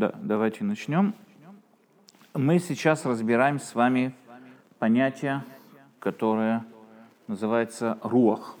Да, 0.00 0.14
давайте 0.22 0.64
начнем. 0.64 1.12
Мы 2.32 2.58
сейчас 2.58 3.04
разбираем 3.04 3.60
с 3.60 3.74
вами 3.74 4.14
понятие, 4.78 5.44
которое 5.98 6.64
называется 7.28 7.98
руах. 8.02 8.56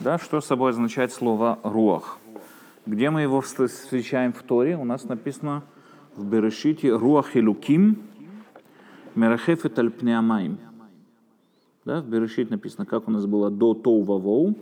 Да, 0.00 0.18
что 0.18 0.40
собой 0.40 0.70
означает 0.70 1.12
слово 1.12 1.58
руах? 1.62 2.18
Где 2.86 3.10
мы 3.10 3.20
его 3.20 3.42
встречаем 3.42 4.32
в 4.32 4.42
Торе? 4.42 4.78
У 4.78 4.86
нас 4.86 5.04
написано 5.04 5.62
в 6.16 6.24
Берешите 6.24 6.90
руах 6.90 7.36
и 7.36 7.42
луким 7.42 8.04
мерахефет 9.14 9.78
аль 9.78 9.90
пнеамаим. 9.90 10.58
Да, 11.84 12.00
в 12.00 12.06
Берешит 12.06 12.48
написано, 12.48 12.86
как 12.86 13.06
у 13.06 13.10
нас 13.10 13.26
было 13.26 13.50
до 13.50 13.74
Тоу 13.74 14.02
Вавоу. 14.02 14.56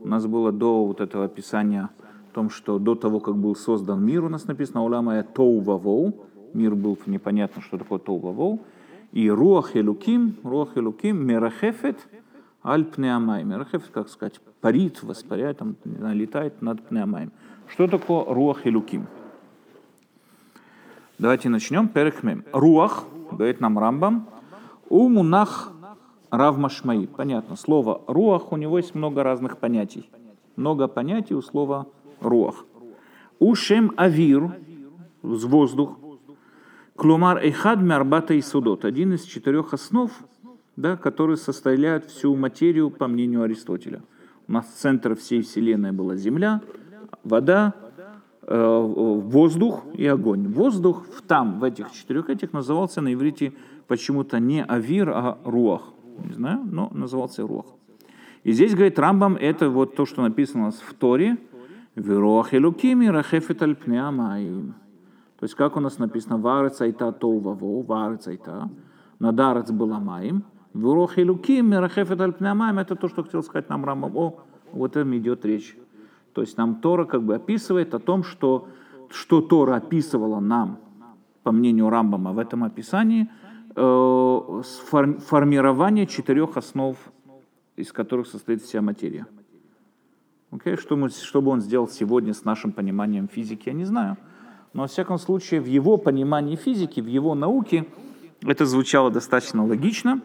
У 0.00 0.08
нас 0.08 0.26
было 0.26 0.52
до 0.52 0.86
вот 0.86 1.02
этого 1.02 1.26
описания 1.26 1.90
о 2.34 2.42
том, 2.42 2.50
что 2.50 2.80
до 2.80 2.96
того, 2.96 3.20
как 3.20 3.36
был 3.36 3.54
создан 3.54 4.04
мир, 4.04 4.24
у 4.24 4.28
нас 4.28 4.48
написано 4.48 4.82
«Улама 4.82 5.22
Тоу 5.22 5.60
Вавоу». 5.60 6.26
Мир 6.52 6.74
был 6.74 6.98
непонятно, 7.06 7.62
что 7.62 7.78
такое 7.78 8.00
Тоу 8.00 8.18
Вавоу. 8.18 8.60
И 9.12 9.30
Руах 9.30 9.76
Элуким, 9.76 10.34
Руах 10.42 10.76
Элуким, 10.76 11.24
Мерахефет, 11.24 11.96
Аль 12.64 12.84
Пнеамай. 12.84 13.44
Мерахефет, 13.44 13.90
как 13.92 14.08
сказать, 14.08 14.40
парит, 14.60 15.04
воспаряет, 15.04 15.58
там, 15.58 15.76
летает 15.84 16.60
над 16.60 16.82
Пнеамаем. 16.82 17.30
Что 17.68 17.86
такое 17.86 18.24
Руах 18.24 18.66
Элуким? 18.66 19.06
Давайте 21.20 21.48
начнем. 21.48 21.86
Перехмем. 21.86 22.44
Руах, 22.52 23.04
говорит 23.30 23.60
нам 23.60 23.78
Рамбам, 23.78 24.28
у 24.88 25.08
мунах 25.08 25.70
Рав 26.32 26.58
Машмаи. 26.58 27.06
Понятно. 27.06 27.54
Слово 27.54 28.00
руах, 28.08 28.50
у 28.50 28.56
него 28.56 28.78
есть 28.78 28.96
много 28.96 29.22
разных 29.22 29.58
понятий. 29.58 30.10
Много 30.56 30.88
понятий 30.88 31.34
у 31.34 31.42
слова. 31.42 31.86
Ушем 33.38 33.92
авир, 33.96 34.56
воздух. 35.22 35.98
Клумар 36.96 37.38
эйхад 37.38 37.80
мярбата 37.80 38.34
и 38.34 38.40
судот. 38.40 38.84
Один 38.84 39.12
из 39.14 39.24
четырех 39.24 39.74
основ, 39.74 40.10
да, 40.76 40.96
которые 40.96 41.36
составляют 41.36 42.04
всю 42.06 42.36
материю, 42.36 42.90
по 42.90 43.08
мнению 43.08 43.42
Аристотеля. 43.42 44.02
У 44.46 44.52
нас 44.52 44.66
центр 44.66 45.16
всей 45.16 45.42
Вселенной 45.42 45.92
была 45.92 46.16
Земля, 46.16 46.60
вода, 47.24 47.74
э, 48.42 48.80
воздух 48.80 49.84
и 49.94 50.06
огонь. 50.06 50.48
Воздух 50.48 51.06
в 51.06 51.22
там, 51.22 51.58
в 51.58 51.64
этих 51.64 51.90
четырех 51.92 52.30
этих, 52.30 52.52
назывался 52.52 53.00
на 53.00 53.12
иврите 53.12 53.54
почему-то 53.88 54.38
не 54.38 54.62
авир, 54.62 55.10
а 55.10 55.38
руах 55.44 55.94
не 56.18 56.34
знаю, 56.34 56.60
но 56.64 56.90
назывался 56.92 57.42
Руах. 57.42 57.66
И 58.42 58.52
здесь, 58.52 58.74
говорит 58.74 58.98
Рамбам, 58.98 59.36
это 59.36 59.70
вот 59.70 59.96
то, 59.96 60.06
что 60.06 60.22
написано 60.22 60.70
в 60.70 60.94
Торе, 60.94 61.38
«Веруах 61.96 62.54
элукими 62.54 63.06
рахефет 63.06 63.62
аль 63.62 63.74
пнеамаим». 63.74 64.74
То 65.38 65.44
есть, 65.44 65.54
как 65.54 65.76
у 65.76 65.80
нас 65.80 65.98
написано, 65.98 66.38
«Варец 66.38 66.80
айта 66.80 67.12
тоу 67.12 67.38
ваво», 67.38 67.82
«Варец 67.82 68.26
айта», 68.26 68.68
«Надарец 69.18 69.70
была 69.70 70.00
маим», 70.00 70.44
«Веруах 70.74 71.18
элукими 71.18 71.74
рахефет 71.76 72.20
аль 72.20 72.32
пнеамаим»— 72.32 72.78
это 72.80 72.96
то, 72.96 73.08
что 73.08 73.22
хотел 73.22 73.42
сказать 73.42 73.68
нам 73.68 73.84
Рамбам. 73.84 74.16
О, 74.16 74.40
вот 74.72 74.96
этом 74.96 75.16
идет 75.16 75.44
речь. 75.44 75.76
То 76.32 76.40
есть, 76.40 76.56
нам 76.56 76.76
Тора 76.76 77.04
как 77.04 77.22
бы 77.22 77.34
описывает 77.36 77.94
о 77.94 77.98
том, 77.98 78.24
что, 78.24 78.68
что 79.10 79.40
Тора 79.40 79.76
описывала 79.76 80.40
нам, 80.40 80.78
по 81.42 81.52
мнению 81.52 81.90
Рамбама, 81.90 82.32
в 82.32 82.38
этом 82.38 82.64
описании— 82.64 83.28
Э, 83.76 84.62
формирование 84.62 86.06
четырех 86.06 86.56
основ, 86.56 86.96
из 87.74 87.92
которых 87.92 88.28
состоит 88.28 88.62
вся 88.62 88.80
материя. 88.80 89.26
Okay? 90.54 90.76
Что, 90.80 90.96
мы, 90.96 91.10
что 91.10 91.42
бы 91.42 91.50
он 91.50 91.60
сделал 91.60 91.88
сегодня 91.88 92.32
с 92.32 92.44
нашим 92.44 92.72
пониманием 92.72 93.28
физики, 93.28 93.68
я 93.68 93.74
не 93.74 93.84
знаю. 93.84 94.16
Но, 94.72 94.82
во 94.82 94.88
всяком 94.88 95.18
случае, 95.18 95.60
в 95.60 95.66
его 95.66 95.96
понимании 95.96 96.56
физики, 96.56 97.00
в 97.00 97.06
его 97.06 97.34
науке 97.34 97.86
это 98.42 98.66
звучало 98.66 99.10
достаточно 99.10 99.66
логично. 99.66 100.20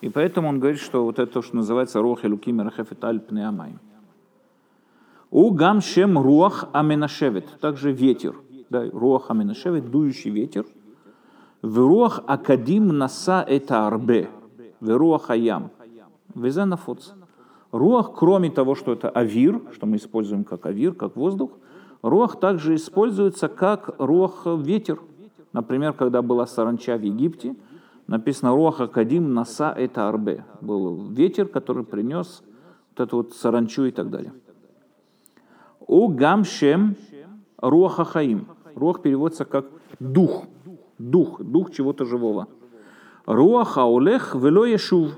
И 0.00 0.08
поэтому 0.08 0.48
он 0.48 0.60
говорит, 0.60 0.80
что 0.80 1.04
вот 1.04 1.18
это, 1.18 1.42
что 1.42 1.56
называется 1.56 2.00
рох 2.00 2.24
элуким 2.24 2.60
рахефеталь 2.60 3.20
пнеамай. 3.20 3.78
У 5.30 5.50
гамшем 5.50 6.18
руах 6.18 6.68
аменашевет, 6.72 7.58
также 7.60 7.92
ветер. 7.92 8.36
Да, 8.70 8.88
руах 8.90 9.30
аменашевет, 9.30 9.90
дующий 9.90 10.30
ветер– 10.30 10.66
Веруах 11.64 12.22
акадим 12.26 12.88
наса 12.88 13.42
это 13.42 13.86
арбе. 13.86 14.28
Веруах 14.82 15.30
аям. 15.30 15.70
Везенафуц. 16.34 17.12
Руах, 17.74 18.12
кроме 18.14 18.52
того, 18.52 18.76
что 18.76 18.92
это 18.92 19.10
авир, 19.10 19.60
что 19.72 19.84
мы 19.84 19.96
используем 19.96 20.44
как 20.44 20.64
авир, 20.66 20.94
как 20.94 21.16
воздух, 21.16 21.50
руах 22.02 22.38
также 22.38 22.76
используется 22.76 23.48
как 23.48 23.96
руах 23.98 24.46
ветер. 24.46 25.00
Например, 25.52 25.92
когда 25.92 26.22
была 26.22 26.46
саранча 26.46 26.96
в 26.96 27.02
Египте, 27.02 27.56
написано 28.06 28.52
руах 28.52 28.80
акадим 28.80 29.34
наса 29.34 29.74
это 29.76 30.08
арбе. 30.08 30.44
Был 30.60 31.08
ветер, 31.10 31.48
который 31.48 31.82
принес 31.82 32.44
вот 32.90 33.08
эту 33.08 33.16
вот 33.16 33.32
саранчу 33.34 33.86
и 33.86 33.90
так 33.90 34.08
далее. 34.08 34.32
У 35.80 36.06
гамшем 36.06 36.94
руах 37.58 37.98
ахаим. 37.98 38.46
Руах 38.76 39.02
переводится 39.02 39.44
как 39.44 39.66
дух 39.98 40.44
дух, 40.98 41.42
дух 41.42 41.72
чего-то 41.72 42.04
живого. 42.04 42.46
Руах 43.26 43.78
аулех 43.78 44.36
вело 44.36 44.64
ешув. 44.64 45.10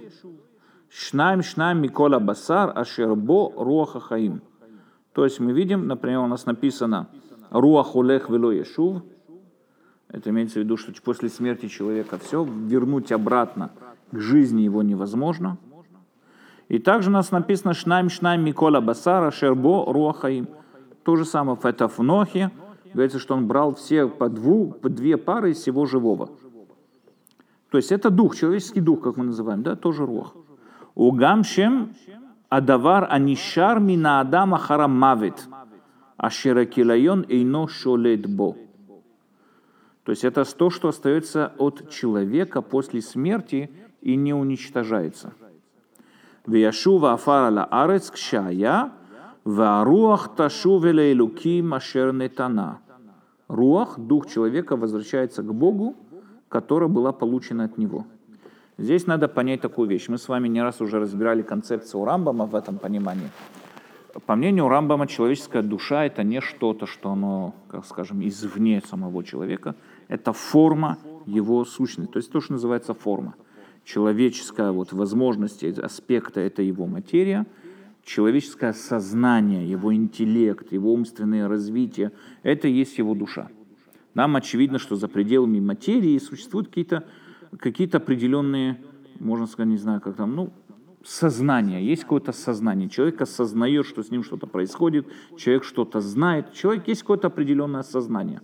Шнаем 0.91 1.43
шнаем 1.43 1.83
микола 1.83 2.19
басар 2.19 2.73
ашербо 2.77 3.53
руаха 3.57 4.01
хаим. 4.01 4.43
То 5.13 5.25
есть 5.25 5.41
мы 5.41 5.53
видим, 5.53 5.87
например, 5.87 6.21
у 6.21 6.27
нас 6.27 6.47
написано 6.47 7.09
руах 7.51 7.97
улех 7.97 8.29
вело 8.29 8.53
ешув. 8.53 9.03
Это 10.09 10.31
имеется 10.31 10.61
в 10.61 10.63
виду, 10.63 10.77
что 10.77 10.93
после 11.03 11.29
смерти 11.29 11.67
человека 11.67 12.19
все, 12.19 12.45
вернуть 12.45 13.13
обратно 13.13 13.71
к 14.13 14.19
жизни 14.19 14.63
его 14.63 14.83
невозможно. 14.83 15.59
И 16.69 16.79
также 16.79 17.11
у 17.11 17.13
нас 17.13 17.31
написано 17.31 17.75
«Шнайм 17.75 18.09
шнайм 18.09 18.45
Микола 18.45 18.81
Басара 18.81 19.31
Шербо 19.31 19.93
Руахаим». 19.93 20.49
То 21.05 21.17
же 21.17 21.25
самое 21.25 21.57
Нохе, 21.99 22.51
говорится, 22.93 23.19
что 23.19 23.35
он 23.35 23.47
брал 23.47 23.75
все 23.75 24.09
по, 24.09 24.29
дву, 24.29 24.73
по 24.73 24.89
две 24.89 25.17
пары 25.17 25.53
из 25.53 25.59
всего 25.59 25.87
живого. 25.87 26.31
То 27.71 27.79
есть 27.79 27.93
это 27.93 28.11
дух, 28.11 28.35
человеческий 28.37 28.81
дух, 28.81 29.03
как 29.03 29.17
мы 29.17 29.25
называем, 29.25 29.63
да, 29.63 29.77
тоже 29.77 30.05
рох. 30.05 30.35
У 30.97 31.13
гамшем 31.13 31.95
адавар 32.49 33.07
анишар 33.11 33.81
мина 33.81 34.21
адама 34.21 34.59
харам 34.59 34.99
мавит, 34.99 35.47
аширакилайон 36.17 37.27
эйно 37.29 37.69
шолет 37.69 38.27
бо. 38.27 38.57
То 40.05 40.13
есть 40.13 40.25
это 40.25 40.45
то, 40.45 40.71
что 40.71 40.89
остается 40.89 41.53
от 41.59 41.91
человека 41.91 42.63
после 42.63 43.03
смерти 43.03 43.71
и 44.01 44.17
не 44.17 44.33
уничтожается. 44.33 45.35
Вияшува 46.47 47.13
афара 47.13 47.51
ла 47.51 47.65
арец 47.65 48.11
кшая, 48.11 48.93
варуах 49.45 50.35
ташу 50.35 50.79
велейлуки 50.79 51.61
машер 51.61 52.15
нетана. 52.15 52.79
Руах, 53.49 53.99
дух 53.99 54.29
человека, 54.29 54.77
возвращается 54.77 55.43
к 55.43 55.53
Богу, 55.53 55.95
которая 56.49 56.89
была 56.89 57.13
получена 57.13 57.65
от 57.65 57.77
него. 57.77 58.07
Здесь 58.79 59.07
надо 59.07 59.29
понять 59.29 59.61
такую 59.61 59.89
вещь. 59.89 60.09
Мы 60.09 60.19
с 60.19 60.29
вами 60.29 60.49
не 60.49 60.63
раз 60.63 60.81
уже 60.81 60.99
разбирали 60.99 61.43
концепцию 61.43 62.05
Рамбама 62.05 62.47
в 62.47 62.55
этом 62.55 62.79
понимании. 62.79 63.31
По 64.27 64.35
мнению 64.37 64.69
Рамбама, 64.69 65.07
человеческая 65.07 65.63
душа– 65.63 66.05
это 66.07 66.23
не 66.23 66.41
что-то, 66.41 66.87
что 66.87 67.11
оно, 67.11 67.55
как 67.69 67.87
скажем, 67.87 68.27
извне 68.27 68.83
самого 68.83 69.25
человека. 69.25 69.75
Это 70.09 70.33
форма 70.33 70.99
его 71.27 71.65
сущности, 71.65 72.13
то 72.13 72.19
есть 72.19 72.31
то, 72.31 72.41
что 72.41 72.53
называется 72.53 72.95
форма. 72.95 73.35
Человеческая 73.85 74.73
вот 74.73 74.93
возможность, 74.93 75.65
аспекта– 75.65 76.41
это 76.43 76.63
его 76.63 76.87
материя– 76.87 77.47
человеческое 78.07 78.73
сознание, 78.73 79.69
его 79.69 79.93
интеллект, 79.93 80.73
его 80.73 80.95
умственное 80.95 81.49
развитие, 81.49 82.13
это 82.43 82.69
и 82.69 82.73
есть 82.73 82.97
его 82.99 83.15
душа. 83.15 83.49
Нам 84.15 84.37
очевидно, 84.37 84.79
что 84.79 84.97
за 84.97 85.09
пределами 85.09 85.61
материи 85.61 86.17
существуют 86.19 86.69
какие-то 86.69 87.05
какие 87.59 87.95
определенные, 87.95 88.83
можно 89.19 89.47
сказать, 89.47 89.71
не 89.71 89.79
знаю, 89.79 90.01
как 90.01 90.17
там, 90.17 90.35
ну, 90.35 90.53
сознание, 91.05 91.87
есть 91.87 92.03
какое-то 92.03 92.33
сознание. 92.33 92.89
Человек 92.89 93.21
осознает, 93.21 93.87
что 93.87 94.03
с 94.03 94.11
ним 94.11 94.23
что-то 94.23 94.47
происходит, 94.47 95.07
человек 95.37 95.65
что-то 95.65 96.01
знает, 96.01 96.53
человек 96.53 96.89
есть 96.89 97.03
какое-то 97.03 97.29
определенное 97.29 97.83
сознание. 97.83 98.41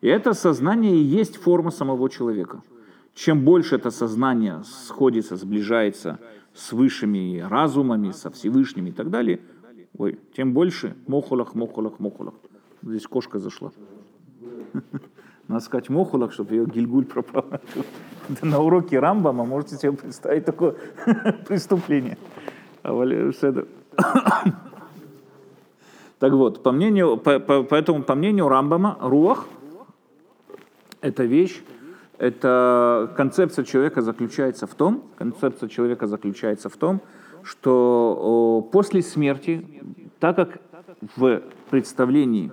И 0.00 0.08
это 0.08 0.32
сознание 0.32 0.96
и 0.96 1.02
есть 1.02 1.36
форма 1.36 1.70
самого 1.70 2.08
человека. 2.10 2.62
Чем 3.14 3.44
больше 3.44 3.76
это 3.76 3.90
сознание 3.90 4.62
сходится, 4.64 5.36
сближается 5.36 6.18
с 6.54 6.72
высшими 6.72 7.40
разумами, 7.40 8.10
со 8.12 8.30
Всевышними 8.30 8.90
и 8.90 8.92
так 8.92 9.10
далее, 9.10 9.40
ой, 9.96 10.18
тем 10.34 10.54
больше 10.54 10.96
мохулах, 11.06 11.54
мохулах, 11.54 12.00
мохулах. 12.00 12.34
Здесь 12.82 13.06
кошка 13.06 13.38
зашла. 13.38 13.70
Надо 15.48 15.64
сказать 15.64 15.88
мохулах, 15.88 16.32
чтобы 16.32 16.54
ее 16.54 16.66
гильгуль 16.66 17.04
пропал. 17.04 17.44
На 18.42 18.60
уроке 18.60 18.98
Рамбама 18.98 19.44
можете 19.44 19.76
себе 19.76 19.92
представить 19.92 20.44
такое 20.44 20.76
Так 26.18 26.34
вот, 26.34 26.62
по 26.62 26.70
мнению, 26.70 27.16
по, 27.16 27.40
по, 27.40 27.64
поэтому 27.64 28.04
по 28.04 28.14
мнению 28.14 28.48
Рамбама, 28.48 28.96
руах– 29.00 29.48
это 31.00 31.24
вещь, 31.24 31.64
это 32.16 33.12
концепция 33.16 33.64
человека 33.64 34.02
заключается 34.02 34.68
в 34.68 34.74
том, 34.76 35.02
концепция 35.16 35.68
человека 35.68 36.06
заключается 36.06 36.68
в 36.68 36.76
том, 36.76 37.00
что 37.42 38.68
после 38.70 39.02
смерти, 39.02 39.82
так 40.20 40.36
как 40.36 40.60
в 41.16 41.42
представлении, 41.70 42.52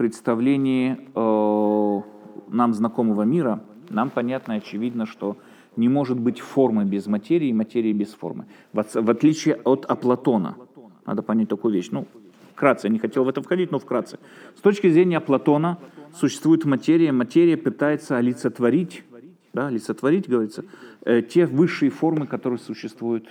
представлении 0.00 0.96
о, 1.14 2.06
нам 2.48 2.72
знакомого 2.72 3.24
мира, 3.24 3.62
нам 3.90 4.08
понятно 4.08 4.54
и 4.54 4.56
очевидно, 4.56 5.04
что 5.04 5.36
не 5.76 5.90
может 5.90 6.18
быть 6.18 6.40
формы 6.40 6.86
без 6.86 7.06
материи 7.06 7.48
и 7.48 7.52
материи 7.52 7.92
без 7.92 8.14
формы. 8.14 8.46
В, 8.72 8.82
в 8.94 9.10
отличие 9.10 9.56
от 9.56 9.84
Аплатона. 9.84 10.56
Надо 11.04 11.20
понять 11.20 11.50
такую 11.50 11.74
вещь. 11.74 11.90
Ну, 11.90 12.06
вкратце, 12.54 12.86
я 12.86 12.92
не 12.94 12.98
хотел 12.98 13.24
в 13.24 13.28
это 13.28 13.42
входить, 13.42 13.72
но 13.72 13.78
вкратце. 13.78 14.18
С 14.56 14.62
точки 14.62 14.88
зрения 14.88 15.20
Платона 15.20 15.76
существует 16.14 16.64
материя, 16.64 17.12
материя 17.12 17.58
пытается 17.58 18.16
олицетворить, 18.16 19.04
да, 19.52 19.66
олицетворить, 19.66 20.30
говорится, 20.30 20.64
э, 21.04 21.20
те 21.20 21.44
высшие 21.44 21.90
формы, 21.90 22.26
которые 22.26 22.58
существуют 22.58 23.28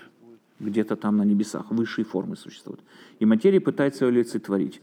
где-то 0.60 0.96
там 0.98 1.18
на 1.18 1.24
небесах, 1.24 1.72
высшие 1.72 2.06
формы 2.06 2.36
существуют. 2.36 2.82
И 3.18 3.26
материя 3.26 3.60
пытается 3.60 4.06
олицетворить. 4.06 4.82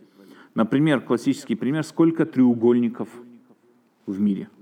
Например, 0.57 1.01
классический 1.01 1.55
пример, 1.55 1.85
сколько 1.85 2.27
треугольников 2.27 3.09
в 4.07 4.21
мире– 4.21 4.49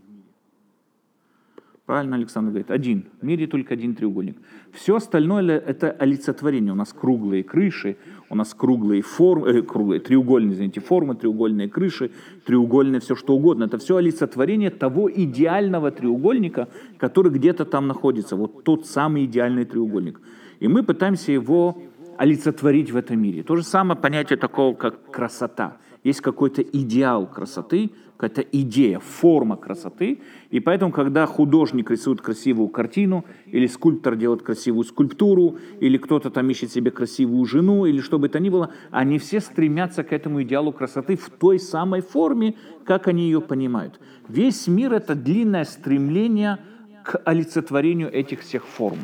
Правильно 1.87 2.17
Александр 2.17 2.49
говорит, 2.49 2.70
один. 2.70 3.05
В 3.20 3.26
мире 3.26 3.46
только 3.46 3.75
один 3.75 3.94
треугольник. 3.94 4.38
Все 4.73 4.96
остальное 4.96 5.58
это 5.58 5.91
олицетворение. 5.91 6.73
У 6.73 6.76
нас 6.76 6.94
круглые 6.94 7.44
крыши, 7.44 7.99
у 8.31 8.35
нас 8.35 8.55
круглые 8.55 9.02
формы, 9.02 9.49
э, 9.50 9.62
круглые, 9.62 10.00
треугольные, 10.00 10.55
извините, 10.55 10.81
формы, 10.81 11.14
треугольные 11.14 11.69
крыши, 11.69 12.11
треугольные, 12.46 13.00
все 13.00 13.14
что 13.14 13.35
угодно. 13.35 13.64
Это 13.64 13.76
все 13.76 13.96
олицетворение 13.96 14.70
того 14.70 15.12
идеального 15.12 15.91
треугольника, 15.91 16.69
который 16.96 17.31
где-то 17.31 17.67
там 17.67 17.87
находится. 17.87 18.35
Вот 18.35 18.64
тот 18.64 18.87
самый 18.87 19.26
идеальный 19.26 19.67
треугольник. 19.67 20.23
И 20.61 20.69
мы 20.69 20.85
пытаемся 20.85 21.32
его 21.32 21.82
олицетворить 22.17 22.93
в 22.93 22.96
этом 22.96 23.20
мире. 23.20 23.43
То 23.43 23.56
же 23.56 23.62
самое 23.62 24.00
понятие 24.00 24.38
такого, 24.38 24.75
как 24.75 25.11
красота. 25.11 25.76
Есть 26.05 26.21
какой-то 26.21 26.61
идеал 26.61 27.27
красоты, 27.27 27.91
какая-то 28.19 28.43
идея, 28.43 29.01
форма 29.01 29.56
красоты. 29.56 30.21
И 30.51 30.61
поэтому, 30.61 30.93
когда 30.93 31.27
художник 31.27 31.91
рисует 31.91 32.21
красивую 32.21 32.69
картину, 32.69 33.25
или 33.47 33.67
скульптор 33.67 34.15
делает 34.15 34.43
красивую 34.43 34.85
скульптуру, 34.85 35.59
или 35.81 35.97
кто-то 35.97 36.31
там 36.31 36.49
ищет 36.51 36.71
себе 36.71 36.91
красивую 36.91 37.45
жену, 37.47 37.87
или 37.87 38.01
что 38.01 38.19
бы 38.19 38.29
то 38.29 38.39
ни 38.39 38.51
было, 38.51 38.71
они 38.91 39.19
все 39.19 39.41
стремятся 39.41 40.05
к 40.05 40.12
этому 40.12 40.43
идеалу 40.43 40.73
красоты 40.73 41.17
в 41.17 41.31
той 41.31 41.59
самой 41.59 42.03
форме, 42.03 42.55
как 42.85 43.09
они 43.09 43.25
ее 43.25 43.41
понимают. 43.41 43.99
Весь 44.29 44.69
мир— 44.69 44.93
это 44.95 45.15
длинное 45.15 45.65
стремление 45.65 46.59
к 47.03 47.21
олицетворению 47.25 48.12
этих 48.12 48.41
всех 48.41 48.65
форм. 48.67 48.99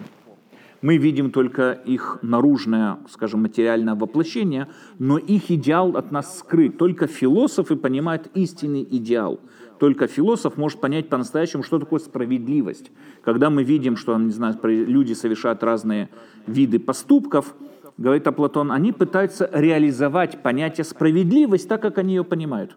Мы 0.82 0.96
видим 0.96 1.30
только 1.30 1.72
их 1.72 2.18
наружное, 2.22 2.98
скажем, 3.10 3.42
материальное 3.42 3.94
воплощение, 3.94 4.68
но 4.98 5.18
их 5.18 5.50
идеал 5.50 5.96
от 5.96 6.10
нас 6.10 6.38
скрыт. 6.38 6.78
Только 6.78 7.06
философы 7.06 7.76
понимают 7.76 8.30
истинный 8.34 8.86
идеал. 8.90 9.40
Только 9.78 10.06
философ 10.06 10.56
может 10.56 10.80
понять 10.80 11.08
по-настоящему, 11.08 11.62
что 11.62 11.78
такое 11.78 12.00
справедливость. 12.00 12.90
Когда 13.22 13.50
мы 13.50 13.62
видим, 13.62 13.96
что 13.96 14.16
не 14.18 14.30
знаю, 14.30 14.58
люди 14.62 15.12
совершают 15.12 15.62
разные 15.62 16.08
виды 16.46 16.78
поступков, 16.78 17.54
говорит 17.98 18.24
Платон, 18.34 18.72
они 18.72 18.92
пытаются 18.92 19.50
реализовать 19.52 20.42
понятие 20.42 20.84
справедливость 20.84 21.68
так, 21.68 21.82
как 21.82 21.98
они 21.98 22.14
ее 22.14 22.24
понимают. 22.24 22.76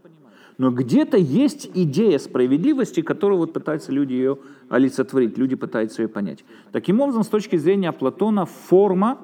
Но 0.58 0.72
где-то 0.72 1.18
есть 1.18 1.70
идея 1.74 2.20
справедливости, 2.20 3.02
которую 3.02 3.40
вот 3.40 3.54
пытаются 3.54 3.92
люди 3.92 4.14
ее 4.14 4.38
олицетворить, 4.70 5.38
люди 5.38 5.56
пытаются 5.56 6.04
ее 6.04 6.08
понять. 6.08 6.44
Таким 6.72 7.02
образом, 7.02 7.24
с 7.24 7.28
точки 7.28 7.56
зрения 7.58 7.92
Платона, 7.92 8.46
форма 8.46 9.20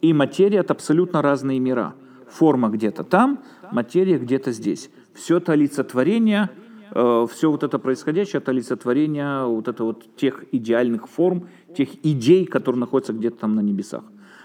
и 0.00 0.12
материя– 0.12 0.58
это 0.60 0.74
абсолютно 0.74 1.22
разные 1.22 1.58
мира. 1.58 1.94
Форма 2.28 2.68
где-то 2.68 3.04
там, 3.04 3.40
материя 3.72 4.18
где-то 4.18 4.52
здесь. 4.52 4.90
Все 5.12 5.36
это 5.36 5.52
олицетворение, 5.52 6.48
э, 6.92 7.26
все 7.30 7.50
вот 7.50 7.62
это 7.62 7.78
происходящее, 7.78 8.40
это 8.40 8.52
олицетворение 8.52 9.44
вот 9.44 9.68
это 9.68 9.84
вот 9.84 10.16
тех 10.16 10.44
идеальных 10.52 11.08
форм, 11.08 11.48
тех 11.76 11.88
идей, 12.04 12.46
которые 12.46 12.80
находятся 12.80 13.12
где-то 13.12 13.38
там 13.38 13.54
на 13.54 13.60
небесах. 13.60 14.04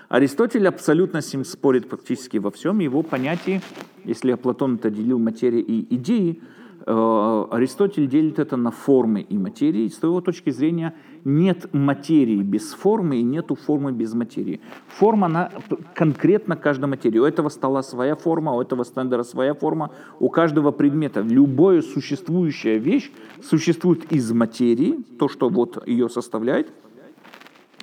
Аристотель 0.10 0.68
абсолютно 0.68 1.22
с 1.22 1.34
ним 1.34 1.44
спорит 1.44 1.90
практически 1.90 2.38
во 2.38 2.50
всем. 2.50 2.80
Его 2.80 3.04
понятие, 3.04 3.62
если 4.06 4.34
Платон 4.36 4.76
это 4.76 4.90
делил 4.90 5.20
материи 5.20 5.60
и 5.60 5.96
идеи, 5.96 6.42
э, 6.86 7.46
Аристотель 7.52 8.08
делит 8.08 8.40
это 8.40 8.56
на 8.56 8.72
формы 8.72 9.20
и 9.20 9.38
материи. 9.38 9.90
С 9.90 10.02
его 10.02 10.22
точки 10.22 10.50
зрения 10.50 10.96
нет 11.26 11.74
материи 11.74 12.42
без 12.42 12.72
формы 12.72 13.18
и 13.18 13.22
нету 13.22 13.56
формы 13.56 13.92
без 13.92 14.14
материи. 14.14 14.62
Форма, 14.88 15.28
она 15.28 15.52
конкретно 15.94 16.56
каждой 16.56 16.86
материи. 16.86 17.20
У 17.20 17.26
этого 17.26 17.50
стола 17.50 17.84
своя 17.84 18.16
форма, 18.16 18.54
у 18.54 18.62
этого 18.62 18.84
стендера 18.86 19.24
своя 19.24 19.54
форма, 19.56 19.92
у 20.22 20.30
каждого 20.30 20.72
предмета. 20.72 21.20
Любая 21.20 21.82
существующая 21.82 22.78
вещь 22.78 23.12
существует 23.44 24.10
из 24.10 24.32
материи, 24.32 25.04
то, 25.20 25.28
что 25.28 25.50
вот 25.50 25.86
ее 25.86 26.08
составляет, 26.08 26.72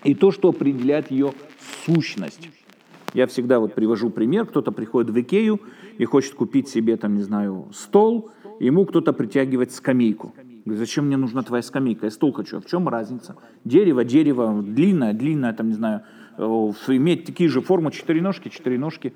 и 0.05 0.15
то, 0.15 0.31
что 0.31 0.49
определяет 0.49 1.11
ее 1.11 1.33
сущность. 1.85 2.49
Я 3.15 3.27
всегда 3.27 3.61
вот 3.61 3.75
привожу 3.75 4.11
пример, 4.11 4.47
кто-то 4.47 4.73
приходит 4.73 5.11
в 5.11 5.21
Икею 5.21 5.61
и 5.99 6.05
хочет 6.05 6.35
купить 6.35 6.69
себе, 6.69 6.97
там, 6.97 7.15
не 7.15 7.23
знаю, 7.23 7.69
стол, 7.73 8.31
ему 8.59 8.85
кто-то 8.87 9.13
притягивает 9.13 9.73
скамейку. 9.73 10.35
Говорит, 10.65 10.81
зачем 10.81 11.07
мне 11.07 11.17
нужна 11.17 11.43
твоя 11.43 11.63
скамейка? 11.63 12.07
Я 12.07 12.11
стол 12.11 12.33
хочу. 12.33 12.57
А 12.57 12.61
в 12.61 12.67
чем 12.67 12.89
разница? 12.89 13.37
Дерево, 13.65 14.05
дерево, 14.05 14.63
длинное, 14.63 15.13
длинное, 15.13 15.53
там, 15.53 15.69
не 15.69 15.75
знаю, 15.75 16.03
э, 16.39 16.43
иметь 16.43 17.27
такие 17.27 17.49
же 17.49 17.61
формы, 17.61 17.93
четыре 17.93 18.23
ножки, 18.23 18.49
четыре 18.49 18.79
ножки. 18.79 19.13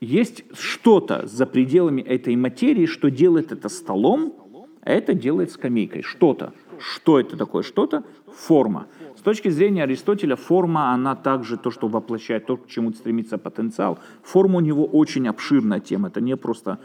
Есть 0.00 0.44
что-то 0.52 1.26
за 1.26 1.46
пределами 1.46 2.02
этой 2.02 2.34
материи, 2.34 2.86
что 2.86 3.10
делает 3.10 3.52
это 3.52 3.68
столом, 3.68 4.34
а 4.82 4.90
это 4.90 5.14
делает 5.14 5.52
скамейкой. 5.52 6.02
Что-то. 6.02 6.52
Что 6.78 7.20
это 7.20 7.36
такое? 7.36 7.62
Что-то? 7.62 8.04
Форма. 8.26 8.86
С 9.20 9.22
точки 9.22 9.50
зрения 9.50 9.82
Аристотеля, 9.82 10.34
форма, 10.34 10.94
она 10.94 11.14
также 11.14 11.58
то, 11.58 11.70
что 11.70 11.88
воплощает, 11.88 12.46
то, 12.46 12.56
к 12.56 12.66
чему 12.66 12.90
стремится 12.94 13.36
потенциал. 13.36 13.98
Форма 14.22 14.56
у 14.56 14.60
него 14.60 14.86
очень 14.86 15.28
обширная 15.28 15.78
тема. 15.78 16.08
Это 16.08 16.22
не 16.22 16.38
просто, 16.38 16.78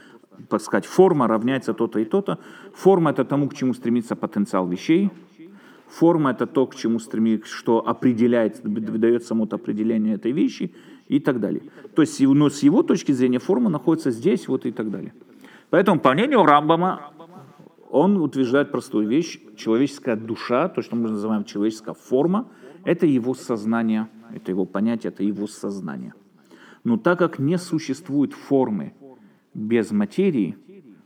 так 0.50 0.60
сказать, 0.60 0.86
форма 0.86 1.30
равняется 1.30 1.74
то-то 1.74 2.00
и 2.00 2.04
то-то. 2.04 2.38
Форма– 2.74 3.12
это 3.12 3.24
тому, 3.24 3.48
к 3.48 3.54
чему 3.54 3.74
стремится 3.74 4.18
потенциал 4.18 4.68
вещей. 4.68 5.12
Форма– 5.88 6.32
это 6.32 6.46
то, 6.46 6.66
к 6.68 6.76
чему 6.76 7.00
стремится, 7.00 7.48
что 7.48 7.88
определяет, 7.88 8.60
дает 8.64 9.24
само 9.24 9.48
определение 9.50 10.16
этой 10.16 10.34
вещи 10.34 10.74
и 11.08 11.22
так 11.22 11.40
далее. 11.40 11.62
То 11.96 12.02
есть, 12.02 12.20
но 12.20 12.50
с 12.50 12.64
его 12.64 12.84
точки 12.84 13.14
зрения 13.14 13.40
форма 13.40 13.70
находится 13.70 14.12
здесь, 14.12 14.50
вот 14.50 14.66
и 14.66 14.74
так 14.74 14.92
далее. 14.92 15.14
Поэтому, 15.70 16.02
по 16.02 16.12
мнению 16.12 16.44
Рамбама, 16.44 17.14
он 17.90 18.18
утверждает 18.18 18.72
простую 18.72 19.08
вещь. 19.08 19.40
Человеческая 19.58 20.16
душа, 20.16 20.70
то, 20.70 20.82
что 20.82 20.96
мы 20.96 21.10
называем 21.10 21.44
человеческая 21.44 21.94
форма, 21.94 22.48
это 22.84 23.06
его 23.06 23.34
сознание, 23.34 24.08
это 24.34 24.52
его 24.52 24.66
понятие, 24.66 25.12
это 25.12 25.24
его 25.24 25.48
сознание. 25.48 26.14
Но 26.84 26.98
так 26.98 27.20
как 27.20 27.40
не 27.40 27.58
существует 27.58 28.34
формы 28.34 28.94
без 29.54 29.92
материи, 29.92 30.58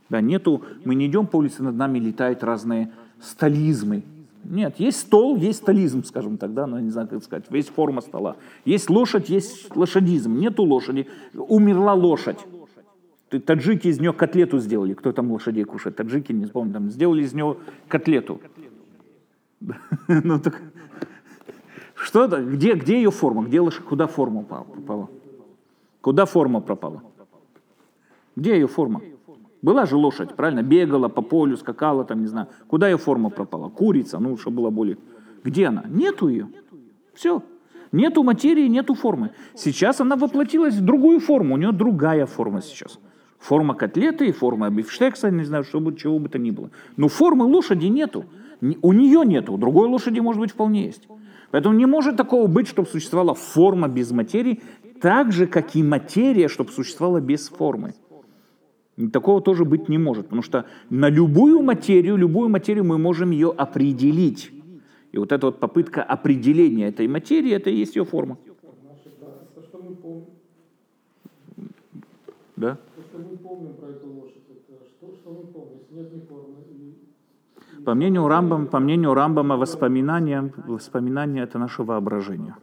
да, 0.08 0.20
нету, 0.20 0.62
мы 0.84 0.94
не 0.94 1.06
идем 1.06 1.26
по 1.26 1.36
улице, 1.36 1.62
над 1.62 1.76
нами 1.76 1.98
летают 1.98 2.42
разные 2.42 2.92
столизмы. 3.20 4.02
Нет, 4.44 4.76
есть 4.78 5.00
стол, 5.00 5.36
есть 5.36 5.60
столизм, 5.60 6.02
скажем 6.04 6.38
так, 6.38 6.52
да, 6.54 6.66
но 6.66 6.76
я 6.76 6.82
не 6.82 6.90
знаю, 6.90 7.08
как 7.08 7.22
сказать, 7.22 7.44
есть 7.50 7.70
форма 7.70 8.00
стола. 8.00 8.36
Есть 8.64 8.90
лошадь, 8.90 9.28
есть 9.28 9.74
лошадизм, 9.76 10.34
нету 10.34 10.64
лошади, 10.64 11.06
умерла 11.34 11.94
лошадь. 11.94 12.38
Таджики 13.38 13.88
из 13.88 14.00
нее 14.00 14.12
котлету 14.12 14.58
сделали. 14.58 14.94
Кто 14.94 15.12
там 15.12 15.30
лошадей 15.30 15.64
кушает? 15.64 15.96
Таджики, 15.96 16.32
не 16.32 16.46
помню, 16.46 16.72
там 16.72 16.90
сделали 16.90 17.22
из 17.22 17.32
него 17.32 17.58
котлету. 17.88 18.40
Ну 20.08 20.40
так 20.40 20.60
что 22.00 22.24
это? 22.24 22.42
Где, 22.42 22.74
где 22.74 22.96
ее 22.96 23.10
форма? 23.10 23.44
Где 23.44 23.60
лошадь? 23.60 23.84
Куда 23.84 24.06
форма 24.06 24.42
пропала? 24.42 25.10
Куда 26.00 26.24
форма 26.24 26.60
пропала? 26.60 27.02
Где 28.36 28.54
ее 28.54 28.66
форма? 28.66 29.02
Была 29.60 29.84
же 29.84 29.96
лошадь, 29.96 30.34
правильно? 30.34 30.62
Бегала 30.62 31.08
по 31.08 31.20
полю, 31.20 31.58
скакала, 31.58 32.04
там, 32.04 32.20
не 32.20 32.26
знаю. 32.26 32.48
Куда 32.68 32.88
ее 32.88 32.96
форма 32.96 33.28
пропала? 33.28 33.68
Курица, 33.68 34.18
ну, 34.18 34.38
чтобы 34.38 34.56
было 34.56 34.70
более... 34.70 34.96
Где 35.44 35.66
она? 35.66 35.84
Нету 35.88 36.28
ее. 36.28 36.48
Все. 37.12 37.42
Нету 37.92 38.22
материи, 38.22 38.66
нету 38.66 38.94
формы. 38.94 39.32
Сейчас 39.54 40.00
она 40.00 40.16
воплотилась 40.16 40.76
в 40.76 40.84
другую 40.84 41.20
форму. 41.20 41.54
У 41.54 41.58
нее 41.58 41.72
другая 41.72 42.24
форма 42.24 42.62
сейчас. 42.62 42.98
Форма 43.40 43.74
котлеты 43.74 44.28
и 44.28 44.32
форма 44.32 44.68
бифштекса, 44.70 45.30
не 45.30 45.44
знаю, 45.44 45.64
что 45.64 45.80
бы, 45.80 45.96
чего 45.96 46.18
бы 46.18 46.28
то 46.28 46.38
ни 46.38 46.50
было. 46.50 46.70
Но 46.96 47.08
формы 47.08 47.46
лошади 47.46 47.86
нету. 47.86 48.26
У 48.82 48.92
нее 48.92 49.24
нету, 49.24 49.54
у 49.54 49.58
другой 49.58 49.88
лошади, 49.88 50.20
может 50.20 50.40
быть, 50.40 50.50
вполне 50.52 50.84
есть. 50.84 51.08
Поэтому 51.50 51.74
не 51.74 51.86
может 51.86 52.16
такого 52.16 52.46
быть, 52.46 52.68
чтобы 52.68 52.86
существовала 52.88 53.34
форма 53.34 53.88
без 53.88 54.10
материи, 54.12 54.60
так 55.00 55.32
же, 55.32 55.46
как 55.46 55.74
и 55.74 55.82
материя, 55.82 56.48
чтобы 56.48 56.70
существовала 56.70 57.20
без 57.20 57.48
формы. 57.48 57.94
Такого 59.10 59.40
тоже 59.40 59.64
быть 59.64 59.88
не 59.88 59.96
может, 59.96 60.24
потому 60.24 60.42
что 60.42 60.66
на 60.90 61.08
любую 61.08 61.62
материю, 61.62 62.16
любую 62.16 62.50
материю 62.50 62.84
мы 62.84 62.98
можем 62.98 63.30
ее 63.30 63.50
определить. 63.56 64.52
И 65.12 65.18
вот 65.18 65.32
эта 65.32 65.46
вот 65.46 65.58
попытка 65.58 66.02
определения 66.02 66.88
этой 66.88 67.08
материи, 67.08 67.52
это 67.52 67.70
и 67.70 67.76
есть 67.76 67.96
ее 67.96 68.04
форма. 68.04 68.36
Да? 72.56 72.78
По 77.84 77.94
мнению 77.94 78.28
Рамбама, 78.28 78.66
по 78.66 78.78
мнению 78.78 79.14
Рамбама, 79.14 79.56
воспоминания, 79.56 80.52
воспоминания 80.66 81.42
это 81.42 81.58
наше 81.58 81.82
воображение. 81.82 82.56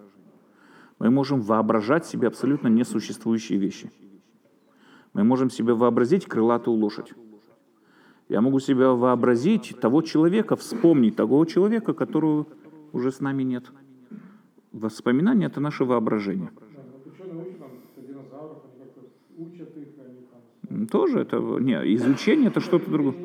Мы 1.00 1.10
можем 1.10 1.42
воображать 1.42 2.06
себе 2.06 2.28
абсолютно 2.28 2.68
несуществующие 2.68 3.60
вещи. 3.60 3.92
Мы 5.14 5.24
можем 5.24 5.50
себе 5.50 5.74
вообразить 5.74 6.26
крылатую 6.26 6.78
лошадь. 6.78 7.14
Я 8.30 8.42
могу 8.42 8.60
себе 8.60 8.88
вообразить 8.90 9.80
того 9.80 10.02
человека, 10.02 10.56
вспомнить 10.56 11.16
того 11.16 11.46
человека, 11.46 11.94
которого 11.94 12.46
уже 12.92 13.12
с 13.12 13.20
нами 13.20 13.44
нет. 13.44 13.72
Воспоминания– 14.72 15.46
это 15.48 15.62
наше 15.62 15.86
воображение. 15.86 16.52
Тоже 20.92 21.20
это... 21.20 21.38
Не, 21.38 21.76
изучение– 21.96 22.48
это 22.50 22.60
что-то 22.60 22.90
другое. 22.90 23.16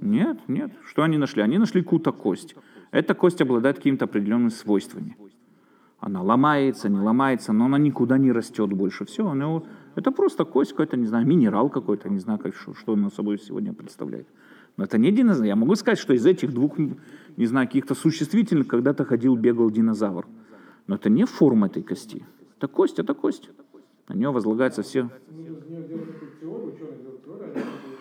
Нет, 0.00 0.38
нет. 0.48 0.70
Что 0.86 1.02
они 1.02 1.18
нашли? 1.18 1.42
Они 1.42 1.58
нашли 1.58 1.82
кута-кость. 1.82 2.54
Эта 2.90 3.14
кость 3.14 3.40
обладает 3.42 3.76
какими-то 3.76 4.06
определенными 4.06 4.48
свойствами. 4.48 5.16
Она 5.98 6.22
ломается, 6.22 6.88
не 6.88 6.98
ломается, 6.98 7.52
но 7.52 7.66
она 7.66 7.78
никуда 7.78 8.16
не 8.16 8.32
растет 8.32 8.72
больше. 8.72 9.04
Все, 9.04 9.28
она, 9.28 9.62
это 9.96 10.10
просто 10.10 10.44
кость 10.44 10.70
какой-то, 10.70 10.96
не 10.96 11.06
знаю, 11.06 11.26
минерал 11.26 11.68
какой-то, 11.68 12.08
не 12.08 12.18
знаю, 12.18 12.38
как, 12.38 12.54
что, 12.56 12.74
что 12.74 12.92
он 12.94 13.10
собой 13.10 13.38
сегодня 13.38 13.74
представляет. 13.74 14.26
Но 14.78 14.84
это 14.84 14.96
не 14.96 15.12
динозавр. 15.12 15.46
Я 15.46 15.56
могу 15.56 15.74
сказать, 15.74 15.98
что 15.98 16.14
из 16.14 16.24
этих 16.24 16.54
двух, 16.54 16.78
не 16.78 17.46
знаю, 17.46 17.66
каких-то 17.66 17.94
существительных 17.94 18.66
когда-то 18.66 19.04
ходил, 19.04 19.36
бегал 19.36 19.70
динозавр. 19.70 20.26
Но 20.86 20.94
это 20.94 21.10
не 21.10 21.26
форма 21.26 21.66
этой 21.66 21.82
кости. 21.82 22.24
Это 22.56 22.66
кость, 22.66 22.98
это 22.98 23.12
кость. 23.12 23.50
На 24.10 24.14
нее 24.14 24.32
возлагаются 24.32 24.82
все... 24.82 25.08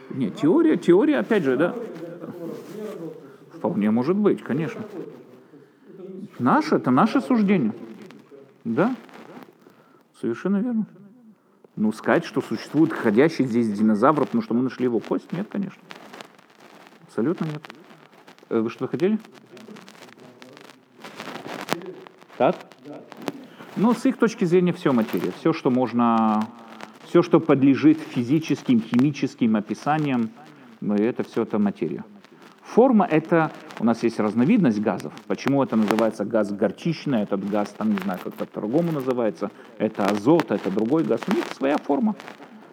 Нет, 0.10 0.36
теория, 0.38 0.76
теория, 0.76 1.20
опять 1.20 1.44
же, 1.44 1.56
да. 1.56 1.76
Вполне 3.54 3.92
может 3.92 4.18
быть, 4.18 4.42
конечно. 4.42 4.82
Наше, 6.40 6.78
это 6.78 6.90
наше 6.90 7.22
суждение. 7.22 7.76
Да, 8.64 8.96
совершенно 10.20 10.58
верно. 10.58 10.88
Ну, 11.76 11.92
сказать, 11.92 12.26
что 12.26 12.42
существует 12.42 12.92
ходящий 12.92 13.46
здесь 13.46 13.72
динозавр, 13.72 14.26
потому 14.26 14.42
что 14.42 14.56
мы 14.56 14.64
нашли 14.64 14.86
его 14.86 15.00
кость, 15.00 15.32
нет, 15.32 15.48
конечно. 15.48 15.82
Абсолютно 17.04 17.46
нет. 17.46 17.62
Э, 18.50 18.62
вы 18.62 18.72
что 18.72 18.88
хотели? 18.88 19.20
Так? 22.36 22.56
Ну, 23.82 23.94
с 23.94 24.06
их 24.06 24.18
точки 24.18 24.44
зрения 24.44 24.74
все 24.74 24.92
материя. 24.92 25.32
Все, 25.40 25.54
что 25.54 25.70
можно, 25.70 26.46
все, 27.06 27.22
что 27.22 27.40
подлежит 27.40 27.98
физическим, 27.98 28.82
химическим 28.82 29.56
описаниям, 29.56 30.32
ну, 30.82 30.96
это 30.96 31.24
все 31.24 31.44
это 31.44 31.60
материя. 31.60 32.04
Форма– 32.62 33.06
это, 33.10 33.54
у 33.80 33.86
нас 33.86 34.04
есть 34.04 34.20
разновидность 34.20 34.82
газов. 34.82 35.14
Почему 35.28 35.64
это 35.64 35.78
называется 35.78 36.26
газ 36.26 36.52
горчичный, 36.52 37.22
этот 37.22 37.50
газ, 37.50 37.70
там, 37.70 37.92
не 37.92 37.98
знаю, 38.00 38.20
как 38.22 38.34
по-другому 38.34 38.92
называется, 38.92 39.50
это 39.78 40.04
азот, 40.04 40.52
это 40.52 40.70
другой 40.70 41.06
газ. 41.06 41.22
У 41.30 41.34
них 41.34 41.46
своя 41.54 41.78
форма. 41.78 42.18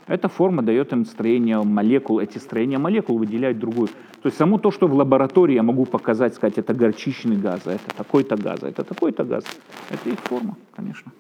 Эта 0.09 0.29
форма 0.29 0.65
дает 0.65 0.93
им 0.93 1.05
строение 1.05 1.63
молекул, 1.63 2.19
эти 2.19 2.39
строения 2.39 2.79
молекул 2.79 3.17
выделяют 3.17 3.61
другую. 3.61 3.91
То 4.27 4.29
есть 4.29 4.39
само 4.39 4.59
то, 4.59 4.73
что 4.73 4.89
в 4.89 4.93
лаборатории 4.93 5.55
я 5.55 5.63
могу 5.63 5.85
показать, 5.85 6.35
сказать, 6.35 6.59
это 6.59 6.75
горчичный 6.75 7.37
газ, 7.37 7.61
а 7.65 7.75
это 7.75 7.95
такой-то 7.97 8.37
газ, 8.37 8.59
а 8.63 8.69
это 8.69 8.83
такой-то 8.83 9.23
газ, 9.23 9.45
это 9.89 10.11
их 10.11 10.19
форма, 10.19 10.57
конечно. 10.75 11.13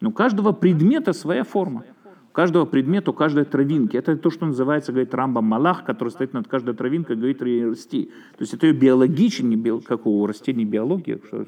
Но 0.00 0.08
у 0.08 0.12
каждого 0.12 0.52
предмета 0.52 1.12
своя 1.12 1.44
форма 1.44 1.84
каждого 2.32 2.64
предмета, 2.64 3.10
у 3.10 3.12
каждой 3.12 3.44
травинки. 3.44 3.98
Это 3.98 4.16
то, 4.16 4.30
что 4.30 4.46
называется, 4.46 4.92
говорит 4.92 5.12
Рамба 5.12 5.42
Малах, 5.42 5.84
который 5.84 6.08
стоит 6.08 6.32
над 6.32 6.48
каждой 6.48 6.72
травинкой, 6.72 7.16
говорит 7.16 7.42
расти. 7.42 8.06
То 8.38 8.42
есть 8.44 8.54
это 8.54 8.66
ее 8.66 8.72
биологичный, 8.72 9.56
био, 9.56 9.80
как 9.80 10.06
у 10.06 10.26
растений 10.26 10.64
биология, 10.64 11.20
что, 11.26 11.44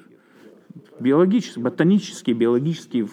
биологические, 0.99 1.64
ботанические, 1.64 2.37
биологические, 2.37 3.09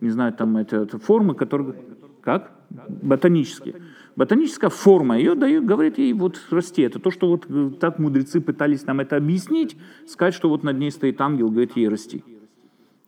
не 0.00 0.08
знаю, 0.08 0.32
там 0.32 0.56
это, 0.56 0.76
это 0.76 0.98
формы, 0.98 1.34
которые... 1.34 1.74
Как? 2.22 2.50
Ботанические. 2.88 3.74
Ботаническая 4.16 4.70
форма 4.70 5.18
ее 5.18 5.34
дает, 5.34 5.66
говорит 5.66 5.98
ей, 5.98 6.14
вот 6.14 6.40
расти. 6.50 6.80
Это 6.80 6.98
то, 6.98 7.10
что 7.10 7.28
вот 7.28 7.44
э, 7.50 7.70
так 7.78 7.98
мудрецы 7.98 8.40
пытались 8.40 8.86
нам 8.86 9.00
это 9.00 9.16
объяснить, 9.16 9.76
сказать, 10.06 10.32
что 10.32 10.48
вот 10.48 10.62
над 10.62 10.78
ней 10.78 10.90
стоит 10.90 11.20
ангел, 11.20 11.50
говорит 11.50 11.76
ей 11.76 11.86
расти. 11.88 12.24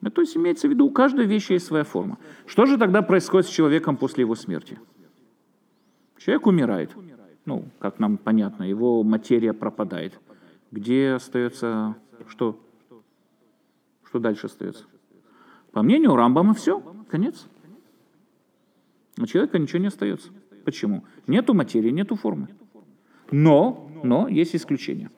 Ну, 0.02 0.10
то 0.10 0.20
есть 0.20 0.36
имеется 0.36 0.68
в 0.68 0.70
виду, 0.70 0.86
у 0.86 0.90
каждой 0.90 1.24
вещи 1.24 1.52
есть 1.52 1.64
своя 1.64 1.84
форма. 1.84 2.18
Что 2.46 2.66
же 2.66 2.76
тогда 2.76 3.00
происходит 3.00 3.48
с 3.48 3.50
человеком 3.50 3.96
после 3.96 4.22
его 4.22 4.34
смерти? 4.34 4.78
Человек 6.18 6.46
умирает. 6.46 6.94
Ну, 7.46 7.64
как 7.78 7.98
нам 7.98 8.18
понятно, 8.18 8.64
его 8.64 9.02
материя 9.02 9.54
пропадает. 9.54 10.20
Где 10.70 11.12
остается 11.12 11.96
что? 12.28 12.60
Что 14.04 14.18
дальше 14.18 14.46
остается? 14.46 14.84
По 15.72 15.82
мнению 15.82 16.14
Рамбама 16.16 16.52
все, 16.52 16.80
конец. 17.08 17.46
У 19.18 19.24
человека 19.24 19.58
ничего 19.58 19.78
не 19.78 19.86
остается. 19.86 20.28
Почему? 20.68 21.02
Нету 21.26 21.54
материи, 21.54 21.90
нету 21.90 22.14
формы. 22.14 22.48
Но, 23.30 23.90
но 24.04 24.28
есть 24.28 24.54
исключение. 24.54 25.10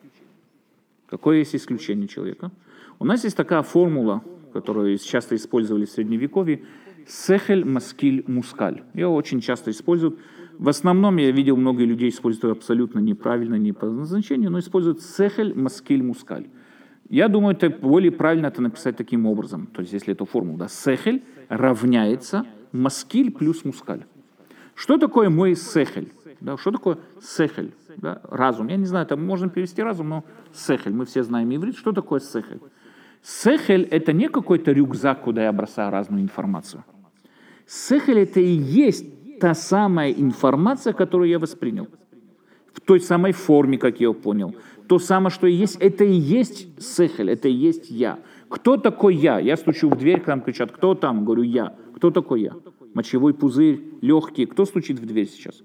Какое 1.09 1.39
есть 1.39 1.55
исключение 1.55 2.07
человека? 2.07 2.51
У 2.99 3.05
нас 3.05 3.25
есть 3.25 3.35
такая 3.35 3.61
формула 3.61 4.23
которую 4.51 4.97
часто 4.97 5.35
использовали 5.35 5.85
в 5.85 5.89
Средневековье, 5.89 6.63
сехель, 7.07 7.65
маскиль, 7.65 8.23
мускаль. 8.27 8.83
Ее 8.93 9.07
очень 9.07 9.41
часто 9.41 9.71
используют. 9.71 10.19
В 10.57 10.69
основном 10.69 11.17
я 11.17 11.31
видел 11.31 11.57
много 11.57 11.83
людей 11.83 12.09
используют 12.09 12.57
абсолютно 12.57 12.99
неправильно, 12.99 13.55
не 13.55 13.73
по 13.73 13.87
назначению, 13.87 14.51
но 14.51 14.59
используют 14.59 15.01
сехель, 15.01 15.53
маскиль, 15.53 16.03
мускаль. 16.03 16.47
Я 17.09 17.27
думаю, 17.27 17.55
это 17.55 17.69
более 17.69 18.11
правильно 18.11 18.47
это 18.47 18.61
написать 18.61 18.95
таким 18.95 19.25
образом. 19.25 19.67
То 19.67 19.81
есть, 19.81 19.93
если 19.93 20.13
эту 20.13 20.25
формулу, 20.25 20.57
да, 20.57 20.67
сехель 20.67 21.23
равняется 21.49 22.45
маскиль 22.71 23.31
плюс 23.31 23.65
мускаль. 23.65 24.05
Что 24.81 24.97
такое 24.97 25.29
мой 25.29 25.55
сехель? 25.55 26.11
Да, 26.39 26.57
что 26.57 26.71
такое 26.71 26.97
сехель? 27.21 27.71
Да, 27.97 28.19
разум. 28.23 28.67
Я 28.67 28.77
не 28.77 28.87
знаю, 28.87 29.05
это 29.05 29.15
можно 29.15 29.47
перевести 29.47 29.83
разум, 29.83 30.09
но 30.09 30.23
сехель. 30.53 30.91
Мы 30.91 31.05
все 31.05 31.21
знаем 31.21 31.55
иврит. 31.55 31.77
Что 31.77 31.91
такое 31.91 32.19
сехель? 32.19 32.59
Сехель– 33.21 33.83
это 33.91 34.11
не 34.11 34.27
какой-то 34.27 34.71
рюкзак, 34.71 35.21
куда 35.21 35.43
я 35.43 35.51
бросаю 35.51 35.91
разную 35.91 36.23
информацию. 36.23 36.83
Сехель– 37.67 38.19
это 38.21 38.39
и 38.39 38.53
есть 38.53 39.05
та 39.39 39.53
самая 39.53 40.11
информация, 40.11 40.93
которую 40.93 41.29
я 41.29 41.37
воспринял. 41.37 41.87
В 42.73 42.81
той 42.81 43.01
самой 43.01 43.33
форме, 43.33 43.77
как 43.77 43.99
я 43.99 44.07
ее 44.07 44.15
понял. 44.15 44.55
То 44.87 44.97
самое, 44.97 45.29
что 45.29 45.45
и 45.45 45.53
есть, 45.53 45.75
это 45.75 46.05
и 46.05 46.11
есть 46.11 46.81
сехель, 46.81 47.29
это 47.29 47.47
и 47.47 47.53
есть 47.53 47.91
я. 47.91 48.17
Кто 48.49 48.77
такой 48.77 49.13
я? 49.13 49.37
Я 49.37 49.57
стучу 49.57 49.89
в 49.89 49.95
дверь, 49.95 50.21
к 50.21 50.27
нам 50.27 50.41
кричат, 50.41 50.71
кто 50.71 50.95
там? 50.95 51.23
Говорю, 51.23 51.43
я. 51.43 51.75
Кто 51.95 52.09
такой 52.09 52.41
я? 52.41 52.53
Мочевой 52.93 53.33
пузырь, 53.33 53.81
легкий. 54.01 54.45
Кто 54.45 54.65
стучит 54.65 54.99
в 54.99 55.05
дверь 55.05 55.27
сейчас? 55.27 55.63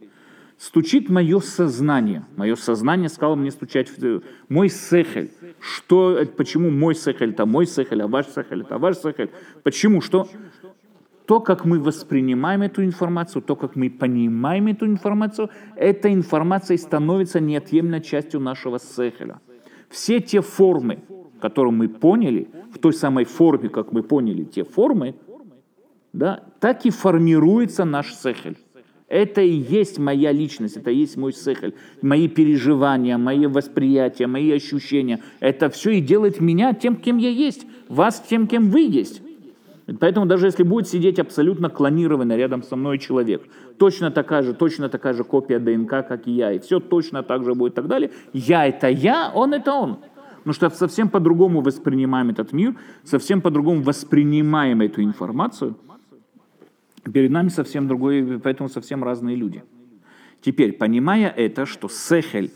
стучит 0.59 1.09
мое 1.09 1.40
сознание. 1.40 2.25
Мое 2.37 2.56
сознание 2.56 3.09
сказало 3.09 3.35
мне 3.37 3.50
стучать 3.50 3.90
в 3.97 4.23
мой 4.49 4.68
сехель. 4.68 5.30
Что, 5.61 6.21
почему 6.37 6.71
мой 6.71 6.95
сехель, 6.95 7.30
это 7.30 7.47
мой 7.47 7.66
сехель, 7.66 8.02
а 8.02 8.09
ваш 8.09 8.26
сехель, 8.28 8.62
это 8.62 8.78
ваш 8.78 8.99
сехель. 8.99 9.30
Почему? 9.62 10.00
Что? 10.00 10.28
То, 11.26 11.40
как 11.40 11.64
мы 11.64 11.80
воспринимаем 11.80 12.62
эту 12.62 12.85
информацию, 12.85 13.42
то, 13.42 13.56
как 13.56 13.75
мы 13.75 13.90
понимаем 13.90 14.68
эту 14.68 14.87
информацию, 14.87 15.50
эта 15.75 16.12
информация 16.12 16.76
становится 16.78 17.40
неотъемлемой 17.40 18.00
частью 18.00 18.40
нашего 18.40 18.78
сехеля. 18.78 19.40
Все 19.88 20.21
те 20.21 20.40
формы, 20.40 21.02
которые 21.40 21.73
мы 21.73 21.88
поняли, 21.88 22.49
в 22.73 22.78
той 22.78 22.92
самой 22.92 23.25
форме, 23.25 23.68
как 23.68 23.92
мы 23.92 24.02
поняли 24.02 24.45
те 24.45 24.62
формы, 24.62 25.16
да, 26.16 26.40
так 26.61 26.87
и 26.87 26.90
формируется 26.90 27.85
наш 27.85 28.14
сехель. 28.14 28.56
Это 29.08 29.40
и 29.40 29.52
есть 29.52 29.99
моя 29.99 30.32
личность, 30.32 30.76
это 30.76 30.90
и 30.90 30.96
есть 30.96 31.16
мой 31.16 31.32
сехель, 31.32 31.75
мои 32.02 32.26
переживания, 32.26 33.18
мои 33.18 33.46
восприятия, 33.46 34.26
мои 34.26 34.50
ощущения. 34.50 35.23
Это 35.38 35.68
все 35.68 35.90
и 35.90 36.00
делает 36.00 36.40
меня 36.40 36.73
тем, 36.75 36.96
кем 36.96 37.18
я 37.18 37.28
есть, 37.28 37.66
вас 37.88 38.25
тем, 38.28 38.49
кем 38.49 38.70
вы 38.70 38.80
есть. 38.80 39.23
Поэтому 40.00 40.26
даже 40.26 40.46
если 40.46 40.64
будет 40.64 40.88
сидеть 40.88 41.20
абсолютно 41.20 41.68
клонированный 41.68 42.37
рядом 42.37 42.64
со 42.64 42.75
мной 42.75 42.99
человек, 42.99 43.42
точно 43.78 44.11
такая 44.11 44.42
же, 44.42 44.54
точно 44.54 44.88
такая 44.88 45.12
же 45.12 45.23
копия 45.23 45.61
ДНК, 45.61 45.90
как 46.08 46.26
и 46.26 46.32
я, 46.32 46.52
и 46.52 46.58
все 46.58 46.80
точно 46.80 47.23
так 47.23 47.44
же 47.44 47.54
будет 47.54 47.75
и 47.75 47.76
так 47.76 47.87
далее, 47.87 48.11
я 48.32 48.66
это 48.66 48.88
я, 48.88 49.30
он 49.32 49.54
это 49.54 49.73
он. 49.73 49.99
Потому 50.38 50.54
что 50.54 50.70
совсем 50.70 51.08
по-другому 51.08 51.61
воспринимаем 51.61 52.30
этот 52.30 52.52
мир, 52.52 52.75
совсем 53.04 53.40
по-другому 53.40 53.82
воспринимаем 53.82 54.80
эту 54.80 55.02
информацию– 55.02 55.76
Перед 57.13 57.31
нами 57.31 57.49
совсем 57.49 57.87
другой, 57.89 58.41
поэтому 58.41 58.69
совсем 58.69 59.05
разные 59.05 59.37
люди. 59.37 59.63
Теперь, 60.41 60.73
понимая 60.73 61.29
это, 61.29 61.67
что 61.67 61.89
сехель, 61.89 62.51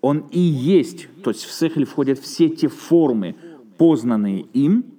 он 0.00 0.26
и 0.30 0.40
есть, 0.40 1.08
то 1.22 1.30
есть 1.30 1.44
в 1.44 1.52
сехель 1.52 1.86
входят 1.86 2.18
все 2.18 2.48
те 2.48 2.68
формы, 2.68 3.36
познанные 3.78 4.42
им, 4.52 4.94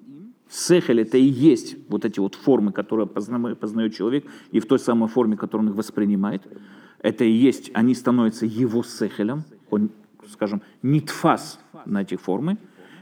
Сехель 0.48 1.02
это 1.02 1.18
и 1.18 1.24
есть 1.24 1.76
вот 1.90 2.06
эти 2.06 2.20
вот 2.20 2.36
формы, 2.36 2.72
которые 2.72 3.08
познает, 3.08 3.60
познает 3.60 3.96
человек, 3.96 4.26
и 4.52 4.60
в 4.60 4.66
той 4.68 4.80
самой 4.80 5.10
форме, 5.10 5.36
которую 5.36 5.68
он 5.68 5.74
их 5.74 5.78
воспринимает. 5.78 6.44
Это 7.00 7.24
и 7.24 7.32
есть, 7.32 7.72
они 7.74 7.94
становятся 7.96 8.46
его 8.46 8.84
сехелем, 8.84 9.44
он, 9.70 9.90
скажем, 10.30 10.62
нитфас 10.82 11.60
на 11.86 12.04
эти 12.04 12.16
формы. 12.16 12.58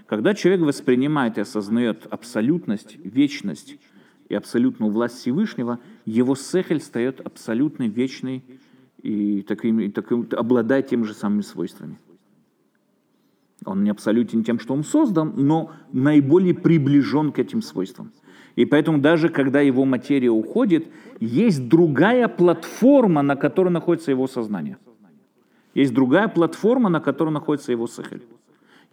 Когда 0.07 0.33
человек 0.33 0.61
воспринимает 0.61 1.37
и 1.37 1.41
осознает 1.41 2.07
абсолютность, 2.09 2.97
вечность 2.97 3.77
и 4.29 4.35
абсолютную 4.35 4.91
власть 4.91 5.19
Всевышнего, 5.19 5.79
его 6.05 6.35
сехель 6.35 6.79
стает 6.79 7.19
абсолютной, 7.21 7.87
вечной 7.87 8.43
и 9.01 9.41
таким, 9.41 9.79
и 9.79 9.89
таким, 9.89 10.27
обладает 10.31 10.87
теми 10.87 11.03
же 11.03 11.13
самыми 11.13 11.41
свойствами. 11.41 11.97
Он 13.65 13.83
не 13.83 13.89
абсолютен 13.89 14.43
тем, 14.43 14.59
что 14.59 14.73
он 14.73 14.83
создан, 14.83 15.33
но 15.35 15.71
наиболее 15.91 16.53
приближен 16.53 17.31
к 17.31 17.39
этим 17.39 17.61
свойствам. 17.61 18.11
И 18.55 18.65
поэтому 18.65 18.99
даже 18.99 19.29
когда 19.29 19.61
его 19.61 19.85
материя 19.85 20.29
уходит, 20.29 20.87
есть 21.19 21.67
другая 21.67 22.27
платформа, 22.27 23.21
на 23.21 23.35
которой 23.35 23.69
находится 23.69 24.11
его 24.11 24.27
сознание. 24.27 24.77
Есть 25.73 25.93
другая 25.93 26.27
платформа, 26.27 26.89
на 26.89 26.99
которой 26.99 27.29
находится 27.29 27.71
его 27.71 27.87
сехель. 27.87 28.23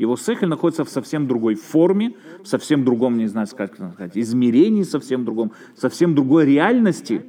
Его 0.01 0.17
сехель 0.17 0.49
находится 0.49 0.87
в 0.87 0.89
совсем 0.89 1.27
другой 1.27 1.57
форме, 1.57 2.17
в 2.43 2.49
совсем 2.49 2.87
другом, 2.87 3.19
не 3.19 3.27
знаю, 3.27 3.47
как 3.55 3.75
сказать, 3.75 4.17
измерении, 4.17 4.83
совсем 4.83 5.27
другом, 5.27 5.53
совсем 5.77 6.15
другой 6.15 6.47
реальности, 6.47 7.27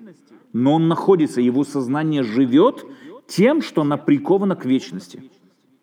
но 0.54 0.76
он 0.76 0.88
находится, 0.88 1.42
его 1.42 1.66
сознание 1.66 2.24
живет 2.24 2.86
тем, 3.28 3.62
что 3.62 3.82
оно 3.82 3.98
приковано 3.98 4.56
к 4.56 4.66
вечности 4.66 5.22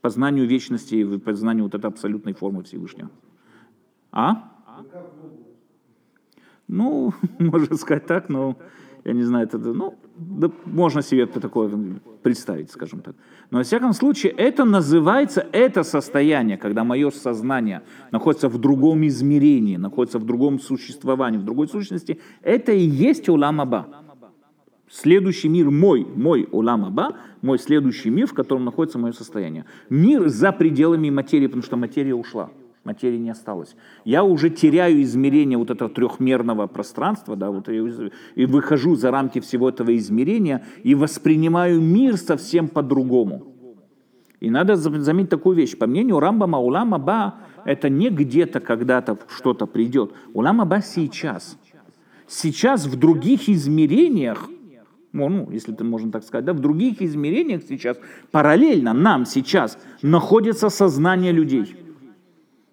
познанию 0.01 0.47
вечности 0.47 0.95
и 0.95 1.19
познанию 1.19 1.65
вот 1.65 1.75
этой 1.75 1.89
абсолютной 1.89 2.33
формы 2.33 2.63
Всевышнего. 2.63 3.11
А? 4.11 4.51
Ну, 6.69 7.13
можно 7.39 7.77
сказать 7.77 8.07
так, 8.07 8.31
но 8.31 8.57
я 9.09 9.15
не 9.15 9.23
знаю, 9.23 9.47
это, 9.47 9.59
ну, 9.59 9.95
да, 10.17 10.51
можно 10.67 11.03
себе 11.03 11.25
такое 11.27 11.71
представить, 12.23 12.71
скажем 12.71 13.01
так. 13.01 13.15
Но, 13.51 13.59
во 13.59 13.65
всяком 13.65 13.95
случае, 13.95 14.33
это 14.33 14.67
называется, 14.67 15.47
это 15.53 15.83
состояние, 15.83 16.59
когда 16.59 16.85
мое 16.85 17.11
сознание 17.11 17.81
находится 18.13 18.49
в 18.49 18.59
другом 18.59 19.07
измерении, 19.07 19.79
находится 19.79 20.19
в 20.19 20.25
другом 20.25 20.61
существовании, 20.61 21.39
в 21.39 21.45
другой 21.45 21.69
сущности, 21.69 22.21
это 22.43 22.73
и 22.73 22.85
есть 22.85 23.29
улам 23.31 23.61
Аба. 23.63 23.87
Следующий 24.91 25.49
мир 25.49 25.71
мой, 25.71 26.07
мой 26.17 26.49
Улам 26.51 26.85
Аба, 26.85 27.17
мой 27.43 27.59
следующий 27.59 28.11
мир, 28.11 28.27
в 28.27 28.35
котором 28.35 28.65
находится 28.65 28.99
мое 28.99 29.13
состояние. 29.13 29.65
Мир 29.91 30.29
за 30.29 30.53
пределами 30.53 31.11
материи, 31.11 31.47
потому 31.47 31.63
что 31.63 31.77
материя 31.77 32.15
ушла, 32.15 32.51
материи 32.85 33.19
не 33.19 33.31
осталось. 33.31 33.77
Я 34.05 34.25
уже 34.25 34.51
теряю 34.51 35.03
измерение 35.03 35.59
вот 35.59 35.71
этого 35.71 35.91
трехмерного 35.91 36.67
пространства, 36.67 37.37
да, 37.37 37.51
вот, 37.51 37.69
и, 37.69 38.11
и 38.35 38.47
выхожу 38.47 38.97
за 38.97 39.11
рамки 39.11 39.41
всего 39.41 39.69
этого 39.69 39.97
измерения 39.97 40.65
и 40.83 40.95
воспринимаю 40.95 41.81
мир 41.81 42.17
совсем 42.17 42.69
по-другому. 42.69 43.55
И 44.41 44.51
надо 44.51 44.77
заметить 44.77 45.31
такую 45.31 45.57
вещь. 45.57 45.77
По 45.77 45.87
мнению 45.87 46.21
Рамбама, 46.21 46.59
Улам 46.59 46.95
Аба– 46.95 47.35
это 47.65 47.89
не 47.89 48.09
где-то 48.09 48.61
когда-то 48.61 49.19
что-то 49.29 49.67
придет. 49.67 50.13
Улам 50.33 50.61
Аба 50.61 50.81
сейчас. 50.81 51.59
Сейчас 52.29 52.87
в 52.87 52.97
других 52.97 53.49
измерениях 53.49 54.49
ну, 55.13 55.51
если 55.51 55.75
это 55.75 55.85
можно 55.85 56.13
так 56.13 56.23
сказать, 56.23 56.45
да, 56.45 56.53
в 56.53 56.61
других 56.61 57.01
измерениях 57.03 57.63
сейчас, 57.69 57.99
параллельно 58.31 58.93
нам 58.93 59.25
сейчас 59.25 59.79
находится 60.03 60.69
сознание 60.69 61.33
людей. 61.33 61.77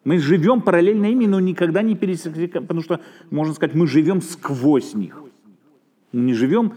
Мы 0.05 0.19
живем 0.19 0.61
параллельно 0.61 1.07
ими, 1.07 1.25
но 1.25 1.39
никогда 1.39 1.81
не 1.81 1.95
пересекаем, 1.95 2.67
потому 2.67 2.81
что, 2.81 3.01
можно 3.31 3.53
сказать, 3.53 3.75
мы 3.75 3.87
живем 3.87 4.21
сквозь 4.21 4.93
них. 4.93 5.21
Мы 6.11 6.21
не 6.21 6.33
живем 6.33 6.73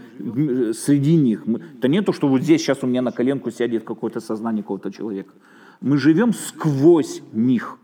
среди 0.73 1.15
них. 1.17 1.45
Это 1.79 1.89
не 1.89 2.03
то, 2.03 2.13
что 2.13 2.27
вот 2.27 2.43
здесь 2.43 2.63
сейчас 2.63 2.83
у 2.83 2.87
меня 2.87 3.03
на 3.03 3.13
коленку 3.13 3.51
сядет 3.51 3.85
какое-то 3.85 4.21
сознание 4.21 4.63
какого-то 4.63 4.91
человека. 4.91 5.35
Мы 5.83 5.99
живем 5.99 6.33
сквозь 6.33 7.23
них. 7.33 7.79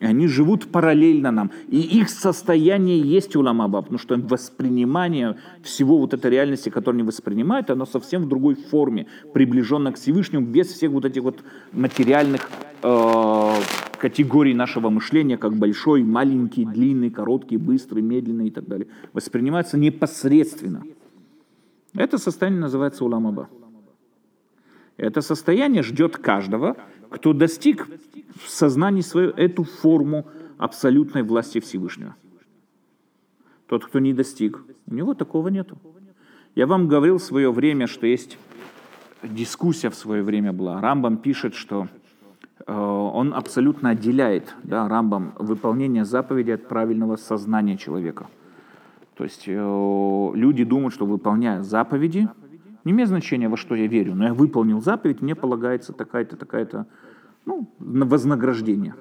И 0.00 0.06
они 0.06 0.26
живут 0.26 0.72
параллельно 0.72 1.30
нам. 1.30 1.50
И 1.68 1.80
их 1.80 2.08
состояние 2.08 2.98
есть 2.98 3.36
уламаба, 3.36 3.82
потому 3.82 3.98
что 3.98 4.16
воспринимание 4.16 5.36
всего 5.62 5.98
вот 5.98 6.14
этой 6.14 6.30
реальности, 6.30 6.70
которую 6.70 7.00
они 7.00 7.06
воспринимают, 7.06 7.70
оно 7.70 7.86
совсем 7.86 8.22
в 8.22 8.28
другой 8.28 8.54
форме, 8.54 9.06
приближенно 9.34 9.92
к 9.92 9.96
Всевышнему, 9.96 10.46
без 10.46 10.68
всех 10.68 10.90
вот 10.92 11.04
этих 11.04 11.22
вот 11.22 11.44
материальных 11.72 12.50
э, 12.82 13.54
категорий 14.04 14.52
нашего 14.52 14.90
мышления, 14.90 15.38
как 15.38 15.56
большой, 15.56 16.02
маленький, 16.02 16.66
длинный, 16.66 17.08
короткий, 17.08 17.56
быстрый, 17.56 18.02
медленный 18.02 18.48
и 18.48 18.50
так 18.50 18.66
далее. 18.66 18.86
Воспринимается 19.14 19.78
непосредственно. 19.78 20.82
Это 21.94 22.18
состояние 22.18 22.60
называется 22.60 23.02
уламаба. 23.02 23.48
Это 24.98 25.22
состояние 25.22 25.82
ждет 25.82 26.18
каждого, 26.18 26.76
кто 27.08 27.32
достиг 27.32 27.88
в 28.44 28.50
сознании 28.50 29.00
свое 29.00 29.30
эту 29.30 29.64
форму 29.64 30.26
абсолютной 30.58 31.22
власти 31.22 31.58
Всевышнего. 31.60 32.14
Тот, 33.68 33.86
кто 33.86 34.00
не 34.00 34.12
достиг, 34.12 34.62
у 34.86 34.94
него 34.94 35.14
такого 35.14 35.48
нету. 35.48 35.78
Я 36.54 36.66
вам 36.66 36.88
говорил 36.88 37.16
в 37.16 37.22
свое 37.22 37.50
время, 37.50 37.86
что 37.86 38.06
есть 38.06 38.36
дискуссия 39.22 39.88
в 39.88 39.94
свое 39.94 40.22
время 40.22 40.52
была. 40.52 40.78
Рамбам 40.82 41.16
пишет, 41.16 41.54
что 41.54 41.88
он 42.66 43.34
абсолютно 43.34 43.90
отделяет, 43.90 44.54
да, 44.62 44.88
Рамбам, 44.88 45.34
выполнение 45.38 46.04
заповеди 46.04 46.52
от 46.52 46.68
правильного 46.68 47.16
сознания 47.16 47.76
человека. 47.76 48.28
То 49.16 49.24
есть 49.24 49.44
э, 49.46 50.30
люди 50.34 50.64
думают, 50.64 50.94
что 50.94 51.06
выполняя 51.06 51.62
заповеди, 51.62 52.28
не 52.84 52.92
имеет 52.92 53.08
значения, 53.08 53.48
во 53.48 53.56
что 53.56 53.74
я 53.74 53.86
верю, 53.86 54.14
но 54.14 54.24
я 54.24 54.34
выполнил 54.34 54.80
заповедь, 54.80 55.22
мне 55.22 55.34
полагается 55.34 55.92
такая-то, 55.92 56.36
такая-то 56.36 56.86
ну, 57.46 57.68
вознаграждение. 57.78 58.94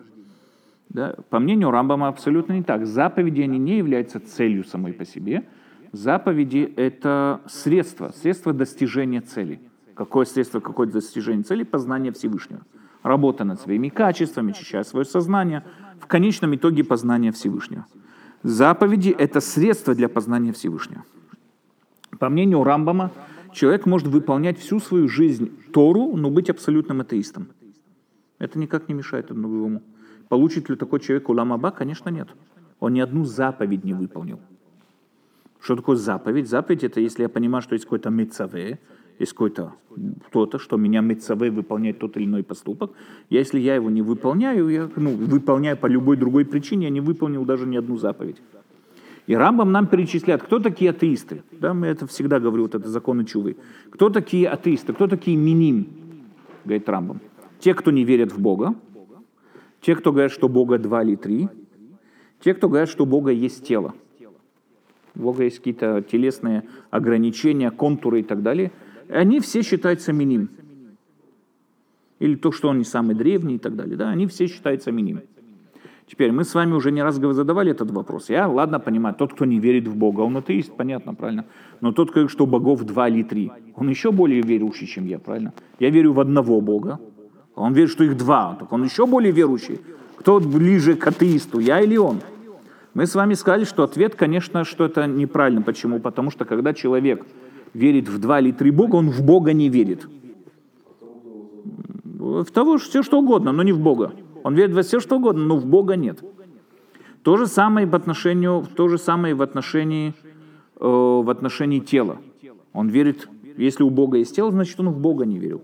Да? 0.89 1.15
По 1.29 1.39
мнению 1.39 1.71
Рамбама 1.71 2.07
абсолютно 2.07 2.53
не 2.53 2.63
так. 2.63 2.85
Заповеди, 2.85 3.41
они 3.41 3.57
не 3.57 3.77
являются 3.77 4.19
целью 4.19 4.63
самой 4.63 4.93
по 4.93 5.05
себе. 5.05 5.43
Заповеди– 5.91 6.73
это 6.77 7.41
средство, 7.47 8.09
средство 8.09 8.53
достижения 8.53 9.21
цели. 9.21 9.59
Какое 9.95 10.25
средство, 10.25 10.59
какое 10.59 10.87
достижение 10.87 11.43
цели? 11.43 11.63
Познание 11.63 12.11
Всевышнего. 12.11 12.61
Работа 13.03 13.43
над 13.43 13.59
своими 13.59 13.89
качествами, 13.89 14.51
очищая 14.51 14.83
свое 14.83 15.05
сознание. 15.05 15.63
В 15.99 16.07
конечном 16.07 16.55
итоге 16.55 16.83
познание 16.83 17.31
Всевышнего. 17.31 17.85
Заповеди– 18.43 19.09
это 19.17 19.41
средство 19.41 19.93
для 19.93 20.09
познания 20.09 20.51
Всевышнего. 20.51 21.03
По 22.19 22.29
мнению 22.29 22.63
Рамбама, 22.63 23.11
человек 23.51 23.85
может 23.85 24.07
выполнять 24.07 24.57
всю 24.57 24.79
свою 24.79 25.07
жизнь 25.07 25.51
Тору, 25.71 26.15
но 26.15 26.29
быть 26.29 26.49
абсолютным 26.49 27.01
атеистом. 27.01 27.49
Это 28.39 28.59
никак 28.59 28.87
не 28.87 28.93
мешает 28.93 29.31
одному 29.31 29.53
другому. 29.53 29.83
Получит 30.29 30.69
ли 30.69 30.75
такой 30.75 30.99
человек 30.99 31.29
уламаба? 31.29 31.71
Конечно, 31.71 32.09
нет. 32.09 32.29
Он 32.79 32.93
ни 32.93 32.99
одну 32.99 33.23
заповедь 33.23 33.83
не 33.83 33.93
выполнил. 33.93 34.39
Что 35.61 35.75
такое 35.77 35.95
заповедь? 35.95 36.49
Заповедь 36.49 36.83
это 36.83 36.99
если 36.99 37.23
я 37.23 37.29
понимаю, 37.29 37.61
что 37.61 37.73
есть 37.73 37.85
какой-то 37.85 38.09
мецаве, 38.09 38.79
есть 39.23 39.33
какой-то 39.33 39.73
кто-то, 40.27 40.59
что 40.59 40.77
меня 40.77 41.01
мецаве 41.01 41.51
выполняет 41.51 41.99
тот 41.99 42.17
или 42.17 42.25
иной 42.25 42.43
поступок. 42.43 42.91
Если 43.29 43.59
я 43.59 43.75
его 43.75 43.89
не 43.89 44.01
выполняю, 44.01 44.69
я 44.69 44.89
ну, 44.95 45.11
выполняю 45.11 45.77
по 45.77 45.87
любой 45.87 46.17
другой 46.17 46.45
причине, 46.45 46.85
я 46.85 46.89
не 46.89 47.01
выполнил 47.01 47.45
даже 47.45 47.65
ни 47.65 47.77
одну 47.77 47.97
заповедь. 47.97 48.41
И 49.27 49.35
Рамбам 49.35 49.71
нам 49.71 49.87
перечисляет, 49.87 50.43
кто 50.43 50.59
такие 50.59 50.89
атеисты. 50.89 51.43
Да, 51.51 51.73
мы 51.73 51.87
это 51.87 52.07
всегда 52.07 52.39
говорю, 52.39 52.63
вот 52.63 52.75
это 52.75 52.89
законы 52.89 53.23
чувы. 53.25 53.55
Кто 53.89 54.09
такие 54.09 54.49
атеисты, 54.49 54.93
кто 54.93 55.07
такие 55.07 55.37
миним, 55.37 55.87
говорит 56.65 56.89
Рамбам. 56.89 57.21
Те, 57.59 57.73
кто 57.73 57.91
не 57.91 58.03
верят 58.03 58.33
в 58.33 58.39
Бога, 58.39 58.75
те, 59.79 59.95
кто 59.95 60.11
говорят, 60.11 60.31
что 60.31 60.49
Бога 60.49 60.77
два 60.77 61.03
или 61.03 61.15
три, 61.15 61.47
те, 62.43 62.53
кто 62.53 62.67
говорят, 62.67 62.89
что 62.89 63.05
Бога 63.05 63.31
есть 63.31 63.65
тело. 63.65 63.93
У 65.15 65.21
Бога 65.21 65.43
есть 65.43 65.57
какие-то 65.57 66.01
телесные 66.01 66.63
ограничения, 66.89 67.71
контуры 67.71 68.21
и 68.21 68.23
так 68.23 68.41
далее. 68.41 68.71
Они 69.09 69.39
все 69.39 69.61
считаются 69.61 70.13
миним. 70.13 70.49
Или 72.19 72.35
то, 72.35 72.51
что 72.51 72.69
он 72.69 72.77
не 72.77 72.85
самый 72.85 73.15
древний 73.15 73.55
и 73.55 73.59
так 73.59 73.75
далее. 73.75 73.97
Да, 73.97 74.09
они 74.09 74.27
все 74.27 74.47
считаются 74.47 74.91
миним. 74.91 75.21
Теперь 76.07 76.31
мы 76.31 76.43
с 76.43 76.53
вами 76.53 76.73
уже 76.73 76.91
не 76.91 77.01
раз 77.01 77.15
задавали 77.15 77.71
этот 77.71 77.91
вопрос. 77.91 78.29
Я, 78.29 78.47
ладно, 78.47 78.79
понимаю, 78.79 79.15
тот, 79.15 79.33
кто 79.33 79.45
не 79.45 79.59
верит 79.59 79.87
в 79.87 79.95
Бога, 79.95 80.21
он 80.21 80.37
атеист, 80.37 80.75
понятно, 80.75 81.15
правильно. 81.15 81.45
Но 81.81 81.91
тот, 81.91 82.09
кто 82.11 82.19
говорит, 82.19 82.31
что 82.31 82.45
богов 82.45 82.83
два 82.83 83.07
или 83.09 83.23
три, 83.23 83.51
он 83.75 83.89
еще 83.89 84.11
более 84.11 84.41
верующий, 84.41 84.85
чем 84.85 85.05
я, 85.05 85.17
правильно? 85.17 85.53
Я 85.79 85.89
верю 85.89 86.13
в 86.13 86.19
одного 86.19 86.61
Бога, 86.61 86.99
он 87.55 87.73
верит, 87.73 87.89
что 87.89 88.03
их 88.03 88.17
два, 88.17 88.55
так 88.59 88.71
он 88.71 88.83
еще 88.83 89.05
более 89.05 89.31
верующий. 89.31 89.79
Кто 90.17 90.39
ближе 90.39 90.95
к 90.95 91.07
атеисту, 91.07 91.59
я 91.59 91.81
или 91.81 91.97
он? 91.97 92.19
Мы 92.93 93.07
с 93.07 93.15
вами 93.15 93.33
сказали, 93.33 93.63
что 93.63 93.83
ответ, 93.83 94.15
конечно, 94.15 94.65
что 94.65 94.85
это 94.85 95.07
неправильно. 95.07 95.61
Почему? 95.61 95.99
Потому 95.99 96.29
что 96.29 96.45
когда 96.45 96.73
человек 96.73 97.25
верит 97.73 98.07
в 98.07 98.19
два 98.19 98.39
или 98.39 98.51
три 98.51 98.71
Бога, 98.71 98.95
он 98.97 99.09
в 99.09 99.21
Бога 99.23 99.53
не 99.53 99.69
верит. 99.69 100.07
В 102.03 102.45
того, 102.45 102.77
все 102.77 103.03
что 103.03 103.19
угодно, 103.19 103.51
но 103.51 103.63
не 103.63 103.73
в 103.73 103.79
Бога. 103.79 104.13
Он 104.43 104.55
верит 104.55 104.73
во 104.73 104.81
все 104.81 104.99
что 104.99 105.17
угодно, 105.17 105.43
но 105.43 105.57
в 105.57 105.65
Бога 105.65 105.95
нет. 105.95 106.23
То 107.23 107.37
же 107.37 107.47
самое 107.47 107.87
в 107.87 107.95
отношении, 107.95 108.63
то 108.75 108.87
же 108.87 108.97
самое 108.97 109.33
в 109.33 109.41
отношении, 109.41 110.13
э, 110.79 110.85
в 110.85 111.29
отношении 111.29 111.79
тела. 111.79 112.17
Он 112.73 112.89
верит, 112.89 113.29
если 113.57 113.83
у 113.83 113.89
Бога 113.89 114.17
есть 114.17 114.35
тело, 114.35 114.51
значит 114.51 114.79
он 114.79 114.89
в 114.89 114.99
Бога 114.99 115.25
не 115.25 115.37
верил. 115.37 115.61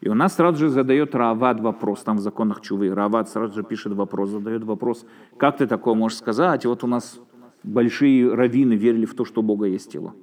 И 0.00 0.08
у 0.08 0.14
нас 0.14 0.36
сразу 0.36 0.58
же 0.58 0.68
задает 0.68 1.14
Равад 1.14 1.60
вопрос, 1.60 2.02
там 2.02 2.18
в 2.18 2.20
законах 2.20 2.60
Чувы, 2.60 2.94
Равад 2.94 3.28
сразу 3.28 3.54
же 3.54 3.64
пишет 3.64 3.92
вопрос, 3.94 4.30
задает 4.30 4.62
вопрос, 4.62 5.04
как 5.36 5.56
ты 5.56 5.66
такое 5.66 5.94
можешь 5.94 6.18
сказать? 6.18 6.64
Вот 6.66 6.84
у 6.84 6.86
нас 6.86 7.20
большие 7.64 8.32
раввины 8.32 8.74
верили 8.74 9.06
в 9.06 9.14
то, 9.14 9.24
что 9.24 9.40
у 9.40 9.42
Бога 9.42 9.66
есть 9.66 9.90
тело. 9.90 10.14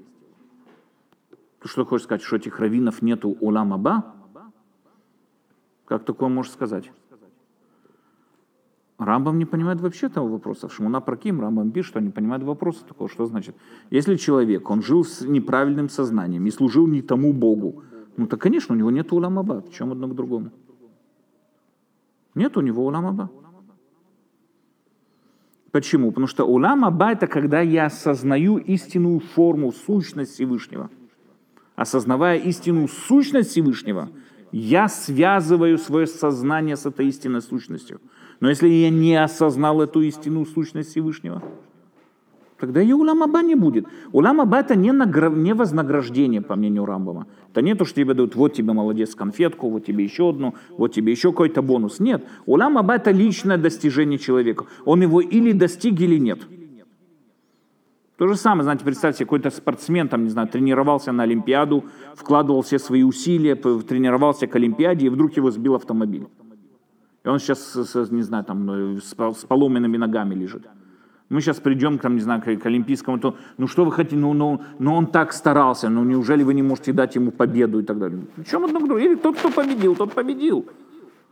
Ты 1.65 1.69
что 1.69 1.83
хочешь 1.83 2.03
сказать, 2.03 2.21
что 2.21 2.35
этих 2.35 2.59
раввинов 2.59 3.01
нету 3.01 3.29
улам 3.39 3.73
Аба? 3.73 4.13
Как 5.85 6.05
такое 6.05 6.29
можешь 6.29 6.51
сказать? 6.51 6.91
Рамбам 8.99 9.39
не 9.39 9.45
понимает 9.45 9.81
вообще 9.81 10.07
того 10.07 10.27
вопроса. 10.27 10.69
Шмуна 10.69 11.01
Праким, 11.01 11.41
Рамбам 11.41 11.71
пишет, 11.71 11.89
что 11.89 12.01
не 12.01 12.11
понимает 12.11 12.43
вопроса 12.43 12.85
такого. 12.85 13.09
Что 13.09 13.25
значит? 13.25 13.55
Если 13.89 14.15
человек, 14.15 14.69
он 14.69 14.83
жил 14.83 15.03
с 15.03 15.21
неправильным 15.21 15.89
сознанием 15.89 16.45
и 16.45 16.51
служил 16.51 16.85
не 16.85 17.01
тому 17.01 17.33
Богу, 17.33 17.81
ну 18.15 18.27
так, 18.27 18.39
конечно, 18.39 18.75
у 18.75 18.77
него 18.77 18.91
нет 18.91 19.11
улам 19.11 19.39
Аба. 19.39 19.61
В 19.61 19.71
чем 19.71 19.91
одно 19.91 20.07
к 20.07 20.13
другому? 20.13 20.51
Нет 22.35 22.55
у 22.57 22.61
него 22.61 22.85
улам 22.85 23.07
Аба. 23.07 23.31
Почему? 25.71 26.11
Потому 26.11 26.27
что 26.27 26.45
улам 26.45 26.85
Аба– 26.85 27.11
это 27.13 27.25
когда 27.25 27.61
я 27.61 27.87
осознаю 27.87 28.57
истинную 28.57 29.19
форму, 29.19 29.71
сущность 29.71 30.33
Всевышнего. 30.33 30.91
Осознавая 31.75 32.37
истинную 32.37 32.87
сущность 32.87 33.51
Всевышнего, 33.51 34.09
я 34.51 34.87
связываю 34.87 35.77
свое 35.77 36.07
сознание 36.07 36.77
с 36.77 36.85
этой 36.85 37.07
истинной 37.07 37.41
сущностью. 37.41 37.99
Но 38.39 38.49
если 38.49 38.67
я 38.67 38.89
не 38.89 39.15
осознал 39.15 39.81
эту 39.81 40.01
истинную 40.01 40.45
сущность 40.45 40.91
Всевышнего– 40.91 41.43
Тогда 42.57 42.81
и 42.81 42.93
улам 42.93 43.21
Аба 43.21 43.41
не 43.41 43.55
будет. 43.55 43.85
Улам 44.13 44.39
Аба 44.39 44.59
это 44.59 44.75
не, 44.75 44.93
награ... 44.93 45.29
не 45.29 45.53
вознаграждение, 45.53 46.41
по 46.41 46.55
мнению 46.55 46.85
Рамбама. 46.85 47.27
Это 47.51 47.61
не 47.61 47.75
то, 47.75 47.83
что 47.83 47.95
тебе 47.95 48.13
дают, 48.13 48.35
вот 48.35 48.53
тебе 48.53 48.71
молодец 48.71 49.13
конфетку, 49.13 49.69
вот 49.69 49.85
тебе 49.85 50.05
еще 50.05 50.29
одну, 50.29 50.55
вот 50.69 50.93
тебе 50.93 51.11
еще 51.11 51.31
какой-то 51.31 51.61
бонус. 51.61 51.99
Нет. 51.99 52.25
Улам 52.45 52.77
Аба 52.77 52.95
это 52.95 53.11
личное 53.11 53.57
достижение 53.57 54.17
человека. 54.17 54.65
Он 54.85 55.01
его 55.01 55.19
или 55.19 55.51
достиг, 55.51 55.99
или 55.99 56.17
нет. 56.17 56.39
То 58.17 58.27
же 58.27 58.35
самое, 58.35 58.63
знаете, 58.63 58.85
представьте, 58.85 59.25
какой-то 59.25 59.49
спортсмен, 59.49 60.07
там, 60.07 60.23
не 60.23 60.29
знаю, 60.29 60.47
тренировался 60.47 61.11
на 61.11 61.23
Олимпиаду, 61.23 61.83
вкладывал 62.15 62.61
все 62.61 62.79
свои 62.79 63.03
усилия, 63.03 63.55
тренировался 63.55 64.47
к 64.47 64.55
Олимпиаде, 64.55 65.07
и 65.07 65.09
вдруг 65.09 65.35
его 65.35 65.51
сбил 65.51 65.75
автомобиль. 65.75 66.27
И 67.23 67.27
он 67.27 67.39
сейчас, 67.39 67.75
не 68.11 68.21
знаю, 68.21 68.45
там, 68.45 68.95
э, 68.95 68.99
с 69.01 69.45
поломенными 69.45 69.97
ногами 69.97 70.35
лежит 70.35 70.67
мы 71.29 71.41
сейчас 71.41 71.59
придем 71.59 71.97
там, 71.97 72.15
не 72.15 72.21
знаю, 72.21 72.41
к, 72.41 72.65
Олимпийскому, 72.65 73.19
то, 73.19 73.35
ну 73.57 73.67
что 73.67 73.83
вы 73.83 73.91
хотите, 73.91 74.15
ну, 74.15 74.33
ну, 74.33 74.61
ну 74.79 74.93
он 74.93 75.07
так 75.07 75.33
старался, 75.33 75.89
ну 75.89 76.03
неужели 76.03 76.43
вы 76.43 76.53
не 76.53 76.61
можете 76.61 76.93
дать 76.93 77.15
ему 77.15 77.31
победу 77.31 77.79
и 77.79 77.83
так 77.83 77.97
далее. 77.97 78.21
Причем 78.35 78.63
одно 78.65 78.79
к 78.79 78.83
другому. 78.83 78.99
Или 78.99 79.15
тот, 79.15 79.37
кто 79.37 79.49
победил, 79.49 79.95
тот 79.95 80.13
победил. 80.13 80.65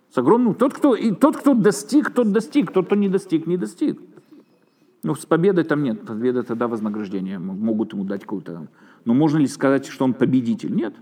С 0.09 0.17
огромным, 0.17 0.55
тот, 0.55 0.73
кто, 0.73 0.95
и 0.95 1.11
тот, 1.11 1.37
кто 1.37 1.53
достиг, 1.53 2.11
тот 2.11 2.31
достиг, 2.31 2.71
тот, 2.71 2.85
кто 2.85 2.95
не 2.95 3.09
достиг, 3.09 3.47
не 3.47 3.57
достиг. 3.57 3.99
Ну, 5.03 5.15
с 5.15 5.25
победой 5.25 5.65
там 5.65 5.83
нет. 5.83 6.05
Победа 6.05 6.43
тогда 6.43 6.67
вознаграждение. 6.67 7.37
Могут 7.37 7.93
ему 7.93 8.05
дать 8.05 8.21
какую-то... 8.21 8.67
Но 9.03 9.13
можно 9.13 9.37
ли 9.37 9.47
сказать, 9.47 9.85
что 9.85 10.05
он 10.05 10.13
победитель? 10.13 10.73
Нет. 10.73 10.93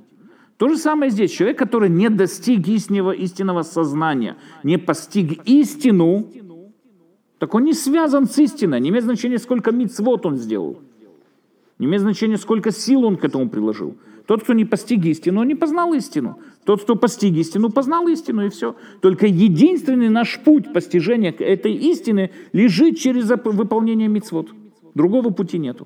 То 0.57 0.69
же 0.69 0.77
самое 0.77 1.11
здесь. 1.11 1.31
Человек, 1.31 1.59
который 1.59 1.89
не 1.89 2.09
достиг 2.09 2.67
истинного, 2.67 3.11
истинного 3.11 3.61
сознания, 3.61 4.37
не 4.63 4.77
постиг 4.77 5.47
истину, 5.47 6.27
так 7.37 7.53
он 7.55 7.63
не 7.63 7.73
связан 7.73 8.27
с 8.27 8.37
истиной, 8.39 8.79
не 8.79 8.89
имеет 8.89 9.03
значения, 9.03 9.37
сколько 9.37 9.71
мицвод 9.71 10.25
он 10.25 10.35
сделал. 10.35 10.79
Не 11.79 11.85
имеет 11.85 12.01
значения, 12.01 12.37
сколько 12.37 12.71
сил 12.71 13.03
он 13.03 13.17
к 13.17 13.25
этому 13.25 13.49
приложил. 13.49 13.97
Тот, 14.31 14.43
кто 14.43 14.53
не 14.53 14.63
постиг 14.63 15.03
истину, 15.03 15.43
не 15.43 15.55
познал 15.55 15.93
истину. 15.93 16.39
Тот, 16.63 16.83
кто 16.83 16.95
постиг 16.95 17.33
истину, 17.33 17.69
познал 17.69 18.07
истину, 18.07 18.45
и 18.45 18.49
все. 18.49 18.77
Только 19.01 19.27
единственный 19.27 20.07
наш 20.07 20.39
путь 20.39 20.71
постижения 20.71 21.33
этой 21.33 21.73
истины 21.73 22.31
лежит 22.53 22.97
через 22.97 23.27
выполнение 23.27 24.07
мицвод. 24.07 24.47
Другого 24.93 25.31
пути 25.31 25.57
нету. 25.57 25.85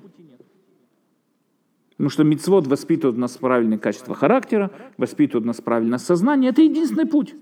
Потому 1.96 2.08
что 2.08 2.22
мицвод 2.22 2.68
воспитывает 2.68 3.18
нас 3.18 3.36
правильное 3.36 3.78
качество 3.78 4.14
характера, 4.14 4.70
воспитывает 4.96 5.44
нас 5.44 5.60
правильное 5.60 5.98
сознание. 5.98 6.52
Это 6.52 6.62
единственный 6.62 7.06
путь. 7.06 7.34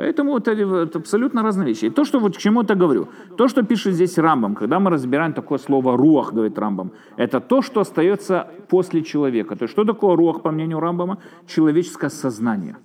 Поэтому 0.00 0.38
это, 0.38 0.52
это 0.52 0.98
абсолютно 0.98 1.42
разные 1.42 1.66
вещи. 1.66 1.86
И 1.86 1.90
то, 1.90 2.04
что 2.04 2.20
вот 2.20 2.34
к 2.34 2.40
чему 2.40 2.62
это 2.62 2.74
говорю, 2.74 3.08
то, 3.36 3.48
что 3.48 3.62
пишет 3.62 3.92
здесь 3.92 4.18
Рамбам, 4.18 4.54
когда 4.54 4.80
мы 4.80 4.90
разбираем 4.90 5.34
такое 5.34 5.58
слово 5.58 5.94
«руах», 5.94 6.32
говорит 6.32 6.58
Рамбам, 6.58 6.90
это 7.18 7.40
то, 7.40 7.60
что 7.60 7.80
остается 7.80 8.46
после 8.68 9.02
человека. 9.02 9.56
То 9.56 9.64
есть 9.64 9.72
что 9.72 9.84
такое 9.84 10.16
руах, 10.16 10.40
по 10.42 10.50
мнению 10.52 10.80
Рамбама? 10.80 11.18
Человеческое 11.46 12.08
сознание. 12.08 12.76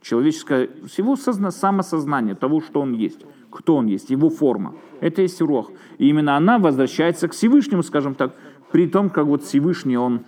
Человеческое, 0.00 0.70
всего 0.86 1.16
созна, 1.16 1.50
самосознание 1.50 2.34
того, 2.34 2.62
что 2.62 2.80
он 2.80 2.94
есть, 2.94 3.26
кто 3.50 3.76
он 3.76 3.86
есть, 3.86 4.08
его 4.08 4.30
форма. 4.30 4.72
Это 5.02 5.20
есть 5.20 5.42
руах. 5.42 5.66
И 5.98 6.08
именно 6.08 6.38
она 6.38 6.58
возвращается 6.58 7.28
к 7.28 7.32
Всевышнему, 7.32 7.82
скажем 7.82 8.14
так, 8.14 8.32
при 8.72 8.86
том, 8.86 9.10
как 9.10 9.26
вот 9.26 9.42
Всевышний, 9.42 9.98
он, 9.98 10.20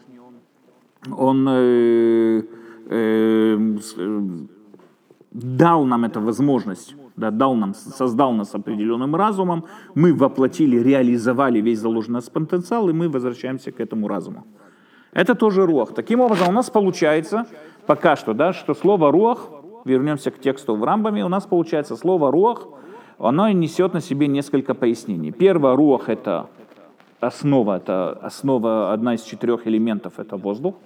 он 1.11 1.48
э, 1.48 2.42
э, 2.90 3.76
дал 5.37 5.85
нам 5.85 6.05
эту 6.05 6.20
возможность, 6.20 6.94
да, 7.16 7.31
дал 7.31 7.55
нам, 7.55 7.75
создал 7.75 8.33
нас 8.33 8.55
определенным 8.55 9.14
разумом, 9.14 9.64
мы 9.94 10.14
воплотили, 10.14 10.79
реализовали 10.79 11.61
весь 11.61 11.79
заложенный 11.79 12.22
потенциал, 12.22 12.88
и 12.88 12.92
мы 12.92 13.09
возвращаемся 13.09 13.70
к 13.70 13.81
этому 13.81 14.09
разуму. 14.09 14.44
Это 15.12 15.35
тоже 15.35 15.66
рух. 15.66 15.94
Таким 15.94 16.20
образом, 16.20 16.49
у 16.49 16.53
нас 16.53 16.70
получается 16.70 17.46
пока 17.87 18.16
что, 18.16 18.33
да, 18.33 18.53
что 18.53 18.75
слово 18.75 19.12
рух, 19.12 19.51
вернемся 19.85 20.31
к 20.31 20.40
тексту 20.40 20.75
в 20.75 20.83
Рамбаме, 20.85 21.25
у 21.25 21.29
нас 21.29 21.46
получается 21.46 21.96
слово 21.96 22.31
рух, 22.31 22.68
оно 23.18 23.51
несет 23.51 23.92
на 23.92 24.01
себе 24.01 24.29
несколько 24.29 24.75
пояснений. 24.75 25.33
Первое, 25.33 25.77
рух– 25.77 26.03
это 26.09 26.49
основа, 27.20 27.77
это 27.77 28.12
основа, 28.22 28.92
одна 28.92 29.14
из 29.14 29.22
четырех 29.22 29.66
элементов– 29.66 30.14
это 30.18 30.37
воздух. 30.37 30.77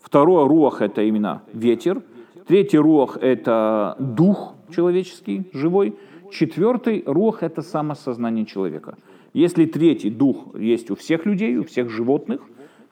Второе, 0.00 0.46
рух– 0.46 0.80
это 0.82 1.02
именно 1.02 1.40
ветер– 1.54 2.02
Третий 2.48 2.78
рух– 2.78 3.18
это 3.20 3.94
дух 3.98 4.54
человеческий, 4.74 5.50
живой. 5.52 5.98
Четвертый 6.32 7.02
рух– 7.04 7.42
это 7.42 7.60
самосознание 7.60 8.46
человека. 8.46 8.96
Если 9.34 9.66
третий 9.66 10.08
дух 10.08 10.58
есть 10.58 10.90
у 10.90 10.96
всех 10.96 11.26
людей, 11.26 11.58
у 11.58 11.64
всех 11.64 11.90
животных, 11.90 12.40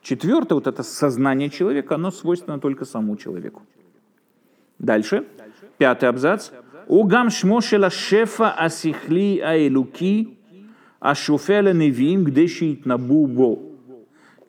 четвертое 0.02 0.56
вот 0.56 0.66
это 0.66 0.82
сознание 0.82 1.48
человека, 1.48 1.94
оно 1.94 2.10
свойственно 2.10 2.60
только 2.60 2.84
самому 2.84 3.16
человеку. 3.16 3.62
Дальше, 4.78 5.24
пятый 5.78 6.10
абзац. 6.10 6.50
Огам 6.86 7.30
шмошела 7.30 7.88
шефа 7.88 8.50
асихли 8.50 9.38
аэлуки 9.38 10.36
ашуфела 11.00 11.72
невим 11.72 12.24
гдешит 12.24 12.84
набубо. 12.84 13.58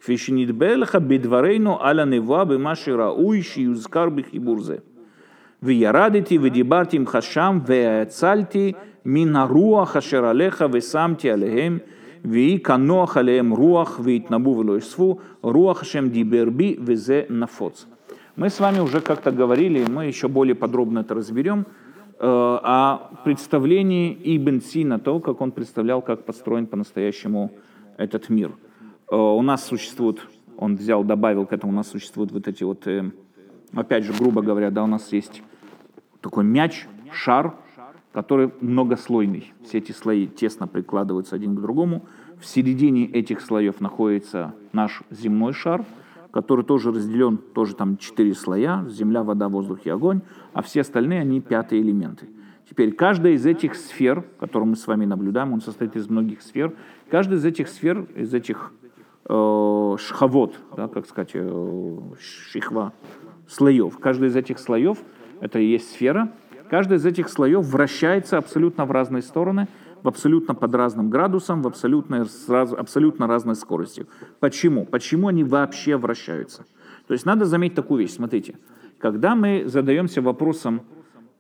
Фишинит 0.02 0.52
бедварейну 0.52 1.80
аля 1.82 2.04
нева 2.04 2.44
бимаши 2.44 2.94
рауй 2.94 3.42
шиюзкар 3.42 4.12
бихибурзе 4.12 4.82
в 5.62 5.70
ярадити, 5.70 6.38
в 6.38 6.50
дебартим 6.50 7.06
хашам, 7.06 7.62
в 7.62 8.06
цальти, 8.06 8.76
минаруа 9.04 9.86
хашералеха, 9.86 10.68
в 10.68 10.82
самти 10.82 11.28
алехем, 11.30 11.82
в 12.24 12.60
каноах 12.60 13.18
алеем 13.18 13.54
руах, 13.54 14.00
в 14.00 14.08
итнабу 14.08 14.54
в 14.54 15.20
руах 15.42 15.84
шем 15.84 16.12
диберби, 16.12 16.78
в 16.80 16.96
зе 16.96 17.26
нафоц. 17.30 17.88
Мы 18.36 18.50
с 18.50 18.60
вами 18.60 18.80
уже 18.80 19.02
как-то 19.02 19.32
говорили, 19.32 19.86
мы 19.90 20.06
еще 20.06 20.28
более 20.28 20.56
подробно 20.56 21.00
это 21.00 21.16
разберем, 21.16 21.66
э, 22.20 22.60
о 22.64 23.12
представлении 23.24 24.16
Ибн 24.24 24.62
Сина, 24.62 25.00
того, 25.00 25.20
как 25.20 25.42
он 25.42 25.52
представлял, 25.52 26.02
как 26.02 26.24
построен 26.26 26.68
по-настоящему 26.68 27.52
этот 27.98 28.30
мир. 28.30 28.52
Э, 29.10 29.16
у 29.16 29.42
нас 29.42 29.66
существует, 29.66 30.20
он 30.58 30.76
взял, 30.76 31.04
добавил 31.04 31.46
к 31.46 31.54
этому, 31.54 31.74
у 31.74 31.76
нас 31.76 31.88
существуют 31.88 32.32
вот 32.32 32.48
эти 32.48 32.64
вот, 32.64 32.86
э, 32.88 33.10
опять 33.74 34.04
же, 34.04 34.14
грубо 34.14 34.42
говоря, 34.42 34.70
да, 34.70 34.84
у 34.84 34.88
нас 34.88 35.12
есть 35.14 35.42
такой 36.28 36.44
мяч, 36.44 36.88
шар, 37.14 37.56
который 38.12 38.52
многослойный. 38.60 39.54
Все 39.64 39.78
эти 39.78 39.94
слои 39.94 40.28
тесно 40.28 40.68
прикладываются 40.68 41.38
один 41.38 41.56
к 41.56 41.62
другому. 41.62 42.06
В 42.38 42.46
середине 42.46 43.06
этих 43.06 43.40
слоев 43.40 43.80
находится 43.80 44.54
наш 44.74 45.04
земной 45.10 45.54
шар, 45.54 45.86
который 46.32 46.66
тоже 46.66 46.92
разделен, 46.92 47.38
тоже 47.38 47.76
там 47.76 47.96
четыре 47.96 48.34
слоя, 48.34 48.86
земля, 48.90 49.24
вода, 49.24 49.48
воздух 49.48 49.80
и 49.86 49.90
огонь, 49.90 50.20
а 50.52 50.62
все 50.62 50.82
остальные, 50.82 51.22
они 51.22 51.40
пятые 51.40 51.82
элементы. 51.82 52.28
Теперь 52.70 52.92
каждая 52.92 53.32
из 53.32 53.46
этих 53.46 53.76
сфер, 53.76 54.26
которую 54.38 54.72
мы 54.72 54.76
с 54.76 54.86
вами 54.86 55.06
наблюдаем, 55.06 55.54
он 55.54 55.62
состоит 55.62 55.96
из 55.96 56.10
многих 56.10 56.42
сфер, 56.42 56.76
каждая 57.10 57.40
из 57.40 57.46
этих 57.46 57.70
сфер, 57.70 58.06
из 58.16 58.34
этих 58.34 58.74
э, 59.30 59.96
шхавот, 59.98 60.60
да, 60.76 60.90
как 60.90 61.08
сказать, 61.08 61.32
э, 61.36 62.00
шихва, 62.20 62.92
слоев. 63.48 63.98
Каждый 64.00 64.28
из 64.28 64.36
этих 64.36 64.60
слоев, 64.60 64.98
это 65.40 65.60
и 65.60 65.66
есть 65.66 65.92
сфера, 65.92 66.32
каждый 66.70 66.98
из 66.98 67.06
этих 67.06 67.30
слоев 67.30 67.66
вращается 67.66 68.38
абсолютно 68.38 68.86
в 68.86 68.92
разные 68.92 69.22
стороны, 69.22 69.68
в 70.04 70.08
абсолютно 70.08 70.54
под 70.54 70.76
разным 70.76 71.10
градусом, 71.10 71.62
в 71.62 71.68
абсолютно, 71.68 72.26
сразу, 72.26 72.78
абсолютно 72.78 73.28
разной 73.28 73.56
скоростью. 73.56 74.08
Почему? 74.40 74.86
Почему 74.86 75.28
они 75.28 75.44
вообще 75.44 75.98
вращаются? 75.98 76.66
То 77.08 77.14
есть 77.14 77.26
надо 77.26 77.46
заметить 77.46 77.76
такую 77.76 78.02
вещь. 78.02 78.14
Смотрите, 78.14 78.58
когда 79.00 79.36
мы 79.36 79.64
задаемся 79.66 80.22
вопросом, 80.22 80.82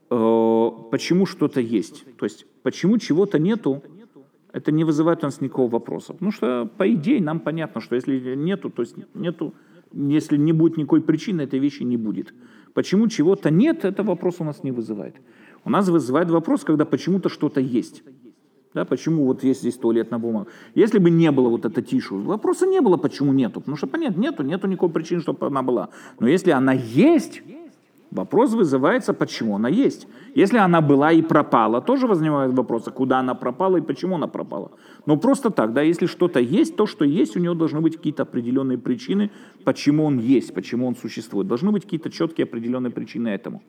э, 0.09 0.69
почему 0.91 1.25
что-то 1.25 1.59
есть, 1.59 2.05
то 2.17 2.25
есть 2.25 2.45
почему 2.63 2.97
чего-то 2.97 3.39
нету, 3.39 3.83
это 4.53 4.71
не 4.71 4.83
вызывает 4.83 5.23
у 5.23 5.27
нас 5.27 5.41
никакого 5.41 5.69
вопроса. 5.69 6.13
Потому 6.13 6.31
что, 6.31 6.69
по 6.77 6.91
идее, 6.91 7.21
нам 7.21 7.39
понятно, 7.39 7.81
что 7.81 7.95
если 7.95 8.35
нету, 8.35 8.69
то 8.69 8.81
есть 8.81 8.95
нету, 9.13 9.53
если 9.93 10.37
не 10.37 10.53
будет 10.53 10.77
никакой 10.77 11.01
причины, 11.01 11.41
этой 11.41 11.59
вещи 11.59 11.83
не 11.83 11.97
будет. 11.97 12.33
Почему 12.73 13.07
чего-то 13.07 13.49
нет, 13.49 13.85
это 13.85 14.03
вопрос 14.03 14.35
у 14.39 14.43
нас 14.43 14.63
не 14.63 14.71
вызывает. 14.71 15.15
У 15.63 15.69
нас 15.69 15.89
вызывает 15.89 16.29
вопрос, 16.29 16.63
когда 16.63 16.85
почему-то 16.85 17.29
что-то 17.29 17.59
есть. 17.59 18.03
Да, 18.73 18.85
почему 18.85 19.25
вот 19.25 19.43
есть 19.43 19.61
здесь 19.61 19.75
туалетная 19.75 20.19
бумага? 20.19 20.47
Если 20.75 20.99
бы 20.99 21.09
не 21.09 21.31
было 21.31 21.49
вот 21.49 21.65
этой 21.65 21.83
тишу, 21.83 22.19
вопроса 22.19 22.67
не 22.67 22.79
было, 22.79 22.97
почему 22.97 23.33
нету. 23.33 23.59
Потому 23.59 23.75
что, 23.75 23.87
понятно, 23.87 24.21
нету, 24.21 24.43
нету 24.43 24.67
никакой 24.67 24.89
причины, 24.89 25.21
чтобы 25.21 25.47
она 25.47 25.63
была. 25.63 25.89
Но 26.19 26.27
если 26.27 26.51
она 26.51 26.73
есть, 26.73 27.41
вопрос 28.11 28.53
вызывается, 28.53 29.13
почему 29.13 29.55
она 29.55 29.69
есть. 29.69 30.07
Если 30.35 30.57
она 30.57 30.81
была 30.81 31.11
и 31.11 31.21
пропала, 31.21 31.81
тоже 31.81 32.07
возникает 32.07 32.53
вопрос, 32.53 32.87
а 32.87 32.91
куда 32.91 33.19
она 33.19 33.35
пропала 33.35 33.77
и 33.77 33.81
почему 33.81 34.15
она 34.15 34.27
пропала. 34.27 34.71
Но 35.05 35.17
просто 35.17 35.49
так, 35.49 35.73
да, 35.73 35.81
если 35.81 36.05
что-то 36.05 36.39
есть, 36.39 36.75
то, 36.75 36.85
что 36.85 37.05
есть, 37.05 37.35
у 37.35 37.39
него 37.39 37.53
должны 37.53 37.81
быть 37.81 37.97
какие-то 37.97 38.23
определенные 38.23 38.77
причины, 38.77 39.31
почему 39.63 40.05
он 40.05 40.19
есть, 40.19 40.53
почему 40.53 40.87
он 40.87 40.95
существует. 40.95 41.47
Должны 41.47 41.71
быть 41.71 41.83
какие-то 41.83 42.09
четкие 42.09 42.45
определенные 42.45 42.91
причины 42.91 43.29
этому. 43.29 43.61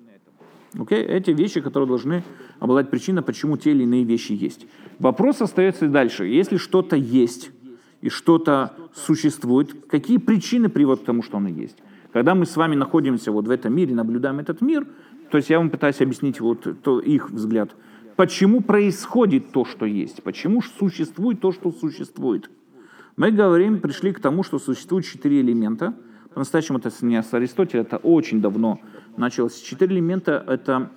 Okay? 0.74 1.03
Эти 1.03 1.31
вещи, 1.31 1.61
которые 1.61 1.88
должны 1.88 2.22
обладать 2.59 2.90
причиной, 2.90 3.22
почему 3.22 3.57
те 3.57 3.70
или 3.70 3.85
иные 3.85 4.05
вещи 4.05 4.33
есть. 4.33 4.66
Вопрос 4.98 5.40
остается 5.40 5.87
и 5.87 5.88
дальше. 5.88 6.27
Если 6.27 6.57
что-то 6.57 6.96
есть 6.96 7.51
и 8.01 8.11
что-то 8.11 8.74
существует, 8.94 9.74
какие 9.88 10.18
причины 10.18 10.68
приводят 10.68 11.03
к 11.03 11.07
тому, 11.07 11.22
что 11.22 11.38
оно 11.38 11.48
есть? 11.48 11.77
Когда 12.12 12.35
мы 12.35 12.47
с 12.47 12.57
вами 12.57 12.75
находимся 12.75 13.33
вот 13.33 13.47
в 13.47 13.51
этом 13.51 13.75
мире, 13.75 13.94
наблюдаем 13.94 14.38
этот 14.38 14.61
мир, 14.61 14.87
то 15.31 15.37
есть 15.37 15.51
я 15.51 15.59
вам 15.59 15.71
пытаюсь 15.71 16.01
объяснить 16.01 16.40
вот 16.40 16.66
то, 16.83 17.01
их 17.01 17.31
взгляд, 17.31 17.77
почему 18.16 18.62
происходит 18.62 19.53
то, 19.53 19.64
что 19.64 19.85
есть, 19.85 20.23
почему 20.23 20.62
существует 20.62 21.40
то, 21.40 21.53
что 21.53 21.71
существует. 21.71 22.51
Мы 23.16 23.31
говорим, 23.31 23.81
пришли 23.81 24.12
к 24.12 24.21
тому, 24.21 24.42
что 24.42 24.59
существует 24.59 25.05
четыре 25.05 25.40
элемента. 25.40 25.94
По-настоящему 26.33 26.79
это 26.79 26.90
не 27.03 27.23
с 27.23 27.35
Аристотеля, 27.35 27.83
это 27.83 27.97
очень 27.97 28.40
давно 28.40 28.81
началось. 29.16 29.61
Четыре 29.61 29.97
элемента— 29.97 30.44
это 30.47 30.90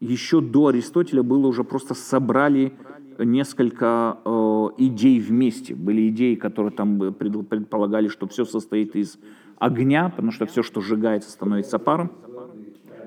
еще 0.00 0.40
до 0.40 0.68
Аристотеля 0.68 1.22
было 1.22 1.46
уже 1.48 1.64
просто 1.64 1.94
собрали 1.94 2.74
несколько 3.18 4.18
э, 4.24 4.68
идей 4.78 5.18
вместе. 5.20 5.74
Были 5.74 6.08
идеи, 6.08 6.36
которые 6.36 6.72
там 6.72 7.12
предполагали, 7.14 8.08
что 8.08 8.26
все 8.28 8.44
состоит 8.44 8.94
из 8.96 9.18
огня, 9.58 10.08
потому 10.08 10.32
что 10.32 10.46
все, 10.46 10.62
что 10.62 10.80
сжигается, 10.80 11.30
становится 11.30 11.78
паром. 11.78 12.12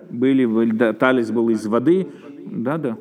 Были, 0.09 0.71
да, 0.71 0.93
талис 0.93 1.31
был 1.31 1.49
из 1.49 1.65
воды. 1.65 2.07
Да-да. 2.45 2.97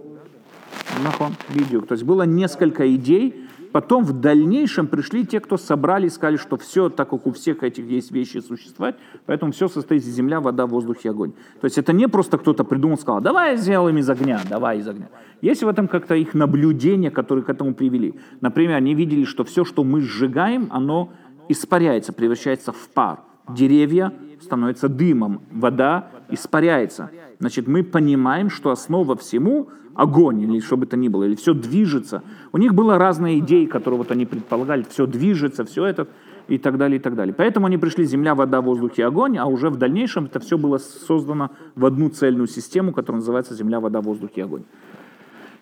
Нахон, 1.05 1.33
видео. 1.51 1.81
То 1.83 1.93
есть 1.93 2.05
было 2.05 2.23
несколько 2.23 2.93
идей, 2.95 3.47
Потом 3.77 4.05
в 4.05 4.15
дальнейшем 4.15 4.87
пришли 4.87 5.27
те, 5.27 5.39
кто 5.39 5.59
собрали 5.59 6.07
и 6.07 6.09
сказали, 6.09 6.39
что 6.39 6.57
все, 6.57 6.89
так 6.89 7.11
как 7.11 7.27
у 7.27 7.33
всех 7.33 7.63
этих 7.63 7.85
есть 7.85 8.11
вещи 8.11 8.39
существовать, 8.39 8.95
поэтому 9.27 9.53
все 9.53 9.69
состоит 9.69 10.03
из 10.03 10.15
земля, 10.15 10.41
вода, 10.41 10.67
воздух 10.67 11.05
и 11.05 11.09
огонь. 11.09 11.33
То 11.61 11.67
есть 11.67 11.77
это 11.77 11.93
не 11.93 12.09
просто 12.09 12.39
кто-то 12.39 12.65
придумал, 12.65 12.97
сказал, 12.97 13.21
давай 13.21 13.59
сделаем 13.59 13.99
из 13.99 14.09
огня, 14.09 14.41
давай 14.49 14.79
из 14.79 14.89
огня. 14.89 15.11
Есть 15.43 15.63
в 15.63 15.69
этом 15.69 15.89
как-то 15.89 16.15
их 16.15 16.33
наблюдения, 16.33 17.11
которые 17.11 17.45
к 17.45 17.51
этому 17.51 17.75
привели. 17.75 18.15
Например, 18.41 18.77
они 18.77 18.95
видели, 18.95 19.25
что 19.25 19.45
все, 19.45 19.67
что 19.67 19.85
мы 19.85 20.01
сжигаем, 20.01 20.69
оно 20.71 21.13
испаряется, 21.51 22.15
превращается 22.15 22.73
в 22.73 22.89
пар. 22.95 23.21
Деревья 23.49 24.13
становятся 24.41 24.89
дымом, 24.89 25.43
вода 25.51 26.09
испаряется. 26.29 27.11
Значит, 27.39 27.69
мы 27.69 27.83
понимаем, 27.83 28.51
что 28.51 28.71
основа 28.71 29.17
всему 29.17 29.69
огонь, 29.95 30.43
или 30.43 30.61
что 30.61 30.77
бы 30.77 30.87
то 30.87 30.97
ни 30.97 31.09
было, 31.09 31.25
или 31.25 31.35
все 31.35 31.55
движется. 31.55 32.23
У 32.53 32.59
них 32.59 32.75
было 32.75 32.99
разные 32.99 33.39
идеи, 33.39 33.67
которые 33.67 33.99
вот 33.99 34.11
они 34.11 34.27
предполагали, 34.27 34.85
все 34.89 35.07
движется, 35.07 35.65
все 35.65 35.87
это, 35.87 36.09
и 36.49 36.59
так 36.59 36.79
далее, 36.79 36.99
и 36.99 37.03
так 37.03 37.17
далее. 37.17 37.35
Поэтому 37.35 37.67
они 37.67 37.79
пришли 37.79 38.05
земля, 38.05 38.35
вода, 38.35 38.61
воздух 38.61 38.99
и 38.99 39.03
огонь, 39.03 39.37
а 39.39 39.47
уже 39.47 39.69
в 39.71 39.77
дальнейшем 39.77 40.27
это 40.27 40.39
все 40.39 40.57
было 40.57 40.79
создано 40.79 41.51
в 41.75 41.85
одну 41.85 42.09
цельную 42.09 42.47
систему, 42.47 42.93
которая 42.93 43.21
называется 43.21 43.55
земля, 43.55 43.81
вода, 43.81 44.01
воздух 44.01 44.31
и 44.37 44.41
огонь. 44.41 44.63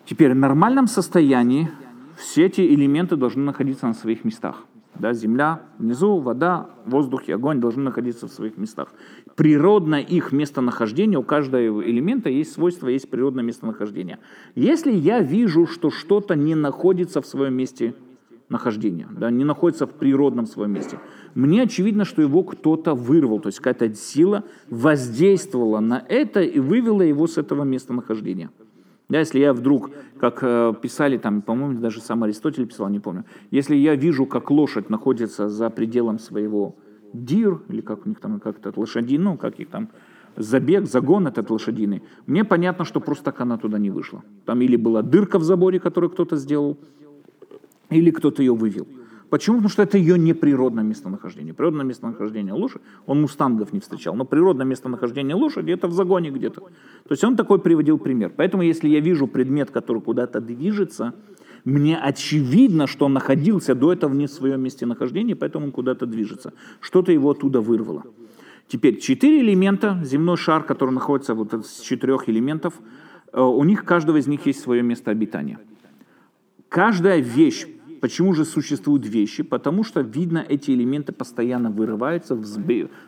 Теперь 0.05 0.33
в 0.33 0.35
нормальном 0.35 0.87
состоянии 0.87 1.71
все 2.17 2.45
эти 2.45 2.61
элементы 2.61 3.15
должны 3.15 3.43
находиться 3.43 3.87
на 3.87 3.93
своих 3.93 4.23
местах. 4.23 4.63
Да, 4.99 5.13
земля 5.13 5.61
внизу, 5.77 6.19
вода, 6.19 6.69
воздух 6.85 7.27
и 7.27 7.31
огонь 7.31 7.59
должны 7.59 7.83
находиться 7.83 8.27
в 8.27 8.31
своих 8.31 8.57
местах. 8.57 8.93
Природное 9.35 9.99
их 9.99 10.31
местонахождение, 10.31 11.19
у 11.19 11.23
каждого 11.23 11.83
элемента 11.83 12.29
есть 12.29 12.53
свойство, 12.53 12.87
есть 12.87 13.09
природное 13.09 13.43
местонахождение. 13.43 14.19
Если 14.55 14.91
я 14.91 15.19
вижу, 15.19 15.67
что 15.67 15.89
что-то 15.89 16.35
не 16.35 16.55
находится 16.55 17.21
в 17.21 17.25
своем 17.25 17.55
месте 17.55 17.93
нахождения, 18.47 19.07
да, 19.11 19.29
не 19.31 19.43
находится 19.43 19.87
в 19.87 19.91
природном 19.91 20.45
своем 20.45 20.71
месте, 20.71 20.99
мне 21.33 21.63
очевидно, 21.63 22.05
что 22.05 22.21
его 22.21 22.43
кто-то 22.43 22.93
вырвал, 22.93 23.39
то 23.39 23.47
есть 23.47 23.59
какая-то 23.59 23.93
сила 23.95 24.43
воздействовала 24.69 25.81
на 25.81 26.03
это 26.07 26.41
и 26.41 26.59
вывела 26.59 27.01
его 27.01 27.27
с 27.27 27.37
этого 27.37 27.63
местонахождения. 27.63 28.49
Да, 29.07 29.19
если 29.19 29.39
я 29.39 29.53
вдруг, 29.53 29.91
как 30.19 30.39
э, 30.41 30.73
писали 30.81 31.17
там, 31.17 31.41
по-моему, 31.41 31.79
даже 31.79 32.01
сам 32.01 32.23
Аристотель 32.23 32.65
писал, 32.65 32.89
не 32.89 32.99
помню, 32.99 33.25
если 33.51 33.75
я 33.75 33.95
вижу, 33.95 34.25
как 34.25 34.49
лошадь 34.49 34.89
находится 34.89 35.47
за 35.47 35.69
пределом 35.69 36.17
своего 36.17 36.75
дир, 37.13 37.61
или 37.69 37.81
как 37.81 38.05
у 38.05 38.09
них 38.09 38.19
там, 38.19 38.39
как 38.39 38.57
этот 38.57 38.77
лошадин, 38.77 39.23
ну, 39.23 39.37
как 39.37 39.59
их 39.59 39.69
там, 39.69 39.89
забег, 40.35 40.87
загон 40.87 41.27
этот 41.27 41.51
лошадиный, 41.51 42.01
мне 42.25 42.43
понятно, 42.43 42.83
что 42.83 42.99
просто 42.99 43.25
так 43.25 43.41
она 43.41 43.57
туда 43.57 43.77
не 43.77 43.91
вышла. 43.91 44.23
Там 44.45 44.61
или 44.61 44.75
была 44.75 45.03
дырка 45.03 45.37
в 45.37 45.43
заборе, 45.43 45.79
которую 45.79 46.09
кто-то 46.09 46.35
сделал, 46.35 46.77
или 47.91 48.09
кто-то 48.09 48.41
ее 48.41 48.55
вывел. 48.55 48.87
Почему? 49.35 49.57
Потому 49.57 49.69
что 49.69 49.83
это 49.83 49.97
ее 49.97 50.17
неприродное 50.17 50.85
местонахождение. 50.85 51.53
Природное 51.53 51.83
местонахождение 51.83 52.53
лошади, 52.53 52.85
он 53.05 53.19
мустангов 53.19 53.73
не 53.73 53.81
встречал, 53.81 54.15
но 54.15 54.23
природное 54.23 54.65
местонахождение 54.65 55.35
лошади 55.35 55.71
это 55.71 55.89
в 55.89 55.91
загоне 55.91 56.29
где-то. 56.29 56.61
То 56.61 56.69
есть 57.09 57.21
он 57.25 57.35
такой 57.35 57.59
приводил 57.59 57.97
пример. 57.97 58.31
Поэтому 58.33 58.63
если 58.63 58.87
я 58.87 59.01
вижу 59.01 59.27
предмет, 59.27 59.71
который 59.71 60.01
куда-то 60.01 60.39
движется, 60.39 61.13
мне 61.65 61.97
очевидно, 61.97 62.87
что 62.87 63.07
он 63.07 63.13
находился 63.13 63.75
до 63.75 63.91
этого 63.91 64.13
не 64.13 64.27
в 64.27 64.31
своем 64.31 64.61
месте 64.61 64.85
нахождения, 64.85 65.35
поэтому 65.35 65.65
он 65.65 65.71
куда-то 65.73 66.05
движется. 66.05 66.53
Что-то 66.79 67.11
его 67.11 67.31
оттуда 67.31 67.59
вырвало. 67.59 68.03
Теперь 68.69 69.01
четыре 69.01 69.41
элемента, 69.41 69.99
земной 70.05 70.37
шар, 70.37 70.63
который 70.63 70.91
находится 70.91 71.33
вот 71.33 71.53
из 71.53 71.81
четырех 71.81 72.29
элементов, 72.29 72.75
э, 73.33 73.41
у 73.41 73.65
них, 73.65 73.83
каждого 73.83 74.15
из 74.15 74.27
них 74.27 74.45
есть 74.45 74.61
свое 74.61 74.81
место 74.81 75.11
обитания. 75.11 75.59
Каждая 76.69 77.19
вещь 77.19 77.67
Почему 78.05 78.33
же 78.33 78.45
существуют 78.45 79.07
вещи? 79.07 79.41
Потому 79.41 79.83
что, 79.83 80.01
видно, 80.01 80.45
эти 80.47 80.69
элементы 80.69 81.11
постоянно 81.11 81.71
вырываются, 81.71 82.35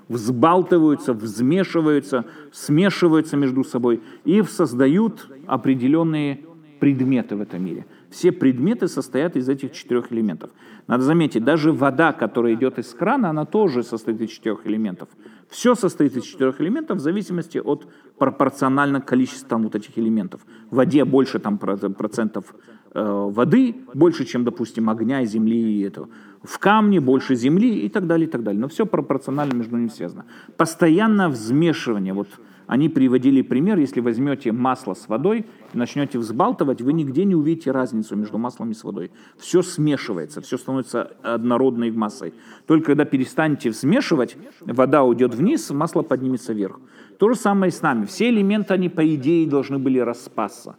взбалтываются, 0.07 1.13
взмешиваются, 1.13 2.25
смешиваются 2.51 3.38
между 3.38 3.63
собой 3.63 4.01
и 4.25 4.41
создают 4.41 5.29
определенные 5.45 6.39
предметы 6.79 7.36
в 7.36 7.41
этом 7.41 7.63
мире. 7.63 7.86
Все 8.10 8.31
предметы 8.31 8.88
состоят 8.88 9.36
из 9.36 9.47
этих 9.47 9.73
четырех 9.73 10.12
элементов. 10.12 10.49
Надо 10.88 11.03
заметить, 11.03 11.43
даже 11.43 11.71
вода, 11.71 12.12
которая 12.12 12.55
идет 12.55 12.79
из 12.79 12.88
крана, 12.88 13.29
она 13.29 13.45
тоже 13.45 13.83
состоит 13.83 14.19
из 14.21 14.31
четырех 14.31 14.65
элементов. 14.65 15.10
Все 15.47 15.75
состоит 15.75 16.17
из 16.17 16.23
четырех 16.23 16.60
элементов 16.60 16.97
в 16.97 17.01
зависимости 17.01 17.60
от 17.60 17.88
пропорционального 18.17 19.03
количества 19.03 19.57
вот 19.57 19.75
этих 19.75 19.95
элементов. 19.99 20.41
В 20.71 20.77
воде 20.77 21.05
больше 21.05 21.38
там, 21.38 21.60
процентов 21.60 22.55
воды 22.97 23.75
больше, 23.93 24.25
чем, 24.25 24.43
допустим, 24.43 24.89
огня, 24.89 25.23
земли 25.25 25.79
и 25.79 25.81
этого. 25.81 26.10
В 26.43 26.60
камне 26.60 26.99
больше 26.99 27.36
земли 27.36 27.79
и 27.79 27.89
так 27.89 28.07
далее, 28.07 28.27
и 28.27 28.31
так 28.31 28.43
далее. 28.43 28.60
Но 28.60 28.67
все 28.67 28.86
пропорционально 28.86 29.53
между 29.53 29.77
ними 29.77 29.89
связано. 29.89 30.25
Постоянное 30.55 31.29
взмешивание. 31.29 32.13
Вот 32.13 32.27
они 32.67 32.89
приводили 32.89 33.41
пример, 33.41 33.79
если 33.79 34.01
возьмете 34.01 34.51
масло 34.51 34.93
с 34.93 35.07
водой 35.07 35.45
и 35.73 35.77
начнете 35.77 36.19
взбалтывать, 36.19 36.81
вы 36.81 36.91
нигде 36.93 37.23
не 37.23 37.33
увидите 37.33 37.71
разницу 37.71 38.15
между 38.15 38.38
маслом 38.38 38.71
и 38.71 38.73
с 38.73 38.83
водой. 38.83 39.12
Все 39.38 39.62
смешивается, 39.62 40.41
все 40.41 40.57
становится 40.57 41.12
однородной 41.23 41.91
массой. 41.91 42.33
Только 42.65 42.88
когда 42.88 43.05
перестанете 43.05 43.71
смешивать, 43.71 44.38
вода 44.62 45.03
уйдет 45.03 45.33
вниз, 45.33 45.69
масло 45.71 46.01
поднимется 46.01 46.53
вверх. 46.53 46.79
То 47.19 47.29
же 47.29 47.36
самое 47.36 47.69
и 47.69 47.73
с 47.73 47.81
нами. 47.81 48.05
Все 48.05 48.29
элементы, 48.29 48.73
они 48.73 48.89
по 48.89 49.15
идее 49.15 49.47
должны 49.47 49.79
были 49.79 49.99
распасться. 49.99 50.75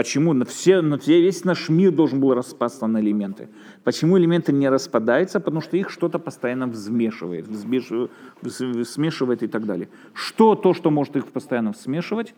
Почему 0.00 0.32
на 0.32 0.46
все, 0.46 0.80
весь 0.80 1.44
наш 1.44 1.68
мир 1.68 1.92
должен 1.92 2.20
был 2.20 2.32
распасться 2.32 2.86
на 2.86 3.02
элементы? 3.02 3.50
Почему 3.84 4.16
элементы 4.16 4.50
не 4.50 4.66
распадаются? 4.70 5.40
Потому 5.40 5.60
что 5.60 5.76
их 5.76 5.90
что-то 5.90 6.18
постоянно 6.18 6.66
взмешивает, 6.68 7.46
взмешивает, 7.46 8.10
смешивает 8.88 9.42
и 9.42 9.46
так 9.46 9.66
далее. 9.66 9.90
Что 10.14 10.54
то, 10.54 10.72
что 10.72 10.90
может 10.90 11.16
их 11.16 11.26
постоянно 11.26 11.74
смешивать? 11.74 12.32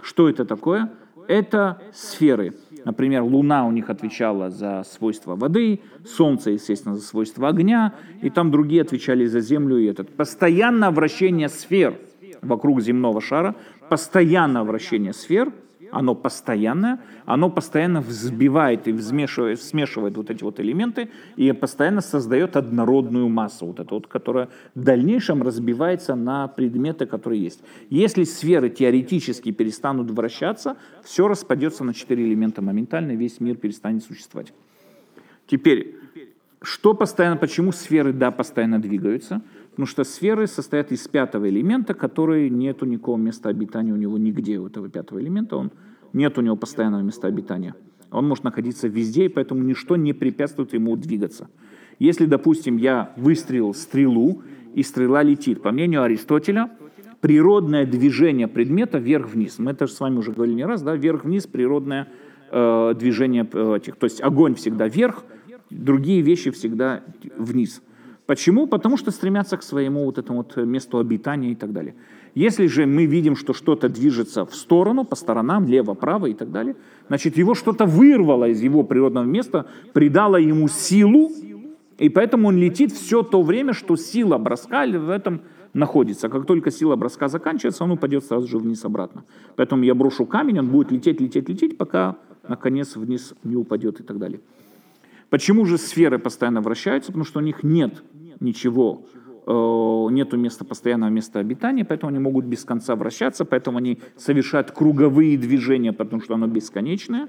Что 0.00 0.30
это 0.30 0.46
такое? 0.46 0.90
Это 1.28 1.82
сферы. 1.92 2.54
Например, 2.86 3.24
Луна 3.24 3.66
у 3.66 3.72
них 3.72 3.90
отвечала 3.90 4.48
за 4.48 4.82
свойства 4.90 5.36
воды, 5.36 5.80
Солнце, 6.06 6.52
естественно, 6.52 6.94
за 6.94 7.02
свойства 7.02 7.48
огня, 7.48 7.92
и 8.22 8.30
там 8.30 8.50
другие 8.50 8.80
отвечали 8.80 9.26
за 9.26 9.40
Землю 9.40 9.76
и 9.76 9.84
этот. 9.84 10.08
Постоянное 10.16 10.90
вращение 10.90 11.50
сфер 11.50 11.98
вокруг 12.40 12.80
земного 12.80 13.20
шара, 13.20 13.54
постоянное 13.90 14.62
вращение 14.62 15.12
сфер– 15.12 15.52
оно 15.90 16.14
постоянное, 16.14 17.00
оно 17.24 17.50
постоянно 17.50 18.00
взбивает 18.00 18.88
и 18.88 18.92
взмешивает, 18.92 19.60
смешивает 19.62 20.16
вот 20.16 20.30
эти 20.30 20.42
вот 20.42 20.60
элементы 20.60 21.10
и 21.36 21.52
постоянно 21.52 22.00
создает 22.00 22.56
однородную 22.56 23.28
массу, 23.28 23.66
вот 23.66 23.80
эту 23.80 23.96
вот, 23.96 24.06
которая 24.06 24.48
в 24.74 24.82
дальнейшем 24.82 25.42
разбивается 25.42 26.14
на 26.14 26.48
предметы, 26.48 27.06
которые 27.06 27.42
есть. 27.42 27.62
Если 27.88 28.24
сферы 28.24 28.70
теоретически 28.70 29.52
перестанут 29.52 30.10
вращаться, 30.10 30.76
все 31.02 31.28
распадется 31.28 31.84
на 31.84 31.94
четыре 31.94 32.24
элемента 32.24 32.62
моментально, 32.62 33.12
весь 33.12 33.40
мир 33.40 33.56
перестанет 33.56 34.04
существовать. 34.04 34.52
Теперь, 35.46 35.96
что 36.62 36.94
постоянно, 36.94 37.36
почему 37.36 37.72
сферы, 37.72 38.12
да, 38.12 38.30
постоянно 38.30 38.80
двигаются? 38.80 39.42
Потому 39.70 39.86
что 39.86 40.04
сферы 40.04 40.46
состоят 40.46 40.92
из 40.92 41.06
пятого 41.08 41.48
элемента, 41.48 41.94
который 41.94 42.50
нету 42.50 42.86
никакого 42.86 43.16
места 43.16 43.48
обитания 43.48 43.92
у 43.92 43.96
него 43.96 44.18
нигде, 44.18 44.58
у 44.58 44.66
этого 44.66 44.88
пятого 44.88 45.20
элемента, 45.20 45.56
он, 45.56 45.70
нет 46.12 46.36
у 46.38 46.40
него 46.40 46.56
постоянного 46.56 47.02
места 47.02 47.28
обитания. 47.28 47.74
Он 48.10 48.26
может 48.26 48.44
находиться 48.44 48.88
везде, 48.88 49.26
и 49.26 49.28
поэтому 49.28 49.62
ничто 49.62 49.96
не 49.96 50.12
препятствует 50.12 50.72
ему 50.74 50.96
двигаться. 50.96 51.48
Если, 51.98 52.26
допустим, 52.26 52.76
я 52.76 53.12
выстрелил 53.16 53.72
стрелу, 53.74 54.42
и 54.74 54.82
стрела 54.82 55.22
летит, 55.22 55.62
по 55.62 55.72
мнению 55.72 56.02
Аристотеля, 56.02 56.70
природное 57.20 57.84
движение 57.84 58.48
предмета 58.48 58.98
вверх-вниз. 58.98 59.58
Мы 59.58 59.72
это 59.72 59.86
же 59.86 59.92
с 59.92 60.00
вами 60.00 60.18
уже 60.18 60.32
говорили 60.32 60.56
не 60.56 60.64
раз, 60.64 60.82
да, 60.82 60.94
вверх-вниз 60.94 61.46
природное 61.46 62.08
э, 62.50 62.94
движение 62.98 63.48
э, 63.52 63.76
этих. 63.76 63.96
То 63.96 64.04
есть 64.04 64.22
огонь 64.22 64.54
всегда 64.54 64.88
вверх, 64.88 65.24
другие 65.70 66.22
вещи 66.22 66.50
всегда 66.50 67.02
вниз. 67.36 67.82
Почему? 68.30 68.68
Потому 68.68 68.96
что 68.96 69.10
стремятся 69.10 69.56
к 69.56 69.62
своему 69.64 70.04
вот 70.04 70.16
этому 70.16 70.44
вот 70.44 70.56
месту 70.64 70.98
обитания 70.98 71.50
и 71.50 71.56
так 71.56 71.72
далее. 71.72 71.96
Если 72.36 72.68
же 72.68 72.86
мы 72.86 73.06
видим, 73.06 73.34
что 73.34 73.52
что-то 73.52 73.88
движется 73.88 74.44
в 74.44 74.54
сторону, 74.54 75.04
по 75.04 75.16
сторонам, 75.16 75.66
лево, 75.66 75.94
право 75.94 76.26
и 76.26 76.34
так 76.34 76.52
далее, 76.52 76.76
значит, 77.08 77.36
его 77.38 77.56
что-то 77.56 77.86
вырвало 77.86 78.48
из 78.48 78.62
его 78.62 78.84
природного 78.84 79.24
места, 79.24 79.66
придало 79.92 80.36
ему 80.36 80.68
силу, 80.68 81.32
и 81.98 82.08
поэтому 82.08 82.46
он 82.46 82.56
летит 82.56 82.92
все 82.92 83.24
то 83.24 83.42
время, 83.42 83.72
что 83.72 83.96
сила 83.96 84.38
броска 84.38 84.86
в 84.86 85.10
этом 85.10 85.40
находится. 85.72 86.28
Как 86.28 86.46
только 86.46 86.70
сила 86.70 86.94
броска 86.94 87.26
заканчивается, 87.26 87.82
он 87.82 87.90
упадет 87.90 88.24
сразу 88.24 88.46
же 88.46 88.58
вниз 88.58 88.84
обратно. 88.84 89.24
Поэтому 89.56 89.82
я 89.82 89.96
брошу 89.96 90.24
камень, 90.24 90.60
он 90.60 90.68
будет 90.68 90.92
лететь, 90.92 91.20
лететь, 91.20 91.48
лететь, 91.48 91.76
пока 91.76 92.16
наконец 92.46 92.94
вниз 92.94 93.34
не 93.42 93.56
упадет 93.56 93.98
и 93.98 94.04
так 94.04 94.18
далее. 94.18 94.38
Почему 95.30 95.64
же 95.64 95.78
сферы 95.78 96.20
постоянно 96.20 96.60
вращаются? 96.60 97.10
Потому 97.10 97.24
что 97.24 97.40
у 97.40 97.42
них 97.42 97.64
нет 97.64 98.04
ничего, 98.40 99.06
э, 99.46 99.50
нету 100.12 100.36
места 100.36 100.64
постоянного 100.64 101.10
места 101.10 101.38
обитания, 101.38 101.84
поэтому 101.84 102.10
они 102.10 102.18
могут 102.18 102.44
без 102.46 102.64
конца 102.64 102.96
вращаться, 102.96 103.44
поэтому 103.44 103.78
они 103.78 104.00
совершают 104.16 104.70
круговые 104.70 105.38
движения, 105.38 105.92
потому 105.92 106.22
что 106.22 106.34
оно 106.34 106.46
бесконечное, 106.46 107.28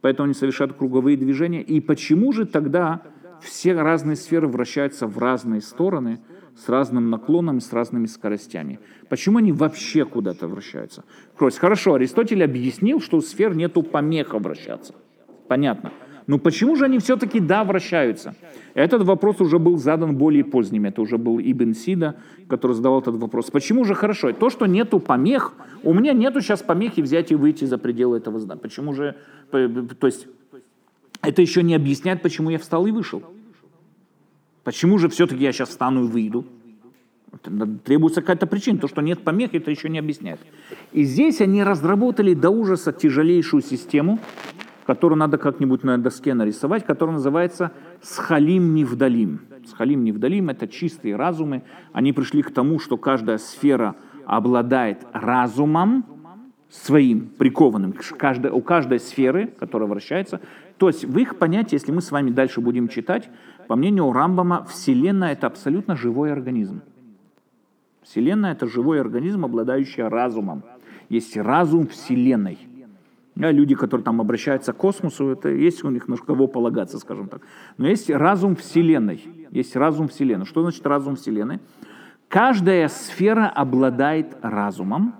поэтому 0.00 0.26
они 0.26 0.34
совершают 0.34 0.74
круговые 0.74 1.16
движения. 1.16 1.62
И 1.62 1.80
почему 1.80 2.32
же 2.32 2.46
тогда 2.46 3.02
все 3.40 3.74
разные 3.74 4.16
сферы 4.16 4.48
вращаются 4.48 5.06
в 5.06 5.18
разные 5.18 5.60
стороны, 5.60 6.20
с 6.56 6.68
разным 6.68 7.10
наклоном, 7.10 7.60
с 7.60 7.72
разными 7.72 8.06
скоростями. 8.06 8.78
Почему 9.08 9.38
они 9.38 9.52
вообще 9.52 10.04
куда-то 10.04 10.46
вращаются? 10.46 11.04
Хорошо, 11.36 11.94
Аристотель 11.94 12.44
объяснил, 12.44 13.00
что 13.00 13.16
у 13.16 13.20
сфер 13.20 13.54
нету 13.54 13.82
помеха 13.82 14.38
вращаться. 14.38 14.94
Понятно. 15.48 15.92
Но 16.26 16.38
почему 16.38 16.74
же 16.76 16.86
они 16.86 16.98
все-таки 16.98 17.38
да 17.38 17.64
вращаются? 17.64 18.34
Этот 18.72 19.02
вопрос 19.02 19.40
уже 19.40 19.58
был 19.58 19.76
задан 19.76 20.16
более 20.16 20.44
поздним. 20.44 20.86
Это 20.86 21.02
уже 21.02 21.18
был 21.18 21.38
Ибн 21.38 21.74
Сида, 21.74 22.16
который 22.48 22.72
задавал 22.72 23.00
этот 23.00 23.16
вопрос. 23.16 23.50
Почему 23.50 23.84
же 23.84 23.94
хорошо? 23.94 24.32
То, 24.32 24.48
что 24.48 24.66
нету 24.66 25.00
помех, 25.00 25.52
у 25.82 25.92
меня 25.92 26.12
нету 26.12 26.40
сейчас 26.40 26.62
помехи 26.62 27.02
взять 27.02 27.30
и 27.30 27.34
выйти 27.34 27.66
за 27.66 27.76
пределы 27.76 28.16
этого 28.16 28.38
здания. 28.38 28.60
Почему 28.60 28.94
же, 28.94 29.16
то 29.50 30.06
есть, 30.06 30.26
это 31.20 31.42
еще 31.42 31.62
не 31.62 31.74
объясняет, 31.74 32.22
почему 32.22 32.50
я 32.50 32.58
встал 32.58 32.86
и 32.86 32.90
вышел. 32.90 33.22
Почему 34.62 34.98
же 34.98 35.10
все-таки 35.10 35.42
я 35.42 35.52
сейчас 35.52 35.68
встану 35.68 36.04
и 36.04 36.08
выйду? 36.08 36.46
Требуется 37.84 38.22
какая-то 38.22 38.46
причина. 38.46 38.78
То, 38.78 38.88
что 38.88 39.02
нет 39.02 39.20
помех, 39.22 39.54
это 39.54 39.70
еще 39.70 39.88
не 39.90 39.98
объясняет. 39.98 40.40
И 40.92 41.04
здесь 41.04 41.40
они 41.40 41.62
разработали 41.62 42.32
до 42.32 42.48
ужаса 42.48 42.92
тяжелейшую 42.92 43.62
систему, 43.62 44.18
которую 44.86 45.18
надо 45.18 45.38
как-нибудь 45.38 45.82
на 45.82 45.98
доске 45.98 46.34
нарисовать, 46.34 46.84
которая 46.84 47.14
называется 47.14 47.72
«Схалим 48.02 48.74
Невдалим». 48.74 49.40
Схалим 49.66 50.04
Невдалим– 50.04 50.48
это 50.50 50.68
чистые 50.68 51.16
разумы. 51.16 51.62
Они 51.92 52.12
пришли 52.12 52.42
к 52.42 52.52
тому, 52.52 52.78
что 52.78 52.96
каждая 52.96 53.38
сфера 53.38 53.96
обладает 54.26 55.06
разумом 55.12 56.04
своим, 56.68 57.30
прикованным. 57.38 57.94
У 58.52 58.60
каждой 58.60 59.00
сферы, 59.00 59.46
которая 59.58 59.88
вращается. 59.88 60.40
То 60.76 60.88
есть 60.88 61.04
в 61.04 61.18
их 61.18 61.38
понятии, 61.38 61.76
если 61.76 61.92
мы 61.92 62.02
с 62.02 62.10
вами 62.10 62.30
дальше 62.30 62.60
будем 62.60 62.88
читать, 62.88 63.30
по 63.68 63.76
мнению 63.76 64.12
Рамбама, 64.12 64.66
Вселенная– 64.68 65.32
это 65.34 65.46
абсолютно 65.46 65.96
живой 65.96 66.32
организм. 66.32 66.82
Вселенная– 68.02 68.52
это 68.54 68.66
живой 68.66 69.00
организм, 69.00 69.46
обладающий 69.46 70.02
разумом. 70.02 70.62
Есть 71.08 71.36
разум 71.38 71.86
Вселенной– 71.86 72.58
люди, 73.36 73.74
которые 73.74 74.04
там 74.04 74.20
обращаются 74.20 74.72
к 74.72 74.76
космосу, 74.76 75.28
это 75.28 75.48
есть 75.48 75.84
у 75.84 75.90
них 75.90 76.08
на 76.08 76.16
кого 76.16 76.46
полагаться, 76.46 76.98
скажем 76.98 77.28
так. 77.28 77.42
Но 77.78 77.88
есть 77.88 78.08
разум 78.10 78.54
Вселенной. 78.56 79.22
Есть 79.50 79.76
разум 79.76 80.08
Вселенной. 80.08 80.46
Что 80.46 80.62
значит 80.62 80.86
разум 80.86 81.16
Вселенной? 81.16 81.60
Каждая 82.28 82.88
сфера 82.88 83.48
обладает 83.48 84.36
разумом, 84.42 85.14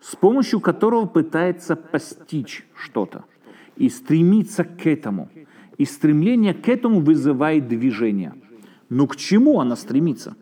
с 0.00 0.16
помощью 0.16 0.60
которого 0.60 1.06
пытается 1.06 1.76
постичь 1.76 2.66
что-то 2.74 3.24
и 3.76 3.88
стремиться 3.88 4.64
к 4.64 4.86
этому. 4.86 5.30
И 5.78 5.84
стремление 5.84 6.54
к 6.54 6.68
этому 6.68 7.00
вызывает 7.00 7.66
движение. 7.66 8.34
Но 8.88 9.06
к 9.06 9.16
чему 9.16 9.60
она 9.60 9.74
стремится? 9.74 10.36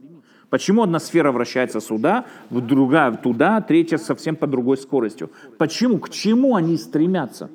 Почему 0.53 0.83
одна 0.83 0.99
сфера 0.99 1.33
вращается 1.33 1.81
сюда, 1.81 2.27
другая 2.51 3.13
туда, 3.13 3.63
третья 3.63 3.97
совсем 3.97 4.37
по 4.37 4.47
другой 4.47 4.77
скоростью? 4.77 5.31
Почему? 5.57 5.99
К 5.99 6.11
чему 6.11 6.57
они 6.57 6.77
стремятся? 6.77 7.49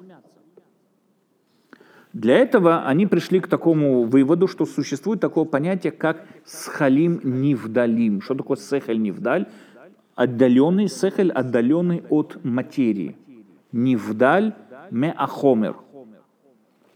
Для 2.11 2.37
этого 2.37 2.87
они 2.87 3.05
пришли 3.05 3.39
к 3.39 3.47
такому 3.47 4.05
выводу, 4.05 4.47
что 4.47 4.65
существует 4.65 5.19
такое 5.19 5.45
понятие, 5.45 5.91
как 5.91 6.25
схалим 6.43 7.19
нивдалим. 7.23 8.19
Что 8.23 8.33
такое 8.33 8.57
сехель 8.57 8.99
нивдаль? 8.99 9.45
Отдаленный 10.15 10.87
сехель, 10.87 11.31
отдаленный 11.31 12.03
от 12.09 12.43
материи. 12.43 13.15
Нивдаль 13.71 14.55
меахомер– 14.89 15.75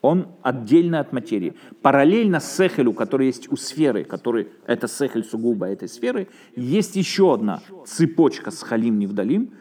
он 0.02 0.30
отдельно 0.42 1.00
от 1.00 1.14
материи. 1.14 1.54
Параллельно 1.82 2.40
сехелю, 2.40 2.94
который 2.94 3.28
есть 3.28 3.52
у 3.52 3.56
сферы, 3.56 4.04
который 4.04 4.48
это 4.66 4.88
сехель 4.88 5.24
сугубо 5.24 5.68
этой 5.68 5.88
сферы, 5.88 6.28
есть 6.56 6.96
еще 6.96 7.34
одна 7.34 7.62
цепочка 7.86 8.52
с 8.52 8.64
халим 8.64 8.98
невдалим, 8.98 9.52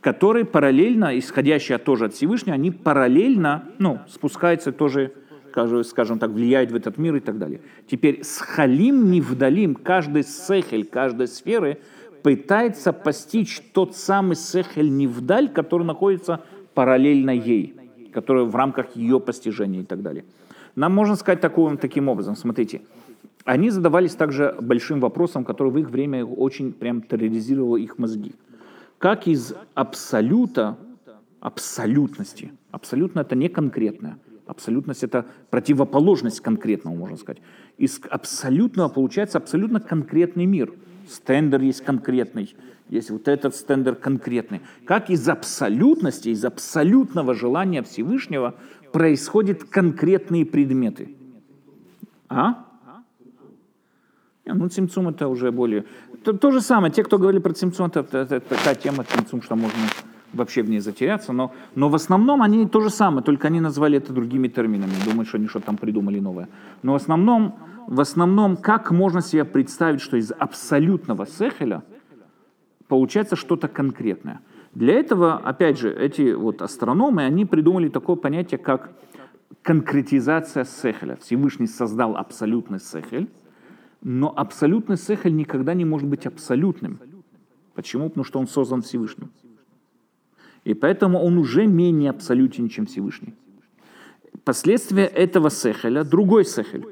которые 0.00 0.44
параллельно, 0.44 1.18
исходящая 1.18 1.78
тоже 1.78 2.06
от 2.06 2.14
Всевышнего, 2.14 2.54
они 2.54 2.70
параллельно, 2.70 3.64
ну, 3.78 3.98
спускаются 4.08 4.70
тоже, 4.70 5.12
скажем 5.82 6.20
так, 6.20 6.30
влияют 6.30 6.70
в 6.70 6.76
этот 6.76 6.98
мир 6.98 7.16
и 7.16 7.20
так 7.20 7.38
далее. 7.38 7.60
Теперь 7.90 8.22
с 8.22 8.38
халим 8.38 9.10
невдалим, 9.10 9.74
каждый 9.74 10.22
сехель, 10.22 10.84
каждой 10.84 11.26
сферы 11.26 11.78
пытается 12.22 12.92
постичь 12.92 13.60
тот 13.72 13.96
самый 13.96 14.36
сехель 14.36 14.90
невдаль, 14.96 15.48
который 15.48 15.84
находится 15.84 16.44
параллельно 16.74 17.30
ей 17.30 17.74
которая 18.12 18.44
в 18.44 18.54
рамках 18.56 18.96
ее 18.96 19.20
постижения 19.20 19.80
и 19.80 19.84
так 19.84 20.02
далее. 20.02 20.24
Нам 20.74 20.94
можно 20.94 21.16
сказать 21.16 21.40
таким, 21.40 21.76
таким 21.76 22.08
образом, 22.08 22.36
смотрите, 22.36 22.82
они 23.44 23.70
задавались 23.70 24.14
также 24.14 24.54
большим 24.60 25.00
вопросом, 25.00 25.44
который 25.44 25.72
в 25.72 25.78
их 25.78 25.90
время 25.90 26.24
очень 26.24 26.72
прям 26.72 27.02
терроризировал 27.02 27.76
их 27.76 27.98
мозги. 27.98 28.34
Как 28.98 29.26
из 29.26 29.54
абсолюта, 29.74 30.76
абсолютности, 31.40 32.52
абсолютно 32.70 33.20
это 33.20 33.34
не 33.36 33.48
конкретное, 33.48 34.18
абсолютность 34.46 35.04
это 35.04 35.26
противоположность 35.50 36.40
конкретному, 36.40 36.96
можно 36.96 37.16
сказать. 37.16 37.40
Из 37.76 38.00
абсолютного 38.10 38.88
получается 38.88 39.38
абсолютно 39.38 39.80
конкретный 39.80 40.46
мир. 40.46 40.72
Стендер 41.08 41.62
есть 41.62 41.82
конкретный, 41.82 42.54
Есть 42.88 43.10
вот 43.10 43.28
этот 43.28 43.54
стендер 43.54 43.94
конкретный. 43.94 44.62
Как 44.84 45.10
из 45.10 45.28
абсолютности, 45.28 46.30
из 46.30 46.44
абсолютного 46.44 47.34
желания 47.34 47.82
Всевышнего 47.82 48.54
происходят 48.92 49.64
конкретные 49.64 50.46
предметы. 50.46 51.14
А? 52.28 52.64
Ну, 54.46 54.68
цимцум 54.68 55.08
это 55.08 55.28
уже 55.28 55.52
более... 55.52 55.84
То, 56.24 56.32
то 56.32 56.50
же 56.50 56.60
самое, 56.62 56.92
те, 56.92 57.04
кто 57.04 57.18
говорили 57.18 57.42
про 57.42 57.52
цимцум, 57.52 57.86
это, 57.86 58.00
это, 58.00 58.36
это 58.36 58.40
такая 58.40 58.74
тема 58.74 59.04
цимцум, 59.04 59.42
что 59.42 59.56
можно 59.56 59.78
вообще 60.32 60.62
в 60.62 60.70
ней 60.70 60.80
затеряться, 60.80 61.32
но, 61.32 61.52
но 61.74 61.88
в 61.88 61.94
основном 61.94 62.42
они 62.42 62.66
то 62.66 62.80
же 62.80 62.90
самое, 62.90 63.22
только 63.22 63.48
они 63.48 63.60
назвали 63.60 63.98
это 63.98 64.12
другими 64.12 64.48
терминами, 64.48 64.92
думают, 65.04 65.28
что 65.28 65.38
они 65.38 65.48
что-то 65.48 65.66
там 65.66 65.76
придумали 65.76 66.20
новое. 66.20 66.48
Но 66.82 66.92
в 66.92 66.96
основном, 66.96 67.56
в 67.86 68.00
основном, 68.00 68.56
как 68.56 68.90
можно 68.90 69.20
себе 69.20 69.44
представить, 69.44 70.00
что 70.00 70.16
из 70.16 70.32
абсолютного 70.32 71.26
сехеля 71.26 71.82
получается 72.88 73.36
что-то 73.36 73.68
конкретное? 73.68 74.40
Для 74.74 74.94
этого, 74.94 75.36
опять 75.36 75.78
же, 75.78 75.92
эти 75.92 76.32
вот 76.32 76.62
астрономы, 76.62 77.22
они 77.22 77.44
придумали 77.44 77.88
такое 77.88 78.16
понятие, 78.16 78.58
как 78.58 78.92
конкретизация 79.62 80.64
сехеля. 80.64 81.16
Всевышний 81.16 81.66
создал 81.66 82.16
абсолютный 82.16 82.80
сехель, 82.80 83.28
но 84.02 84.32
абсолютный 84.34 84.96
сехель 84.96 85.34
никогда 85.34 85.74
не 85.74 85.84
может 85.84 86.08
быть 86.08 86.26
абсолютным. 86.26 86.98
Почему? 87.74 88.08
Потому 88.08 88.24
что 88.24 88.38
он 88.38 88.46
создан 88.46 88.82
Всевышним. 88.82 89.30
И 90.64 90.74
поэтому 90.74 91.18
он 91.18 91.38
уже 91.38 91.66
менее 91.66 92.10
абсолютен, 92.10 92.68
чем 92.68 92.86
Всевышний. 92.86 93.34
Последствия 94.44 95.04
этого 95.04 95.50
сехеля– 95.50 96.04
другой 96.04 96.44
сехель, 96.44 96.86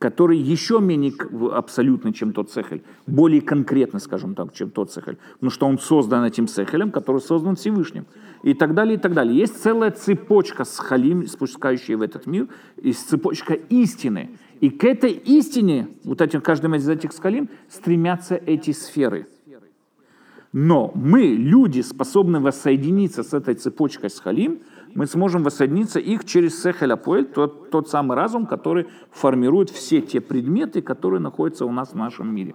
который 0.00 0.38
еще 0.38 0.80
менее 0.80 1.12
абсолютный, 1.52 2.14
чем 2.14 2.32
тот 2.32 2.50
сехель, 2.50 2.82
более 3.06 3.42
конкретно, 3.42 3.98
скажем 4.00 4.34
так, 4.34 4.54
чем 4.54 4.70
тот 4.70 4.90
сехель, 4.90 5.18
потому 5.34 5.50
что 5.50 5.66
он 5.66 5.78
создан 5.78 6.24
этим 6.24 6.48
сехелем, 6.48 6.90
который 6.90 7.20
создан 7.20 7.54
Всевышним. 7.54 8.06
И 8.42 8.54
так 8.54 8.74
далее, 8.74 8.94
и 8.94 8.98
так 8.98 9.12
далее. 9.12 9.36
Есть 9.36 9.62
целая 9.62 9.90
цепочка 9.90 10.64
с 10.64 10.78
халим, 10.78 11.26
спускающая 11.26 11.98
в 11.98 12.02
этот 12.02 12.26
мир, 12.26 12.48
и 12.78 12.94
цепочка 12.94 13.52
истины. 13.52 14.30
И 14.60 14.70
к 14.70 14.84
этой 14.84 15.12
истине, 15.12 15.88
вот 16.04 16.22
этим, 16.22 16.40
каждым 16.40 16.74
из 16.74 16.88
этих 16.88 17.12
скалим, 17.12 17.50
стремятся 17.68 18.36
эти 18.36 18.72
сферы– 18.72 19.28
но 20.52 20.90
мы, 20.96 21.26
люди, 21.26 21.80
способны 21.80 22.40
воссоединиться 22.40 23.22
с 23.22 23.32
этой 23.32 23.54
цепочкой 23.54 24.10
с 24.10 24.18
Халим, 24.18 24.60
мы 24.94 25.06
сможем 25.06 25.42
воссоединиться 25.42 25.98
их 25.98 26.24
через 26.24 26.62
Сехель 26.62 26.92
Апоэль, 26.92 27.26
тот, 27.26 27.70
тот 27.70 27.88
самый 27.88 28.16
разум, 28.16 28.46
который 28.46 28.86
формирует 29.10 29.70
все 29.70 30.00
те 30.00 30.20
предметы, 30.20 30.82
которые 30.82 31.20
находятся 31.20 31.64
у 31.66 31.72
нас 31.72 31.92
в 31.92 31.96
нашем 31.96 32.34
мире. 32.34 32.54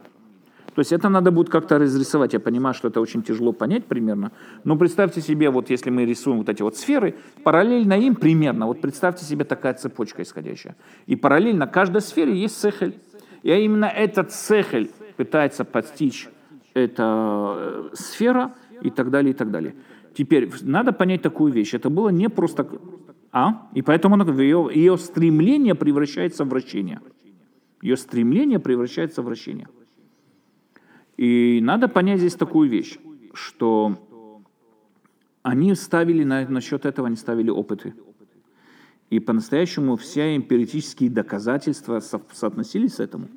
То 0.74 0.80
есть 0.80 0.92
это 0.92 1.08
надо 1.08 1.32
будет 1.32 1.50
как-то 1.50 1.80
разрисовать. 1.80 2.34
Я 2.34 2.42
понимаю, 2.42 2.74
что 2.74 2.90
это 2.90 3.00
очень 3.00 3.24
тяжело 3.24 3.54
понять 3.54 3.86
примерно. 3.86 4.34
Но 4.66 4.76
представьте 4.76 5.22
себе, 5.22 5.50
вот 5.50 5.70
если 5.70 5.90
мы 5.90 6.04
рисуем 6.04 6.40
вот 6.40 6.50
эти 6.50 6.62
вот 6.62 6.76
сферы, 6.76 7.16
параллельно 7.44 7.94
им 7.94 8.16
примерно, 8.16 8.68
вот 8.68 8.82
представьте 8.82 9.24
себе 9.24 9.46
такая 9.46 9.74
цепочка 9.76 10.22
исходящая. 10.22 10.76
И 11.06 11.16
параллельно 11.16 11.66
каждой 11.66 12.02
сфере 12.02 12.36
есть 12.36 12.60
сехель. 12.60 13.00
И 13.42 13.52
именно 13.52 13.86
этот 13.86 14.34
сехель 14.34 14.92
пытается 15.16 15.64
подстичь 15.64 16.28
это 16.76 17.56
э, 17.58 17.90
сфера 17.94 18.54
и 18.82 18.92
так 18.92 19.10
далее, 19.10 19.32
и 19.32 19.34
так 19.34 19.50
далее. 19.50 19.74
Теперь 20.16 20.50
надо 20.62 20.94
понять 20.94 21.22
такую 21.22 21.52
вещь. 21.52 21.74
Это 21.74 21.90
было 21.90 22.10
не 22.10 22.30
просто... 22.30 22.68
А? 23.32 23.68
И 23.74 23.82
поэтому 23.82 24.18
ее, 24.40 24.70
ее 24.74 24.98
стремление 24.98 25.76
превращается 25.76 26.46
в 26.46 26.50
вращение. 26.50 27.02
Ее 27.82 27.98
стремление 27.98 28.60
превращается 28.60 29.22
в 29.22 29.26
вращение. 29.26 29.68
И 31.18 31.60
надо 31.62 31.90
понять 31.90 32.20
здесь 32.20 32.36
такую 32.36 32.70
вещь, 32.70 32.98
что 33.34 33.98
они 35.44 35.76
ставили 35.76 36.24
на, 36.24 36.48
насчет 36.48 36.86
этого, 36.86 37.08
они 37.08 37.18
ставили 37.18 37.50
опыты. 37.50 37.94
И 39.10 39.20
по-настоящему 39.20 39.98
все 39.98 40.36
эмпирические 40.38 41.10
доказательства 41.10 42.00
со, 42.00 42.22
соотносились 42.32 42.96
с 42.96 43.00
этому. 43.02 43.28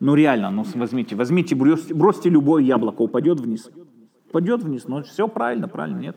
Ну 0.00 0.16
реально, 0.16 0.50
ну 0.50 0.64
возьмите, 0.74 1.14
возьмите, 1.14 1.54
бросьте, 1.54 1.94
бросьте 1.94 2.28
любое 2.28 2.64
яблоко, 2.64 3.02
упадет 3.02 3.38
вниз. 3.38 3.70
Упадет 4.32 4.62
вниз, 4.62 4.84
ну 4.88 5.02
все 5.02 5.28
правильно, 5.28 5.68
правильно, 5.68 5.98
нет. 5.98 6.16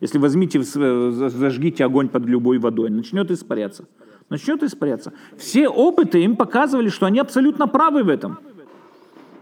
Если 0.00 0.18
возьмите, 0.18 0.60
зажгите 0.62 1.84
огонь 1.84 2.08
под 2.08 2.26
любой 2.26 2.58
водой, 2.58 2.90
начнет 2.90 3.30
испаряться. 3.30 3.84
Начнет 4.28 4.64
испаряться. 4.64 5.12
Все 5.36 5.68
опыты 5.68 6.24
им 6.24 6.34
показывали, 6.34 6.88
что 6.88 7.06
они 7.06 7.20
абсолютно 7.20 7.68
правы 7.68 8.02
в 8.02 8.08
этом. 8.08 8.40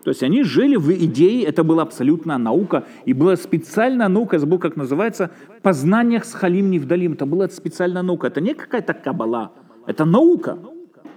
То 0.05 0.11
есть 0.11 0.23
они 0.23 0.43
жили 0.43 0.77
в 0.77 0.93
идее, 0.93 1.45
это 1.45 1.65
была 1.65 1.83
абсолютная 1.83 2.37
наука, 2.37 2.85
и 3.07 3.15
была 3.15 3.37
специальная 3.37 4.09
наука, 4.09 4.39
забыл, 4.39 4.59
как 4.59 4.77
называется, 4.77 5.31
познаниях 5.63 6.27
с 6.27 6.35
Халим 6.35 6.71
Невдалим. 6.71 7.15
Это 7.15 7.25
была 7.25 7.49
специальная 7.49 8.03
наука. 8.03 8.27
Это 8.27 8.43
не 8.43 8.53
какая-то 8.53 8.93
кабала, 8.93 9.53
это 9.87 10.05
наука. 10.05 10.59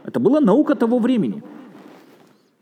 Это 0.05 0.21
была 0.21 0.39
наука 0.39 0.75
того 0.75 0.99
времени. 0.99 1.43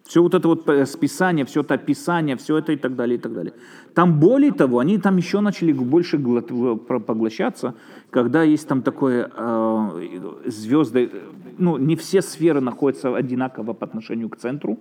Все 0.05 0.21
вот 0.21 0.33
это 0.33 0.47
вот 0.47 0.89
списание, 0.89 1.45
все 1.45 1.61
это 1.61 1.75
описание, 1.75 2.35
все 2.35 2.57
это 2.57 2.73
и 2.73 2.75
так 2.75 2.95
далее, 2.95 3.17
и 3.17 3.21
так 3.21 3.33
далее. 3.33 3.53
Там 3.93 4.19
более 4.19 4.51
того, 4.51 4.79
они 4.79 4.97
там 4.97 5.17
еще 5.17 5.39
начали 5.39 5.71
больше 5.71 6.17
поглощаться, 6.19 7.75
когда 8.09 8.43
есть 8.43 8.67
там 8.67 8.81
такое 8.81 9.31
э, 9.33 10.41
звезды, 10.45 11.11
ну, 11.57 11.77
не 11.77 11.95
все 11.95 12.21
сферы 12.21 12.61
находятся 12.61 13.15
одинаково 13.15 13.73
по 13.73 13.85
отношению 13.85 14.29
к 14.29 14.37
центру, 14.37 14.79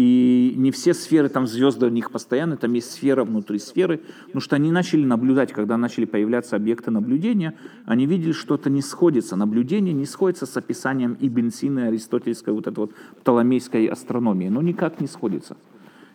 и 0.00 0.54
не 0.56 0.70
все 0.70 0.94
сферы, 0.94 1.28
там 1.28 1.46
звезды 1.46 1.84
у 1.84 1.90
них 1.90 2.10
постоянно, 2.10 2.56
там 2.56 2.72
есть 2.72 2.90
сфера 2.90 3.22
внутри 3.22 3.58
сферы, 3.58 4.00
потому 4.24 4.40
что 4.40 4.56
они 4.56 4.72
начали 4.72 5.04
наблюдать, 5.04 5.52
когда 5.52 5.76
начали 5.76 6.06
появляться 6.06 6.56
объекты 6.56 6.90
наблюдения, 6.90 7.54
они 7.84 8.06
видели, 8.06 8.32
что 8.32 8.54
это 8.54 8.70
не 8.70 8.80
сходится, 8.80 9.36
наблюдение 9.36 9.92
не 9.92 10.06
сходится 10.06 10.46
с 10.46 10.56
описанием 10.56 11.18
и 11.20 11.28
бензина, 11.28 11.88
аристотельской, 11.88 12.54
вот 12.54 12.66
этой 12.66 12.78
вот 12.78 12.92
птоломейской 13.20 13.86
астрономии, 13.88 14.48
но 14.48 14.62
никак 14.62 15.02
не 15.02 15.06
сходится. 15.06 15.58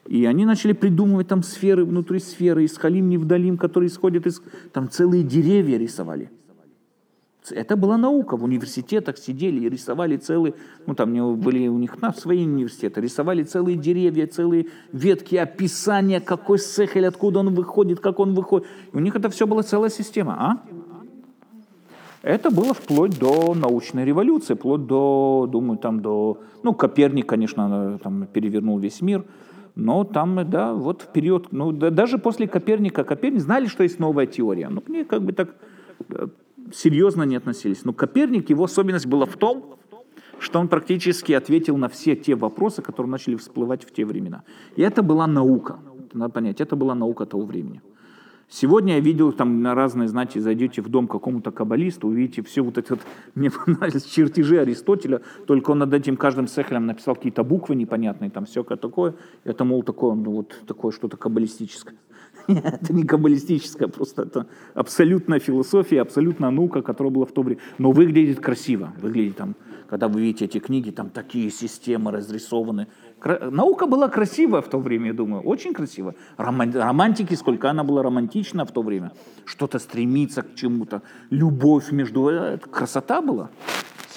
И 0.07 0.25
они 0.25 0.45
начали 0.45 0.73
придумывать 0.73 1.27
там 1.27 1.43
сферы 1.43 1.85
внутри 1.85 2.17
сферы, 2.17 2.63
из 2.63 2.75
Халим 2.77 3.07
Невдалим, 3.07 3.57
которые 3.57 3.89
исходят 3.89 4.25
из... 4.25 4.41
Там 4.73 4.89
целые 4.89 5.21
деревья 5.21 5.77
рисовали– 5.77 6.31
это 7.51 7.75
была 7.75 7.97
наука. 7.97 8.37
В 8.37 8.43
университетах 8.43 9.17
сидели 9.17 9.65
и 9.65 9.69
рисовали 9.69 10.17
целые, 10.17 10.53
ну 10.85 10.95
там 10.95 11.39
были 11.39 11.67
у 11.67 11.77
них 11.77 12.01
на 12.01 12.13
свои 12.13 12.45
университеты, 12.45 13.01
рисовали 13.01 13.43
целые 13.43 13.77
деревья, 13.77 14.27
целые 14.27 14.67
ветки, 14.91 15.35
описания, 15.35 16.19
какой 16.19 16.59
сехель, 16.59 17.07
откуда 17.07 17.39
он 17.39 17.53
выходит, 17.53 17.99
как 17.99 18.19
он 18.19 18.33
выходит. 18.33 18.67
У 18.93 18.99
них 18.99 19.15
это 19.15 19.29
все 19.29 19.45
была 19.47 19.63
целая 19.63 19.89
система. 19.89 20.33
А? 20.39 20.57
Это 22.25 22.49
было 22.49 22.73
вплоть 22.73 23.19
до 23.19 23.53
научной 23.53 24.03
революции, 24.03 24.55
вплоть 24.55 24.87
до, 24.87 25.47
думаю, 25.51 25.77
там 25.77 25.99
до... 25.99 26.39
Ну, 26.63 26.73
Коперник, 26.73 27.27
конечно, 27.27 27.99
там 28.01 28.25
перевернул 28.25 28.79
весь 28.79 29.01
мир, 29.01 29.25
но 29.75 30.03
там, 30.05 30.49
да, 30.49 30.73
вот 30.73 31.03
в 31.03 31.11
период... 31.11 31.51
Ну, 31.51 31.71
да, 31.71 31.91
даже 31.91 32.17
после 32.17 32.47
Коперника, 32.47 33.03
Коперник 33.03 33.41
знали, 33.41 33.67
что 33.67 33.83
есть 33.83 33.99
новая 33.99 34.25
теория. 34.25 34.69
Ну, 34.69 34.81
мне 34.87 35.05
как 35.05 35.21
бы 35.21 35.33
так 35.33 35.49
э, 36.09 36.27
серьезно 36.73 37.23
не 37.23 37.35
относились. 37.35 37.85
Но 37.85 37.93
Коперник, 37.93 38.49
его 38.49 38.63
особенность 38.63 39.07
была 39.07 39.25
в 39.25 39.37
том, 39.37 39.77
что 40.39 40.59
он 40.59 40.67
практически 40.67 41.33
ответил 41.33 41.77
на 41.77 41.87
все 41.87 42.15
те 42.15 42.35
вопросы, 42.35 42.81
которые 42.81 43.11
начали 43.11 43.35
всплывать 43.35 43.83
в 43.83 43.91
те 43.91 44.05
времена. 44.05 44.43
И 44.75 44.81
это 44.81 45.01
была 45.01 45.27
наука. 45.27 45.79
Надо 46.13 46.33
понять, 46.33 46.61
это 46.61 46.75
была 46.75 46.95
наука 46.95 47.25
того 47.25 47.45
времени. 47.45 47.81
Сегодня 48.47 48.93
я 48.93 48.99
видел 48.99 49.33
там 49.33 49.63
на 49.63 49.73
разные, 49.73 50.07
знаете, 50.07 50.39
зайдете 50.39 50.81
в 50.81 50.87
дом 50.87 51.07
какому-то 51.07 51.51
каббалисту, 51.51 52.07
увидите 52.07 52.43
все 52.43 52.61
вот 52.61 52.77
эти 52.77 52.91
вот, 52.91 52.99
мне 53.35 53.49
понравились 53.49 54.03
чертежи 54.03 54.59
Аристотеля, 54.59 55.21
только 55.47 55.71
он 55.71 55.79
над 55.79 55.93
этим 55.93 56.15
каждым 56.15 56.47
сехелем 56.47 56.85
написал 56.85 57.15
какие-то 57.15 57.43
буквы 57.43 57.75
непонятные, 57.75 58.29
там 58.29 58.45
все 58.45 58.63
такое. 58.63 59.15
Это, 59.43 59.63
мол, 59.65 59.81
такое, 59.81 60.13
ну 60.13 60.31
вот 60.31 60.55
такое 60.67 60.91
что-то 60.91 61.17
каббалистическое. 61.17 61.95
это 62.63 62.93
не 62.93 63.03
каббалистическая, 63.03 63.87
просто 63.87 64.23
это 64.23 64.47
абсолютная 64.73 65.39
философия, 65.39 66.01
абсолютная 66.01 66.51
наука, 66.51 66.81
которая 66.81 67.11
была 67.11 67.25
в 67.25 67.31
то 67.31 67.41
время. 67.41 67.61
Но 67.77 67.91
выглядит 67.91 68.39
красиво, 68.39 68.93
выглядит 69.01 69.37
там, 69.37 69.55
когда 69.89 70.07
вы 70.07 70.21
видите 70.21 70.45
эти 70.45 70.59
книги, 70.59 70.91
там 70.91 71.09
такие 71.09 71.51
системы 71.51 72.11
разрисованы. 72.11 72.87
Наука 73.23 73.87
была 73.87 74.09
красивая 74.09 74.61
в 74.61 74.69
то 74.69 74.79
время, 74.79 75.07
я 75.07 75.13
думаю, 75.13 75.41
очень 75.43 75.73
красиво. 75.73 76.15
Романтики, 76.37 77.33
сколько 77.35 77.69
она 77.69 77.83
была 77.83 78.03
романтична 78.03 78.65
в 78.65 78.71
то 78.71 78.81
время. 78.81 79.11
Что-то 79.45 79.79
стремиться 79.79 80.41
к 80.41 80.55
чему-то, 80.55 81.01
любовь 81.29 81.91
между... 81.91 82.29
Э, 82.29 82.57
красота 82.57 83.21
была. 83.21 83.49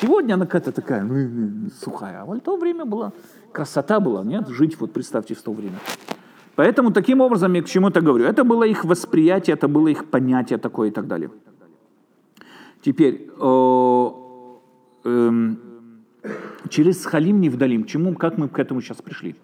Сегодня 0.00 0.34
она 0.34 0.46
какая-то 0.46 0.72
такая 0.72 1.02
ну, 1.02 1.70
сухая, 1.82 2.22
а 2.22 2.24
в 2.24 2.40
то 2.40 2.56
время 2.56 2.84
была 2.84 3.12
красота 3.52 3.98
была, 3.98 4.22
нет? 4.24 4.48
Жить, 4.48 4.78
вот 4.78 4.92
представьте, 4.92 5.34
в 5.34 5.42
то 5.42 5.52
время. 5.52 5.78
Поэтому 6.58 6.90
таким 6.90 7.20
образом 7.20 7.54
я 7.54 7.62
к 7.62 7.66
чему 7.66 7.90
то 7.90 8.00
говорю. 8.00 8.24
Это 8.24 8.42
было 8.42 8.64
их 8.64 8.84
восприятие, 8.84 9.54
это 9.54 9.68
было 9.68 9.86
их 9.86 10.06
понятие 10.06 10.58
такое 10.58 10.88
и 10.88 10.90
так 10.90 11.06
далее. 11.06 11.30
Теперь, 12.82 13.30
о, 13.38 14.60
эм, 15.04 15.56
через 16.68 17.06
Халим 17.06 17.40
Невдалим, 17.40 17.84
чему, 17.84 18.14
как 18.14 18.38
мы 18.38 18.48
к 18.48 18.58
этому 18.58 18.80
сейчас 18.80 19.00
пришли? 19.00 19.36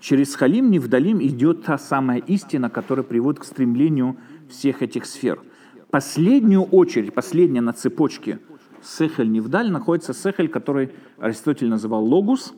Через 0.00 0.34
Халим 0.36 0.70
Невдалим 0.70 1.20
идет 1.20 1.64
та 1.64 1.76
самая 1.76 2.20
истина, 2.20 2.70
которая 2.70 3.04
приводит 3.04 3.40
к 3.40 3.44
стремлению 3.44 4.16
всех 4.48 4.80
этих 4.82 5.04
сфер. 5.04 5.42
Последнюю 5.90 6.62
очередь, 6.62 7.12
последняя 7.12 7.60
на 7.60 7.74
цепочке 7.74 8.38
Сехель 8.82 9.30
Невдаль 9.30 9.70
находится 9.70 10.14
Сехель, 10.14 10.48
который 10.48 10.92
Аристотель 11.18 11.68
называл 11.68 12.06
Логус 12.06 12.54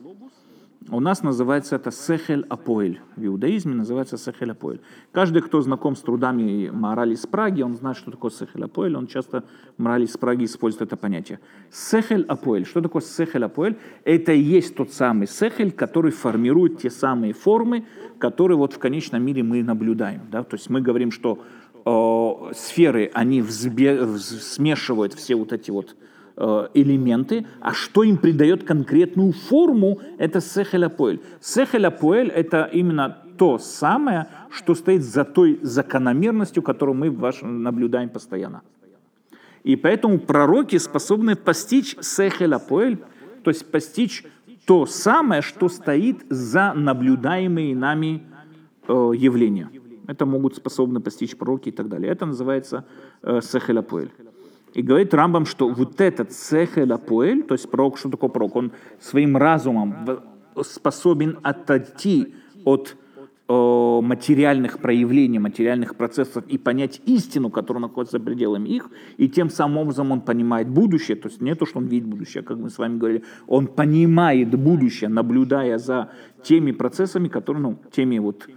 у 0.89 0.99
нас 0.99 1.21
называется 1.21 1.75
это 1.75 1.91
Сехель 1.91 2.45
Апоэль. 2.49 2.99
В 3.15 3.23
иудаизме 3.23 3.75
называется 3.75 4.17
Сехель 4.17 4.51
Апоэль. 4.51 4.81
Каждый, 5.11 5.43
кто 5.43 5.61
знаком 5.61 5.95
с 5.95 6.01
трудами 6.01 6.69
морали 6.69 7.13
из 7.13 7.27
Праги, 7.27 7.61
он 7.61 7.75
знает, 7.75 7.97
что 7.97 8.09
такое 8.09 8.31
Сехель 8.31 8.63
Апоэль. 8.63 8.95
Он 8.95 9.05
часто 9.05 9.43
морали 9.77 10.05
из 10.05 10.17
Праги 10.17 10.45
использует 10.45 10.81
это 10.81 10.97
понятие. 10.97 11.39
Сехель 11.71 12.25
Апоэль. 12.27 12.65
Что 12.65 12.81
такое 12.81 13.03
Сехель 13.03 13.45
Апоэль? 13.45 13.77
Это 14.05 14.31
и 14.31 14.41
есть 14.41 14.75
тот 14.75 14.91
самый 14.91 15.27
Сехель, 15.27 15.71
который 15.71 16.11
формирует 16.11 16.79
те 16.79 16.89
самые 16.89 17.33
формы, 17.33 17.85
которые 18.17 18.57
вот 18.57 18.73
в 18.73 18.79
конечном 18.79 19.23
мире 19.23 19.43
мы 19.43 19.61
наблюдаем. 19.61 20.21
Да? 20.31 20.43
То 20.43 20.55
есть 20.55 20.69
мы 20.71 20.81
говорим, 20.81 21.11
что 21.11 21.43
э, 21.85 22.53
сферы, 22.55 23.11
они 23.13 23.41
взбе- 23.41 24.17
смешивают 24.17 25.13
все 25.13 25.35
вот 25.35 25.53
эти 25.53 25.69
вот 25.69 25.95
элементы, 26.73 27.45
а 27.59 27.73
что 27.73 28.03
им 28.03 28.17
придает 28.17 28.63
конкретную 28.63 29.31
форму, 29.31 29.99
это. 30.17 30.41
Сехель 30.41 30.85
апоэль– 30.85 32.29
это 32.35 32.69
именно 32.73 33.17
то 33.37 33.57
самое, 33.57 34.27
что 34.51 34.75
стоит 34.75 35.03
за 35.03 35.23
той 35.23 35.59
закономерностью, 35.61 36.63
которую 36.63 36.95
мы 36.95 37.09
наблюдаем 37.41 38.09
постоянно. 38.09 38.61
И 39.63 39.75
поэтому 39.75 40.19
пророки 40.19 40.77
способны 40.77 41.35
постичь 41.35 41.95
сехель 42.01 42.53
апоэль, 42.53 42.97
то 43.43 43.51
есть 43.51 43.71
постичь 43.71 44.23
то 44.65 44.85
самое, 44.85 45.41
что 45.41 45.69
стоит 45.69 46.23
за 46.29 46.73
наблюдаемые 46.73 47.75
нами 47.75 48.23
э, 48.87 49.11
явления. 49.15 49.69
Это 50.07 50.25
могут 50.25 50.55
способны 50.55 50.99
постичь 50.99 51.35
пророки 51.35 51.69
и 51.69 51.71
так 51.71 51.89
далее. 51.89 52.11
Это 52.11 52.25
называется 52.25 52.85
э. 53.23 53.39
И 54.73 54.81
говорит 54.81 55.13
Рамбам, 55.13 55.45
что 55.45 55.69
вот 55.69 55.99
этот 55.99 56.31
Сехель 56.31 56.93
Апуэль, 56.93 57.43
то 57.43 57.53
есть 57.53 57.69
пророк, 57.69 57.97
что 57.97 58.09
такое 58.09 58.29
пророк, 58.29 58.55
он 58.55 58.71
своим 58.99 59.35
разумом 59.35 59.95
способен 60.63 61.39
отойти 61.43 62.33
от 62.63 62.95
о, 63.47 64.01
материальных 64.01 64.79
проявлений, 64.79 65.37
материальных 65.39 65.97
процессов 65.97 66.45
и 66.47 66.57
понять 66.57 67.01
истину, 67.05 67.49
которая 67.49 67.81
находится 67.81 68.17
за 68.17 68.23
пределами 68.23 68.69
их, 68.69 68.89
и 69.17 69.27
тем 69.27 69.49
самым 69.49 69.79
образом 69.79 70.11
он 70.11 70.21
понимает 70.21 70.69
будущее, 70.69 71.17
то 71.17 71.27
есть 71.27 71.41
не 71.41 71.53
то, 71.55 71.65
что 71.65 71.79
он 71.79 71.87
видит 71.87 72.07
будущее, 72.07 72.43
как 72.43 72.57
мы 72.57 72.69
с 72.69 72.77
вами 72.77 72.97
говорили, 72.97 73.23
он 73.47 73.67
понимает 73.67 74.57
будущее, 74.57 75.09
наблюдая 75.09 75.79
за 75.79 76.11
теми 76.43 76.71
процессами, 76.71 77.27
которые, 77.27 77.61
ну, 77.61 77.77
теми 77.91 78.19
вот 78.19 78.47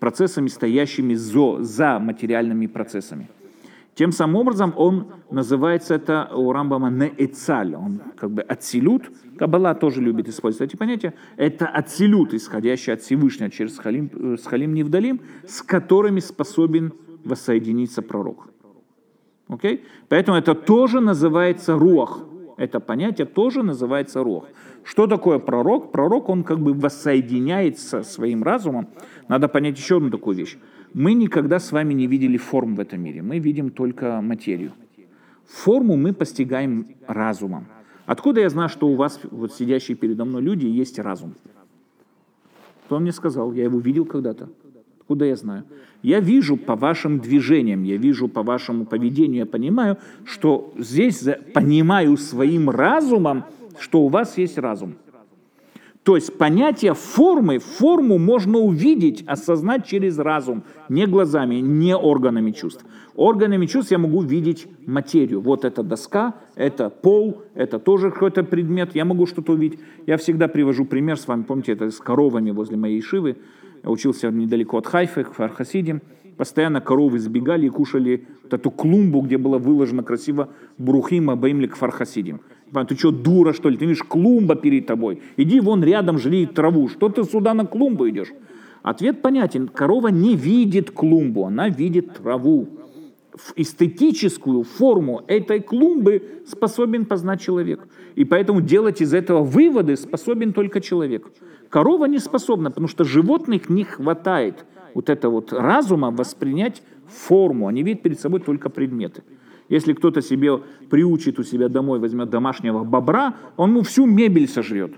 процессами, 0.00 0.48
стоящими 0.48 1.14
за, 1.14 1.62
за 1.62 2.00
материальными 2.00 2.66
процессами. 2.66 3.28
Тем 4.00 4.12
самым 4.12 4.36
образом 4.36 4.72
он 4.78 5.08
называется 5.30 5.94
это 5.94 6.30
у 6.34 6.52
Рамбама 6.52 6.88
неэцаль, 6.88 7.74
он 7.74 8.00
как 8.16 8.30
бы 8.30 8.40
ацилют. 8.40 9.10
Каббала 9.36 9.74
тоже 9.74 10.00
любит 10.00 10.26
использовать 10.26 10.70
эти 10.70 10.78
понятия. 10.78 11.12
Это 11.36 11.66
ацилют, 11.66 12.32
исходящий 12.32 12.94
от 12.94 13.02
Всевышнего 13.02 13.50
через 13.50 13.76
Халим, 13.76 14.38
с 14.38 14.46
Халим 14.46 14.72
Невдалим, 14.72 15.20
с 15.46 15.60
которыми 15.60 16.20
способен 16.20 16.94
воссоединиться 17.24 18.00
пророк. 18.00 18.48
Okay? 19.50 19.82
Поэтому 20.08 20.38
это 20.38 20.54
тоже 20.54 21.00
называется 21.00 21.74
рух. 21.74 22.24
Это 22.56 22.80
понятие 22.80 23.26
тоже 23.26 23.62
называется 23.62 24.22
рух. 24.22 24.46
Что 24.82 25.08
такое 25.08 25.38
пророк? 25.38 25.92
Пророк, 25.92 26.30
он 26.30 26.42
как 26.42 26.58
бы 26.58 26.72
воссоединяется 26.72 28.02
своим 28.02 28.44
разумом. 28.44 28.88
Надо 29.28 29.48
понять 29.48 29.76
еще 29.76 29.98
одну 29.98 30.10
такую 30.10 30.38
вещь. 30.38 30.56
Мы 30.94 31.14
никогда 31.14 31.58
с 31.58 31.72
вами 31.72 31.94
не 31.94 32.06
видели 32.06 32.36
форм 32.36 32.74
в 32.74 32.80
этом 32.80 33.00
мире, 33.02 33.22
мы 33.22 33.38
видим 33.38 33.70
только 33.70 34.20
материю. 34.20 34.72
Форму 35.46 35.96
мы 35.96 36.12
постигаем 36.12 36.86
разумом. 37.06 37.66
Откуда 38.06 38.40
я 38.40 38.50
знаю, 38.50 38.68
что 38.68 38.88
у 38.88 38.96
вас, 38.96 39.20
вот 39.30 39.52
сидящие 39.52 39.96
передо 39.96 40.24
мной 40.24 40.42
люди, 40.42 40.66
есть 40.66 40.98
разум? 40.98 41.34
Кто 42.86 42.98
мне 42.98 43.12
сказал? 43.12 43.52
Я 43.52 43.64
его 43.64 43.78
видел 43.78 44.04
когда-то. 44.04 44.48
Откуда 45.00 45.24
я 45.24 45.36
знаю? 45.36 45.64
Я 46.02 46.20
вижу 46.20 46.56
по 46.56 46.76
вашим 46.76 47.20
движениям, 47.20 47.82
я 47.82 47.96
вижу 47.96 48.26
по 48.28 48.42
вашему 48.42 48.84
поведению, 48.86 49.40
я 49.40 49.46
понимаю, 49.46 49.98
что 50.24 50.72
здесь 50.78 51.24
понимаю 51.52 52.16
своим 52.16 52.70
разумом, 52.70 53.44
что 53.78 54.02
у 54.02 54.08
вас 54.08 54.38
есть 54.38 54.58
разум. 54.58 54.94
То 56.10 56.16
есть 56.16 56.36
понятие 56.36 56.94
формы, 56.94 57.60
форму 57.60 58.18
можно 58.18 58.58
увидеть, 58.58 59.22
осознать 59.28 59.86
через 59.86 60.18
разум, 60.18 60.64
не 60.88 61.06
глазами, 61.06 61.60
не 61.60 61.96
органами 61.96 62.50
чувств. 62.50 62.84
Органами 63.14 63.66
чувств 63.66 63.92
я 63.92 63.98
могу 63.98 64.20
видеть 64.20 64.66
материю. 64.86 65.40
Вот 65.40 65.64
эта 65.64 65.84
доска, 65.84 66.34
это 66.56 66.90
пол, 66.90 67.42
это 67.54 67.78
тоже 67.78 68.10
какой-то 68.10 68.42
предмет, 68.42 68.96
я 68.96 69.04
могу 69.04 69.26
что-то 69.26 69.52
увидеть. 69.52 69.78
Я 70.04 70.16
всегда 70.16 70.48
привожу 70.48 70.84
пример 70.84 71.16
с 71.16 71.28
вами, 71.28 71.44
помните, 71.44 71.74
это 71.74 71.92
с 71.92 71.98
коровами 71.98 72.50
возле 72.50 72.76
моей 72.76 73.00
шивы. 73.02 73.36
Я 73.84 73.90
учился 73.90 74.32
недалеко 74.32 74.78
от 74.78 74.88
Хайфы, 74.88 75.22
в 75.22 75.34
Фархасиде. 75.34 76.00
Постоянно 76.36 76.80
коровы 76.80 77.20
сбегали 77.20 77.66
и 77.66 77.68
кушали 77.68 78.26
вот 78.42 78.52
эту 78.52 78.72
клумбу, 78.72 79.20
где 79.20 79.38
было 79.38 79.58
выложено 79.58 80.02
красиво 80.02 80.48
Брухима 80.76 81.36
Баимлик 81.36 81.76
Фархасидим. 81.76 82.40
Ты 82.72 82.96
что, 82.96 83.10
дура, 83.10 83.52
что 83.52 83.68
ли? 83.68 83.76
Ты 83.76 83.86
видишь, 83.86 84.02
клумба 84.02 84.54
перед 84.54 84.86
тобой. 84.86 85.20
Иди 85.36 85.60
вон 85.60 85.82
рядом, 85.82 86.18
жри 86.18 86.46
траву. 86.46 86.88
Что 86.88 87.08
ты 87.08 87.24
сюда 87.24 87.54
на 87.54 87.66
клумбу 87.66 88.08
идешь? 88.08 88.28
Ответ 88.82 89.22
понятен. 89.22 89.68
Корова 89.68 90.08
не 90.08 90.36
видит 90.36 90.90
клумбу, 90.90 91.46
она 91.46 91.68
видит 91.68 92.14
траву. 92.14 92.68
В 93.34 93.52
эстетическую 93.56 94.62
форму 94.64 95.22
этой 95.26 95.60
клумбы 95.60 96.42
способен 96.46 97.06
познать 97.06 97.40
человек. 97.40 97.88
И 98.14 98.24
поэтому 98.24 98.60
делать 98.60 99.00
из 99.00 99.14
этого 99.14 99.42
выводы 99.42 99.96
способен 99.96 100.52
только 100.52 100.80
человек. 100.80 101.26
Корова 101.68 102.06
не 102.06 102.18
способна, 102.18 102.70
потому 102.70 102.88
что 102.88 103.04
животных 103.04 103.68
не 103.68 103.84
хватает 103.84 104.64
вот 104.94 105.08
это 105.08 105.28
вот 105.28 105.52
разума 105.52 106.10
воспринять 106.10 106.82
форму. 107.06 107.66
Они 107.68 107.82
видят 107.82 108.02
перед 108.02 108.20
собой 108.20 108.40
только 108.40 108.70
предметы. 108.70 109.22
Если 109.70 109.92
кто-то 109.92 110.20
себе 110.20 110.60
приучит 110.90 111.38
у 111.38 111.44
себя 111.44 111.68
домой, 111.68 112.00
возьмет 112.00 112.28
домашнего 112.28 112.82
бобра, 112.82 113.36
он 113.56 113.70
ему 113.70 113.82
всю 113.82 114.04
мебель 114.04 114.48
сожрет. 114.48 114.92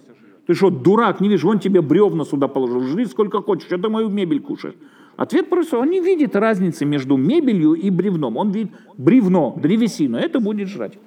Ты 0.46 0.54
что, 0.54 0.70
дурак, 0.70 1.20
не 1.20 1.28
видишь, 1.28 1.44
он 1.44 1.60
тебе 1.60 1.82
бревна 1.82 2.24
сюда 2.24 2.48
положил, 2.48 2.80
жри 2.80 3.04
сколько 3.04 3.42
хочешь, 3.42 3.68
ты 3.68 3.88
мою 3.88 4.08
мебель 4.08 4.40
кушаешь. 4.40 4.74
Ответ 5.16 5.50
просто, 5.50 5.78
он 5.78 5.90
не 5.90 6.00
видит 6.00 6.34
разницы 6.34 6.86
между 6.86 7.18
мебелью 7.18 7.74
и 7.74 7.90
бревном. 7.90 8.38
Он 8.38 8.50
видит 8.50 8.72
бревно, 8.96 9.54
древесину, 9.62 10.16
это 10.16 10.40
будет 10.40 10.68
жрать. 10.68 10.98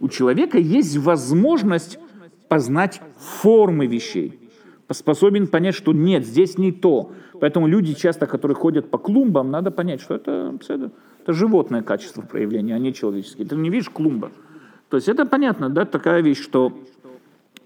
У 0.00 0.08
человека 0.08 0.58
есть 0.58 0.96
возможность 0.96 1.98
познать 2.48 3.02
формы 3.18 3.86
вещей. 3.86 4.38
Способен 4.90 5.46
понять, 5.46 5.74
что 5.74 5.92
нет, 5.92 6.26
здесь 6.26 6.58
не 6.58 6.72
то. 6.72 7.12
Поэтому 7.40 7.66
люди 7.66 7.94
часто, 7.94 8.26
которые 8.26 8.56
ходят 8.56 8.90
по 8.90 8.98
клумбам, 8.98 9.50
надо 9.50 9.70
понять, 9.70 10.00
что 10.00 10.14
это, 10.14 10.56
это 11.22 11.32
животное 11.32 11.82
качество 11.82 12.22
проявления, 12.22 12.74
а 12.74 12.78
не 12.78 12.92
человеческое. 12.92 13.44
Ты 13.44 13.54
не 13.56 13.70
видишь 13.70 13.90
клумба. 13.90 14.32
То 14.88 14.96
есть 14.96 15.08
это 15.08 15.24
понятно, 15.24 15.70
да, 15.70 15.84
такая 15.84 16.20
вещь, 16.20 16.42
что 16.42 16.72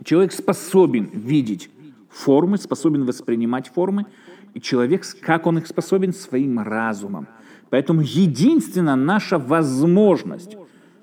человек 0.05 0.33
способен 0.33 1.09
видеть 1.13 1.71
формы, 2.11 2.59
способен 2.59 3.05
воспринимать 3.05 3.69
формы, 3.69 4.07
и 4.55 4.61
человек, 4.61 5.05
как 5.21 5.47
он 5.47 5.59
их 5.59 5.67
способен, 5.67 6.13
своим 6.13 6.61
разумом. 6.61 7.29
Поэтому 7.71 8.03
единственная 8.03 8.95
наша 8.95 9.39
возможность 9.39 10.57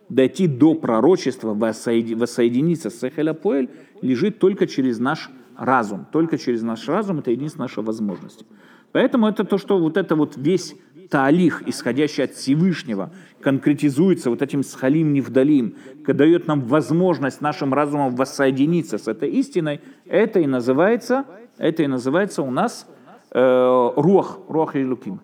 дойти 0.10 0.48
до 0.48 0.76
пророчества, 0.76 1.54
воссоединиться 1.54 2.90
с 2.90 3.04
Эхеляпоэль, 3.04 3.70
лежит 4.02 4.40
только 4.40 4.68
через 4.68 5.00
наш 5.00 5.30
разум. 5.58 6.06
Только 6.12 6.38
через 6.38 6.62
наш 6.62 6.88
разум 6.88 7.20
это 7.20 7.32
единственная 7.32 7.66
наша 7.66 7.82
возможность. 7.82 8.46
Поэтому 8.92 9.28
это 9.28 9.44
то, 9.44 9.58
что 9.58 9.80
вот 9.80 9.98
это 9.98 10.16
вот 10.16 10.38
весь 10.38 10.76
таалих, 11.14 11.62
исходящий 11.68 12.24
от 12.24 12.32
Всевышнего, 12.32 13.12
конкретизуется 13.40 14.32
вот 14.32 14.42
этим 14.42 14.64
схалим 14.64 15.14
невдалим, 15.14 15.76
дает 16.08 16.48
нам 16.48 16.62
возможность 16.62 17.40
нашим 17.40 17.72
разумом 17.72 18.16
воссоединиться 18.16 18.98
с 18.98 19.08
этой 19.08 19.30
истиной, 19.30 19.80
это 20.08 20.40
и 20.40 20.48
называется, 20.48 21.26
это 21.60 21.84
и 21.84 21.88
называется 21.88 22.42
у 22.42 22.50
нас 22.50 22.88
э, 23.30 23.92
руах, 23.96 24.40
руах 24.50 24.76
илюким, 24.76 25.20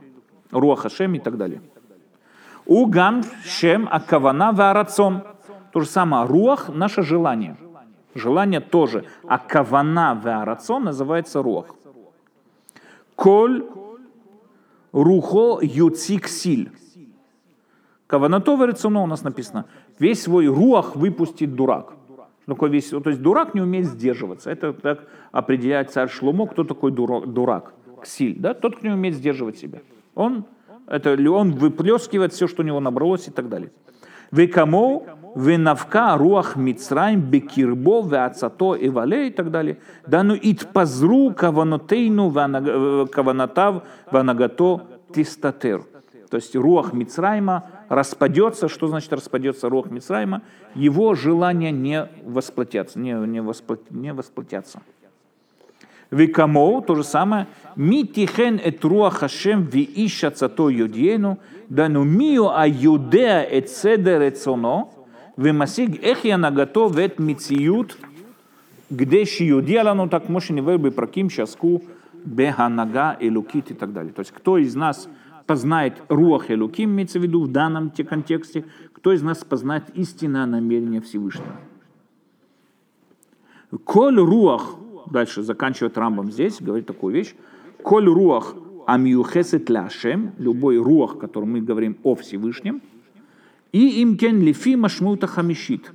руах 0.52 0.82
Хашем 0.82 1.16
и 1.16 1.20
так 1.20 1.38
далее. 1.38 1.60
Уган 2.68 3.24
шем 3.44 3.90
акавана 3.92 4.52
варацон. 4.52 5.24
То 5.72 5.80
же 5.80 5.88
самое, 5.88 6.28
руах– 6.28 6.70
наше 6.74 7.02
желание. 7.02 7.58
Желание 8.14 8.60
тоже. 8.60 9.06
А 9.28 9.40
кавана 9.40 10.14
варацон 10.14 10.84
называется 10.84 11.42
руах. 11.42 11.74
Коль 13.16 13.66
рухо 14.92 15.60
юцик 15.62 16.28
силь. 16.28 16.72
Каванатова 18.08 18.66
рецуно 18.66 19.04
у 19.04 19.06
нас 19.06 19.24
написано. 19.24 19.66
Весь 20.00 20.24
свой 20.24 20.48
руах 20.48 20.96
выпустит 20.96 21.56
дурак. 21.56 21.94
Такой 22.46 22.70
весь, 22.70 22.90
то 22.90 23.10
есть 23.10 23.22
дурак 23.22 23.54
не 23.54 23.62
умеет 23.62 23.86
сдерживаться. 23.86 24.50
Это 24.50 24.74
так 24.74 25.08
определяет 25.32 25.92
царь 25.92 26.10
Шломо, 26.10 26.48
кто 26.48 26.64
такой 26.64 26.92
дурак. 26.92 27.74
ксиль, 28.02 28.40
да, 28.40 28.54
тот, 28.56 28.78
кто 28.78 28.88
не 28.88 28.94
умеет 28.94 29.16
сдерживать 29.16 29.58
себя. 29.58 29.82
Он, 30.16 30.46
это, 30.88 31.12
он 31.32 31.52
выплескивает 31.52 32.34
все, 32.34 32.48
что 32.48 32.64
у 32.64 32.66
него 32.66 32.80
набралось 32.80 33.28
и 33.28 33.32
так 33.32 33.50
далее. 33.50 33.72
Векамо, 34.32 35.04
венавка, 35.36 36.18
руах 36.18 36.56
мицраим, 36.56 37.22
бекирбо, 37.22 38.02
веацато, 38.02 38.78
вале 38.92 39.28
и 39.28 39.32
так 39.32 39.52
далее. 39.52 39.78
Да 40.08 40.24
ну 40.24 40.36
итпазру 40.42 41.34
каванотейну, 41.34 42.32
каванатав, 43.08 43.84
ванагато, 44.12 44.82
тистатер. 45.14 45.84
То 46.30 46.38
есть 46.38 46.56
руах 46.56 46.94
Мицрайма 46.94 47.64
распадется. 47.90 48.70
Что 48.70 48.88
значит 48.88 49.12
распадется 49.12 49.68
руах 49.68 49.90
Мицрайма? 49.90 50.44
Его 50.76 51.16
желания 51.16 51.72
не 51.72 52.08
восплотятся. 52.24 53.00
Не, 53.00 53.14
не, 53.14 53.42
восплот, 53.42 53.90
не 53.90 54.14
восплотятся. 54.14 54.82
Викамоу, 56.12 56.82
то 56.82 56.96
же 56.96 57.04
самое. 57.04 57.48
Митихен 57.76 58.60
эт 58.64 58.84
руах 58.84 59.20
Хашем 59.20 59.64
ви 59.64 59.88
ища 59.96 60.32
цато 60.32 60.70
юдьену, 60.70 61.38
да 61.70 61.88
ну 61.88 62.04
мио 62.04 62.50
а 62.50 62.68
юдеа 62.68 63.44
эт 63.44 63.70
седер 63.70 64.22
эт 64.22 64.38
соно, 64.38 64.90
ומשיג 65.39 65.97
איך 66.03 66.25
ינהגתו 66.25 66.91
ואת 66.95 67.21
מציאות 67.21 67.97
כדי 68.99 69.27
שיודיע 69.27 69.83
לנו, 69.83 70.09
так 70.09 70.27
כמו 70.27 70.41
שנבהר 70.41 70.77
בפרקים 70.77 71.31
שעסקו 71.31 71.79
בהנהגה 72.25 73.12
אלוקית 73.23 73.71
и 73.71 73.75
так 73.75 73.93
далее. 73.93 74.12
То 74.12 74.21
есть 74.21 74.33
кто 74.33 74.59
из 74.59 74.75
нас 74.75 75.09
познает 75.47 76.03
руах 76.09 76.51
Элуким, 76.51 76.91
имеется 76.91 77.19
в 77.19 77.23
виду 77.23 77.43
в 77.43 77.53
данном 77.53 77.91
контексте, 77.91 78.65
кто 78.93 79.12
из 79.12 79.23
нас 79.23 79.45
познает 79.45 79.85
истинное 79.95 80.47
намерение 80.47 81.01
Всевышнего. 81.01 81.57
Коль 83.85 84.19
руах 84.19 84.77
дальше 85.11 85.43
заканчивает 85.43 85.99
Рамбом 85.99 86.31
здесь, 86.31 86.61
говорит 86.61 86.87
такую 86.87 87.15
вещь, 87.15 87.35
коль 87.83 88.07
руах 88.07 88.55
амиюхесет 88.87 89.69
ляшем, 89.69 90.33
любой 90.39 90.79
руах, 90.79 91.19
которым 91.19 91.53
мы 91.53 91.61
говорим 91.61 91.97
о 92.03 92.15
Всевышнем, 92.15 92.81
и 93.72 94.04
имкен 94.04 94.42
лифи 94.42 94.76
машмута 94.76 95.28
хамишит. 95.28 95.92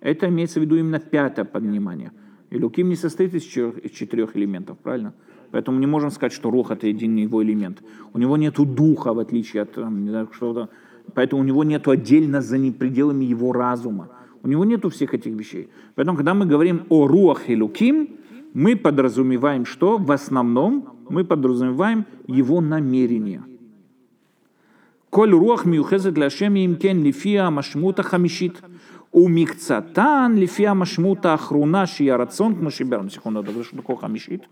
Это 0.00 0.28
имеется 0.28 0.60
в 0.60 0.62
виду 0.62 0.76
именно 0.76 1.00
пятое 1.00 1.44
поднимание. 1.44 2.12
И 2.50 2.58
луким 2.58 2.88
не 2.88 2.96
состоит 2.96 3.34
из 3.34 3.42
четырех 3.42 4.36
элементов, 4.36 4.78
правильно? 4.78 5.12
Поэтому 5.50 5.78
не 5.78 5.86
можем 5.86 6.10
сказать, 6.10 6.32
что 6.32 6.50
рух 6.50 6.70
это 6.70 6.86
единый 6.86 7.22
его 7.22 7.42
элемент. 7.42 7.82
У 8.12 8.18
него 8.18 8.36
нет 8.36 8.54
духа, 8.54 9.12
в 9.12 9.18
отличие 9.18 9.62
от 9.62 9.76
не 9.76 10.10
знаю, 10.10 10.28
что-то. 10.32 10.68
Поэтому 11.14 11.42
у 11.42 11.44
него 11.44 11.64
нет 11.64 11.88
отдельно 11.88 12.40
за 12.42 12.58
пределами 12.72 13.24
его 13.24 13.52
разума. 13.52 14.10
У 14.42 14.48
него 14.48 14.64
нет 14.64 14.84
всех 14.92 15.14
этих 15.14 15.32
вещей. 15.32 15.68
Поэтому, 15.94 16.16
когда 16.16 16.34
мы 16.34 16.46
говорим 16.46 16.82
о 16.90 17.06
руах 17.06 17.50
и 17.50 17.56
луким, 17.56 18.08
мы 18.54 18.76
подразумеваем 18.76 19.64
что? 19.64 19.98
В 19.98 20.12
основном 20.12 20.98
мы 21.08 21.24
подразумеваем 21.24 22.04
его 22.26 22.60
намерение. 22.60 23.42
Руах 25.10 25.64
миухезет 25.64 26.14
для 26.14 26.30
шеми 26.30 26.64
имкен 26.64 27.02
лифия 27.02 27.50
машмута 27.50 28.02
хамишит. 28.02 28.62
У 29.10 29.28
микцатан 29.28 30.36
лифия 30.36 30.74
машмута 30.74 31.34
ахруна 31.34 31.86
шия 31.86 32.16
рацион 32.16 32.56
к 32.56 32.60
машиберам. 32.60 33.10
Секунду, 33.10 33.44
что 33.64 33.76
такое 33.76 33.96
хамишит? 33.96 34.48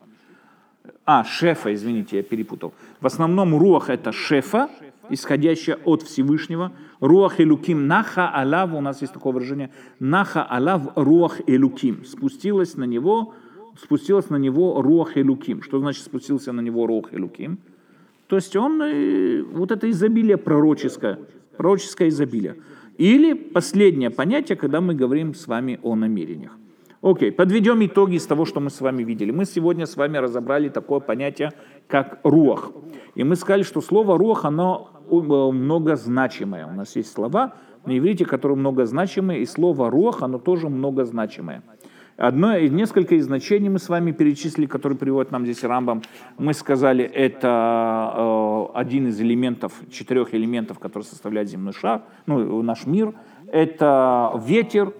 А, 1.05 1.25
шефа, 1.25 1.73
извините, 1.75 2.17
я 2.17 2.23
перепутал. 2.23 2.73
В 3.01 3.07
основном 3.07 3.57
руах 3.57 3.91
это 3.91 4.13
шефа, 4.13 4.69
исходящая 5.11 5.77
от 5.85 6.03
Всевышнего. 6.03 6.73
Руах 7.01 7.41
элуким 7.41 7.87
наха 7.87 8.29
алав, 8.29 8.73
у 8.73 8.81
нас 8.81 9.03
есть 9.03 9.13
такое 9.13 9.33
выражение, 9.33 9.71
наха 10.01 10.43
алав 10.43 10.93
руах 10.97 11.41
элуким. 11.47 12.05
Спустилась 12.05 12.77
на 12.77 12.85
него 12.85 13.35
спустилась 13.81 14.31
на 14.31 14.37
него 14.37 14.81
руах 14.81 15.17
Элуким. 15.17 15.63
Что 15.63 15.79
значит 15.79 16.05
спустился 16.05 16.53
на 16.53 16.61
него 16.61 16.87
руах 16.87 17.13
Элуким? 17.13 17.59
То 18.27 18.37
есть 18.37 18.57
он, 18.57 18.83
э, 18.83 19.43
вот 19.43 19.71
это 19.71 19.89
изобилие 19.91 20.37
пророческое, 20.37 21.19
пророческое 21.57 22.09
изобилие. 22.09 22.57
Или 22.99 23.35
последнее 23.35 24.11
понятие, 24.11 24.57
когда 24.57 24.81
мы 24.81 24.95
говорим 24.95 25.35
с 25.35 25.47
вами 25.47 25.79
о 25.83 25.95
намерениях. 25.95 26.53
Окей, 27.03 27.31
подведем 27.31 27.85
итоги 27.85 28.17
из 28.17 28.27
того, 28.27 28.47
что 28.47 28.61
мы 28.61 28.71
с 28.71 28.81
вами 28.81 29.05
видели. 29.05 29.31
Мы 29.31 29.45
сегодня 29.45 29.87
с 29.87 29.97
вами 29.97 30.17
разобрали 30.17 30.71
такое 30.71 31.01
понятие, 31.01 31.53
как 31.87 32.19
руах. 32.25 32.73
И 33.15 33.23
мы 33.23 33.37
сказали, 33.37 33.63
что 33.63 33.81
слово 33.81 34.19
руах, 34.19 34.45
оно 34.45 34.91
э, 35.09 35.15
многозначимое. 35.15 36.67
У 36.67 36.73
нас 36.73 36.97
есть 36.97 37.13
слова 37.13 37.55
на 37.85 37.97
иврите, 37.97 38.25
которые 38.25 38.59
многозначимые, 38.59 39.43
и 39.43 39.47
слово 39.47 39.91
руах, 39.91 40.23
оно 40.23 40.39
тоже 40.39 40.69
многозначимое. 40.69 41.63
Одно, 42.17 42.59
несколько 42.59 43.15
из 43.15 43.27
значений 43.27 43.69
мы 43.69 43.79
с 43.79 43.91
вами 43.91 44.11
перечислили, 44.11 44.65
которые 44.65 44.99
приводят 44.99 45.33
нам 45.33 45.45
здесь 45.45 45.63
Рамбам. 45.63 46.01
Мы 46.39 46.55
сказали, 46.55 47.05
это 47.05 48.15
э, 48.17 48.79
один 48.79 49.09
из 49.09 49.21
элементов, 49.21 49.75
четырех 49.91 50.35
элементов, 50.35 50.79
которые 50.79 51.07
составляют 51.07 51.51
земной 51.51 51.75
шар, 51.75 52.05
ну, 52.25 52.63
наш 52.63 52.87
мир. 52.87 53.13
Это 53.53 54.33
ветер, 54.47 54.95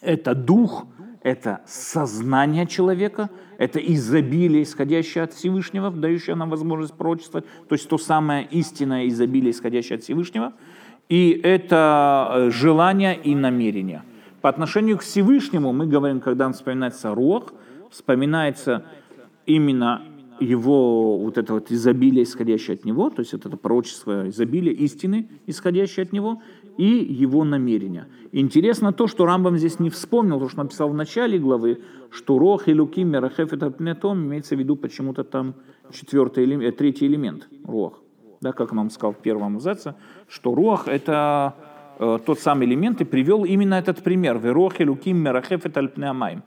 это 0.00 0.34
дух, 0.34 0.86
это 1.22 1.60
сознание 1.66 2.66
человека, 2.66 3.30
это 3.56 3.78
изобилие, 3.78 4.64
исходящее 4.64 5.22
от 5.22 5.32
Всевышнего, 5.32 5.92
дающее 5.92 6.34
нам 6.34 6.50
возможность 6.50 6.94
пророчествовать, 6.94 7.46
то 7.68 7.74
есть 7.76 7.88
то 7.88 7.96
самое 7.96 8.44
истинное 8.50 9.06
изобилие, 9.06 9.52
исходящее 9.52 9.98
от 9.98 10.02
Всевышнего, 10.02 10.52
и 11.08 11.30
это 11.44 12.32
э, 12.34 12.50
желание 12.50 13.16
и 13.16 13.36
намерение– 13.36 14.02
по 14.42 14.48
отношению 14.48 14.98
к 14.98 15.02
Всевышнему 15.02 15.72
мы 15.72 15.86
говорим, 15.86 16.20
когда 16.20 16.46
он 16.46 16.52
вспоминается 16.52 17.14
Рох, 17.14 17.52
вспоминается 17.90 18.84
именно 19.46 20.02
его 20.40 21.16
вот 21.18 21.38
это 21.38 21.54
вот 21.54 21.70
изобилие, 21.70 22.24
исходящее 22.24 22.74
от 22.74 22.84
него, 22.84 23.10
то 23.10 23.20
есть 23.20 23.32
это 23.32 23.48
пророчество 23.56 24.28
изобилия 24.28 24.72
истины, 24.72 25.28
исходящее 25.46 26.04
от 26.04 26.12
него, 26.12 26.42
и 26.76 26.86
его 26.86 27.44
намерения. 27.44 28.08
Интересно 28.32 28.92
то, 28.92 29.06
что 29.06 29.26
Рамбам 29.26 29.58
здесь 29.58 29.78
не 29.78 29.90
вспомнил, 29.90 30.40
то, 30.40 30.48
что 30.48 30.62
написал 30.62 30.88
в 30.88 30.94
начале 30.94 31.38
главы, 31.38 31.82
что 32.10 32.38
Рох 32.38 32.66
и 32.66 32.74
Луким, 32.74 33.08
Мерахеф 33.10 33.52
это 33.52 33.70
Пнетом, 33.70 34.24
имеется 34.24 34.56
в 34.56 34.58
виду 34.58 34.74
почему-то 34.74 35.22
там 35.22 35.54
четвертый, 35.92 36.44
элемент, 36.44 36.76
третий 36.76 37.06
элемент, 37.06 37.48
Рох. 37.64 38.00
Да, 38.40 38.52
как 38.52 38.72
нам 38.72 38.90
сказал 38.90 39.12
в 39.12 39.18
первом 39.18 39.56
абзаце, 39.56 39.94
что 40.28 40.54
Рох 40.54 40.88
это 40.88 41.54
Э, 41.54 41.71
тот 42.02 42.40
самый 42.40 42.66
элемент 42.66 43.00
и 43.00 43.04
привел 43.04 43.44
именно 43.44 43.74
этот 43.74 44.02
пример. 44.02 44.38
Верохи, 44.38 44.82
луким, 44.82 45.18
мерахеф 45.18 45.66
и 45.66 45.68
тальпнеамайм. 45.68 46.42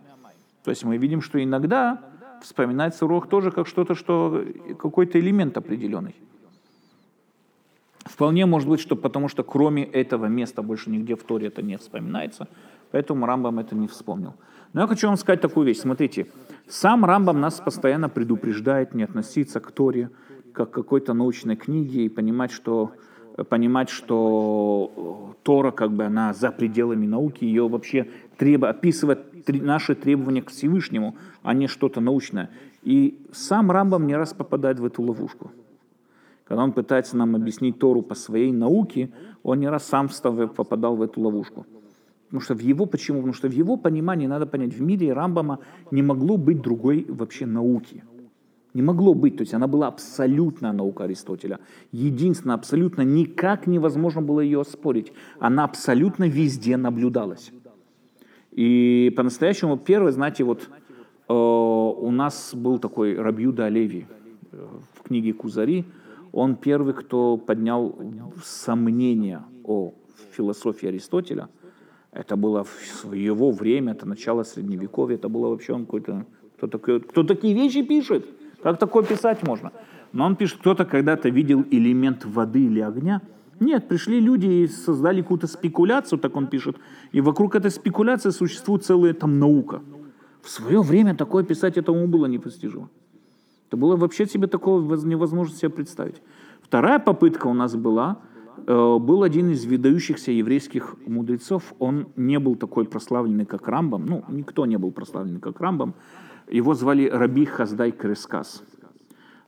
То 0.64 0.72
есть 0.72 0.84
мы 0.84 0.97
видим, 0.97 1.22
что 1.22 1.41
иногда 1.41 2.01
вспоминается 2.41 3.08
рох 3.08 3.30
тоже 3.30 3.51
как 3.51 3.68
что-то, 3.68 3.95
что 3.95 4.43
какой-то 4.78 5.20
элемент 5.20 5.58
определенный. 5.58 6.16
Вполне 8.03 8.45
может 8.45 8.70
быть, 8.70 8.82
что 8.82 8.95
потому 8.95 9.30
что 9.30 9.43
кроме 9.43 9.84
этого 9.84 10.26
места 10.26 10.62
больше 10.62 10.89
нигде 10.89 11.16
в 11.16 11.24
Торе 11.24 11.47
это 11.47 11.62
не 11.62 11.78
вспоминается, 11.78 12.47
поэтому 12.91 13.26
Рамбам 13.26 13.60
это 13.60 13.76
не 13.76 13.88
вспомнил. 13.88 14.36
Но 14.74 14.82
я 14.82 14.88
хочу 14.88 15.08
вам 15.08 15.18
сказать 15.18 15.41
такую 15.41 15.66
вещь. 15.66 15.80
Смотрите, 15.80 16.28
сам 16.68 17.06
Рамбам 17.06 17.39
нас 17.39 17.62
постоянно 17.62 18.10
предупреждает 18.10 18.93
не 18.93 19.03
относиться 19.03 19.60
к 19.60 19.72
Торе 19.72 20.10
как 20.53 20.72
к 20.72 20.74
какой-то 20.74 21.14
научной 21.14 21.56
книге 21.56 22.06
и 22.06 22.10
понимать, 22.10 22.51
что 22.51 22.91
понимать, 23.43 23.89
что 23.89 25.36
Тора, 25.43 25.71
как 25.71 25.91
бы 25.91 26.05
она 26.05 26.33
за 26.33 26.51
пределами 26.51 27.05
науки, 27.05 27.43
ее 27.43 27.67
вообще 27.67 28.07
треб... 28.38 28.63
описывает 28.63 29.19
наши 29.47 29.95
требования 29.95 30.41
к 30.41 30.49
Всевышнему, 30.49 31.15
а 31.43 31.53
не 31.53 31.67
что-то 31.67 32.01
научное. 32.01 32.49
И 32.83 33.19
сам 33.33 33.71
Рамбам 33.71 34.07
не 34.07 34.15
раз 34.15 34.33
попадает 34.33 34.79
в 34.79 34.86
эту 34.86 35.01
ловушку. 35.01 35.51
Когда 36.45 36.63
он 36.63 36.71
пытается 36.71 37.17
нам 37.17 37.36
объяснить 37.36 37.79
Тору 37.79 38.01
по 38.01 38.15
своей 38.15 38.51
науке, 38.51 39.11
он 39.43 39.59
не 39.59 39.67
раз 39.67 39.86
сам 39.86 40.09
попадал 40.55 40.95
в 40.95 41.01
эту 41.01 41.21
ловушку. 41.21 41.65
Потому 42.27 42.41
что 42.41 42.53
в 42.53 42.59
его, 42.59 42.86
почему? 42.86 43.19
Потому 43.19 43.33
что 43.33 43.49
в 43.49 43.51
его 43.51 43.77
понимании, 43.77 44.27
надо 44.27 44.45
понять, 44.45 44.73
в 44.73 44.81
мире 44.81 45.13
Рамбама 45.13 45.59
не 45.91 46.03
могло 46.03 46.38
быть 46.38 46.61
другой 46.61 47.05
вообще 47.09 47.45
науки– 47.45 48.03
не 48.76 48.82
могло 48.82 49.13
быть, 49.13 49.38
то 49.38 49.41
есть 49.41 49.53
она 49.53 49.67
была 49.67 49.88
абсолютная 49.88 50.73
наука 50.73 51.05
Аристотеля. 51.05 51.59
Единственное, 51.93 52.55
абсолютно 52.55 53.03
никак 53.03 53.67
невозможно 53.67 54.21
было 54.21 54.41
ее 54.41 54.59
оспорить. 54.59 55.13
Она 55.39 55.63
абсолютно 55.63 56.28
везде 56.28 56.76
наблюдалась. 56.76 57.53
И 58.51 59.13
по-настоящему 59.15 59.78
первый, 59.78 60.11
знаете, 60.11 60.43
вот 60.43 60.69
э, 61.30 61.34
у 61.34 62.11
нас 62.11 62.53
был 62.53 62.78
такой 62.78 63.15
Рабьюда 63.15 63.65
Олеви 63.65 64.07
э, 64.51 64.67
в 64.93 65.03
книге 65.03 65.32
Кузари. 65.32 65.86
Он 66.34 66.57
первый, 66.57 66.93
кто 66.93 67.38
поднял 67.38 67.97
сомнения 68.43 69.41
о 69.63 69.93
философии 70.32 70.88
Аристотеля. 70.89 71.47
Это 72.11 72.36
было 72.36 72.65
в 72.65 73.13
его 73.13 73.51
время, 73.51 73.93
это 73.93 74.05
начало 74.05 74.43
Средневековья, 74.43 75.15
это 75.15 75.30
было 75.30 75.47
вообще 75.47 75.71
он 75.71 75.86
какой-то... 75.86 76.26
Кто, 76.57 76.67
такой, 76.67 76.99
кто 76.99 77.23
такие 77.23 77.53
вещи 77.53 77.82
пишет? 77.82 78.26
Как 78.66 78.80
такое 78.80 79.03
писать 79.03 79.47
можно? 79.47 79.72
Но 80.11 80.26
он 80.26 80.36
пишет, 80.36 80.57
кто-то 80.57 80.86
когда-то 80.86 81.30
видел 81.30 81.63
элемент 81.70 82.26
воды 82.26 82.63
или 82.66 82.80
огня. 82.80 83.22
Нет, 83.59 83.88
пришли 83.88 84.20
люди 84.20 84.47
и 84.47 84.68
создали 84.68 85.22
какую-то 85.22 85.45
спекуляцию, 85.45 86.18
так 86.18 86.36
он 86.36 86.47
пишет. 86.47 86.78
И 87.11 87.22
вокруг 87.22 87.53
этой 87.53 87.70
спекуляции 87.70 88.32
существует 88.32 88.84
целая 88.84 89.13
там 89.13 89.38
наука. 89.38 89.84
В 90.41 90.49
свое 90.49 90.82
время 90.82 91.13
такое 91.13 91.43
писать 91.43 91.78
этому 91.78 92.07
было 92.07 92.26
непостижимо. 92.26 92.89
Это 93.68 93.78
было 93.78 93.97
вообще 93.97 94.26
себе 94.26 94.47
такого 94.47 94.95
невозможно 95.05 95.55
себе 95.55 95.70
представить. 95.70 96.20
Вторая 96.63 96.97
попытка 96.97 97.45
у 97.45 97.53
нас 97.53 97.76
была, 97.76 98.18
э, 98.66 98.97
был 98.99 99.22
один 99.22 99.51
из 99.51 99.63
выдающихся 99.66 100.32
еврейских 100.32 100.95
мудрецов, 101.05 101.76
он 101.78 102.07
не 102.16 102.39
был 102.39 102.55
такой 102.55 102.86
прославленный, 102.86 103.45
как 103.45 103.68
Рамбам, 103.68 104.07
ну, 104.07 104.24
никто 104.28 104.66
не 104.66 104.78
был 104.78 104.91
прославленный, 104.91 105.39
как 105.39 105.61
Рамбам, 105.61 105.93
его 106.49 106.73
звали 106.73 107.07
Раби 107.07 107.45
Хаздай 107.45 107.91
Крескас. 107.91 108.63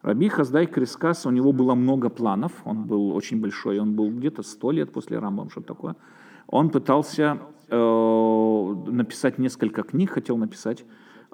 Раби 0.01 0.29
Хаздай 0.29 0.67
Крискас, 0.67 1.25
у 1.25 1.31
него 1.31 1.51
было 1.51 1.75
много 1.75 2.09
планов, 2.09 2.51
он 2.65 2.85
был 2.85 3.15
очень 3.15 3.41
большой, 3.41 3.79
он 3.79 3.93
был 3.93 4.09
где-то 4.09 4.43
сто 4.43 4.71
лет 4.71 4.91
после 4.91 5.19
Рамбам, 5.19 5.49
что 5.49 5.61
такое. 5.61 5.95
Он 6.47 6.69
пытался 6.69 7.39
э, 7.67 8.75
написать 8.87 9.37
несколько 9.37 9.83
книг, 9.83 10.11
хотел 10.11 10.37
написать. 10.37 10.85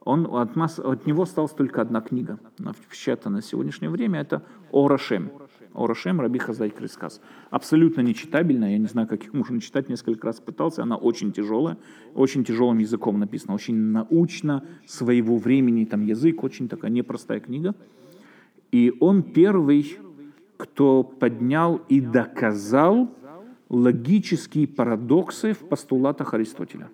Он, 0.05 0.28
от, 0.36 0.55
масс, 0.55 0.80
от 0.80 1.05
него 1.05 1.24
осталась 1.24 1.51
только 1.51 1.82
одна 1.82 2.01
книга, 2.01 2.39
в 2.57 2.95
на 3.30 3.41
сегодняшнее 3.41 3.89
время, 3.89 4.22
это 4.22 4.43
Орашем. 4.72 5.32
Орашем 5.74 6.22
Раби 6.22 6.40
Хаздай 6.40 6.70
Крискас. 6.70 7.22
Абсолютно 7.50 8.02
нечитабельная, 8.02 8.72
я 8.72 8.78
не 8.78 8.88
знаю, 8.88 9.08
как 9.08 9.24
их 9.24 9.34
можно 9.34 9.60
читать, 9.60 9.90
несколько 9.90 10.28
раз 10.28 10.40
пытался, 10.40 10.84
она 10.84 10.96
очень 10.96 11.32
тяжелая, 11.32 11.78
очень 12.14 12.44
тяжелым 12.44 12.78
языком 12.80 13.20
написана, 13.20 13.54
очень 13.54 13.76
научно, 13.76 14.64
своего 14.86 15.38
времени, 15.38 15.86
там 15.86 16.06
язык, 16.06 16.44
очень 16.44 16.70
такая 16.70 16.92
непростая 16.92 17.40
книга. 17.40 17.76
И 18.72 18.94
он 19.00 19.24
первый, 19.24 19.98
кто 20.58 21.04
поднял 21.04 21.82
и 21.90 22.02
доказал 22.02 23.10
логические 23.70 24.68
парадоксы 24.68 25.54
в 25.54 25.68
постулатах 25.68 26.34
Аристотеля. 26.34 26.90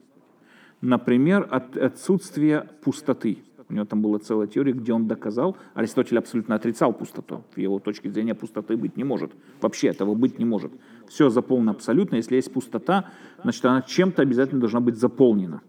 Например, 0.81 1.47
от 1.49 1.75
отсутствие 1.75 2.69
пустоты. 2.81 3.39
У 3.69 3.73
него 3.73 3.85
там 3.85 4.01
была 4.01 4.17
целая 4.17 4.47
теория, 4.47 4.73
где 4.73 4.93
он 4.93 5.07
доказал, 5.07 5.55
Аристотель 5.75 6.17
абсолютно 6.17 6.55
отрицал 6.55 6.91
пустоту. 6.91 7.43
В 7.51 7.59
его 7.59 7.77
точке 7.77 8.09
зрения 8.09 8.33
пустоты 8.33 8.75
быть 8.75 8.97
не 8.97 9.03
может. 9.03 9.31
Вообще 9.61 9.89
этого 9.89 10.15
быть 10.15 10.39
не 10.39 10.45
может. 10.45 10.71
Все 11.07 11.29
заполнено 11.29 11.71
абсолютно. 11.71 12.15
Если 12.15 12.35
есть 12.35 12.51
пустота, 12.51 13.11
значит 13.43 13.63
она 13.65 13.83
чем-то 13.83 14.23
обязательно 14.23 14.59
должна 14.59 14.79
быть 14.79 14.97
заполнена. 14.97 15.61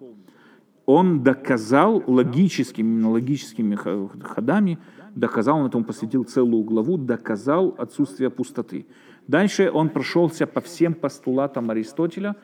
Он 0.86 1.22
доказал 1.22 2.03
логическими, 2.07 3.05
логическими 3.05 3.76
ходами, 3.76 4.78
доказал, 5.14 5.59
он 5.59 5.66
этому 5.66 5.84
посвятил 5.84 6.24
целую 6.24 6.64
главу, 6.64 6.96
доказал 6.96 7.74
отсутствие 7.76 8.30
пустоты. 8.30 8.86
Дальше 9.28 9.70
он 9.70 9.90
прошелся 9.90 10.46
по 10.46 10.61
всем 10.61 10.94
постулатам 10.94 11.70
Аристотеля, 11.70 12.36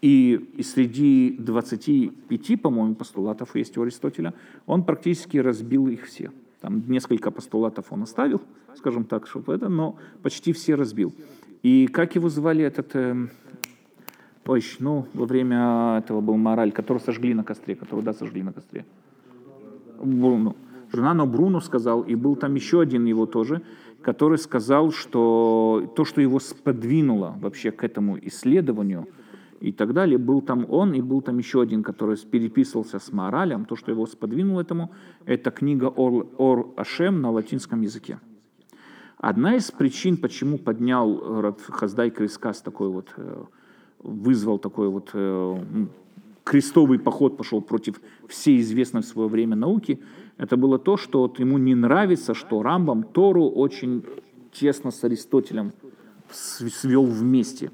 и, 0.00 0.52
и 0.56 0.62
среди 0.62 1.36
25, 1.38 2.62
по-моему, 2.62 2.94
постулатов 2.94 3.54
есть 3.54 3.76
у 3.76 3.82
Аристотеля, 3.82 4.34
он 4.66 4.84
практически 4.84 5.36
разбил 5.36 5.88
их 5.88 6.06
все. 6.06 6.30
Там 6.60 6.82
несколько 6.88 7.30
постулатов 7.30 7.86
он 7.90 8.02
оставил, 8.02 8.40
скажем 8.76 9.04
так, 9.04 9.26
чтобы 9.26 9.54
это, 9.54 9.68
но 9.68 9.96
почти 10.22 10.52
все 10.52 10.74
разбил. 10.74 11.12
И 11.62 11.86
как 11.86 12.14
его 12.14 12.28
звали 12.28 12.64
этот... 12.64 12.96
Э, 12.96 13.28
ой, 14.46 14.62
ну, 14.78 15.06
во 15.14 15.26
время 15.26 15.98
этого 15.98 16.20
был 16.20 16.36
мораль, 16.36 16.72
который 16.72 16.98
сожгли 16.98 17.34
на 17.34 17.44
костре, 17.44 17.74
который, 17.74 18.02
да, 18.02 18.12
сожгли 18.12 18.42
на 18.42 18.52
костре. 18.52 18.84
Бруно. 20.02 20.56
Журнано 20.92 21.26
Бруно 21.26 21.60
сказал, 21.60 22.02
и 22.02 22.14
был 22.14 22.36
там 22.36 22.54
еще 22.54 22.80
один 22.80 23.04
его 23.04 23.26
тоже, 23.26 23.62
который 24.02 24.38
сказал, 24.38 24.92
что 24.92 25.92
то, 25.94 26.04
что 26.04 26.20
его 26.20 26.40
сподвинуло 26.40 27.36
вообще 27.40 27.70
к 27.70 27.84
этому 27.84 28.18
исследованию 28.20 29.06
и 29.60 29.72
так 29.72 29.92
далее, 29.92 30.18
был 30.18 30.40
там 30.40 30.66
он, 30.68 30.94
и 30.94 31.02
был 31.02 31.20
там 31.20 31.38
еще 31.38 31.60
один, 31.60 31.82
который 31.82 32.16
переписывался 32.16 32.98
с 32.98 33.12
моралем, 33.12 33.64
то, 33.66 33.76
что 33.76 33.92
его 33.92 34.06
сподвинуло 34.06 34.62
этому, 34.62 34.90
это 35.26 35.50
книга 35.50 35.84
Ор, 35.84 36.26
Ор 36.38 36.72
Ашем 36.76 37.20
на 37.20 37.30
латинском 37.30 37.82
языке. 37.82 38.18
Одна 39.18 39.56
из 39.56 39.70
причин, 39.70 40.16
почему 40.16 40.56
поднял 40.56 41.54
Хаздай 41.68 42.10
Крискас 42.10 42.62
такой 42.62 42.88
вот, 42.88 43.12
э, 43.18 43.44
вызвал 44.02 44.58
такой 44.58 44.88
вот 44.88 45.10
э, 45.12 45.56
крестовый 46.42 46.98
поход 46.98 47.36
пошел 47.36 47.60
против 47.60 48.00
всей 48.28 48.60
известной 48.60 49.02
в 49.02 49.06
свое 49.06 49.28
время 49.28 49.56
науки, 49.56 50.00
это 50.38 50.56
было 50.56 50.78
то, 50.78 50.96
что 50.96 51.20
вот 51.20 51.38
ему 51.38 51.58
не 51.58 51.74
нравится, 51.74 52.32
что 52.32 52.62
Рамбам 52.62 53.02
Тору 53.02 53.44
очень 53.44 54.04
тесно 54.52 54.90
с 54.90 55.04
Аристотелем 55.04 55.72
свел 56.32 57.04
вместе. 57.04 57.70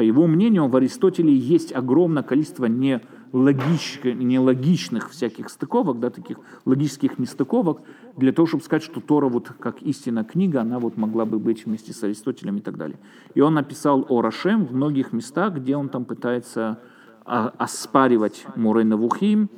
По 0.00 0.02
его 0.02 0.26
мнению, 0.26 0.66
в 0.66 0.76
Аристотеле 0.76 1.36
есть 1.36 1.74
огромное 1.74 2.22
количество 2.22 2.64
нелогич, 2.64 4.00
нелогичных 4.02 5.10
всяких 5.10 5.50
стыковок, 5.50 6.00
да, 6.00 6.08
таких 6.08 6.38
логических 6.64 7.18
нестыковок, 7.18 7.82
для 8.16 8.32
того, 8.32 8.46
чтобы 8.46 8.64
сказать, 8.64 8.82
что 8.82 9.02
Тора, 9.02 9.28
вот 9.28 9.52
как 9.58 9.82
истинная 9.82 10.24
книга, 10.24 10.62
она 10.62 10.78
вот 10.78 10.96
могла 10.96 11.26
бы 11.26 11.38
быть 11.38 11.66
вместе 11.66 11.92
с 11.92 12.02
Аристотелем 12.02 12.56
и 12.56 12.60
так 12.62 12.78
далее. 12.78 12.98
И 13.34 13.42
он 13.42 13.52
написал 13.52 14.06
о 14.08 14.22
Рашем 14.22 14.64
в 14.64 14.72
многих 14.72 15.12
местах, 15.12 15.56
где 15.56 15.76
он 15.76 15.90
там 15.90 16.06
пытается 16.06 16.78
оспаривать 17.26 18.46
Мурена 18.56 18.96
Вухим 18.96 19.50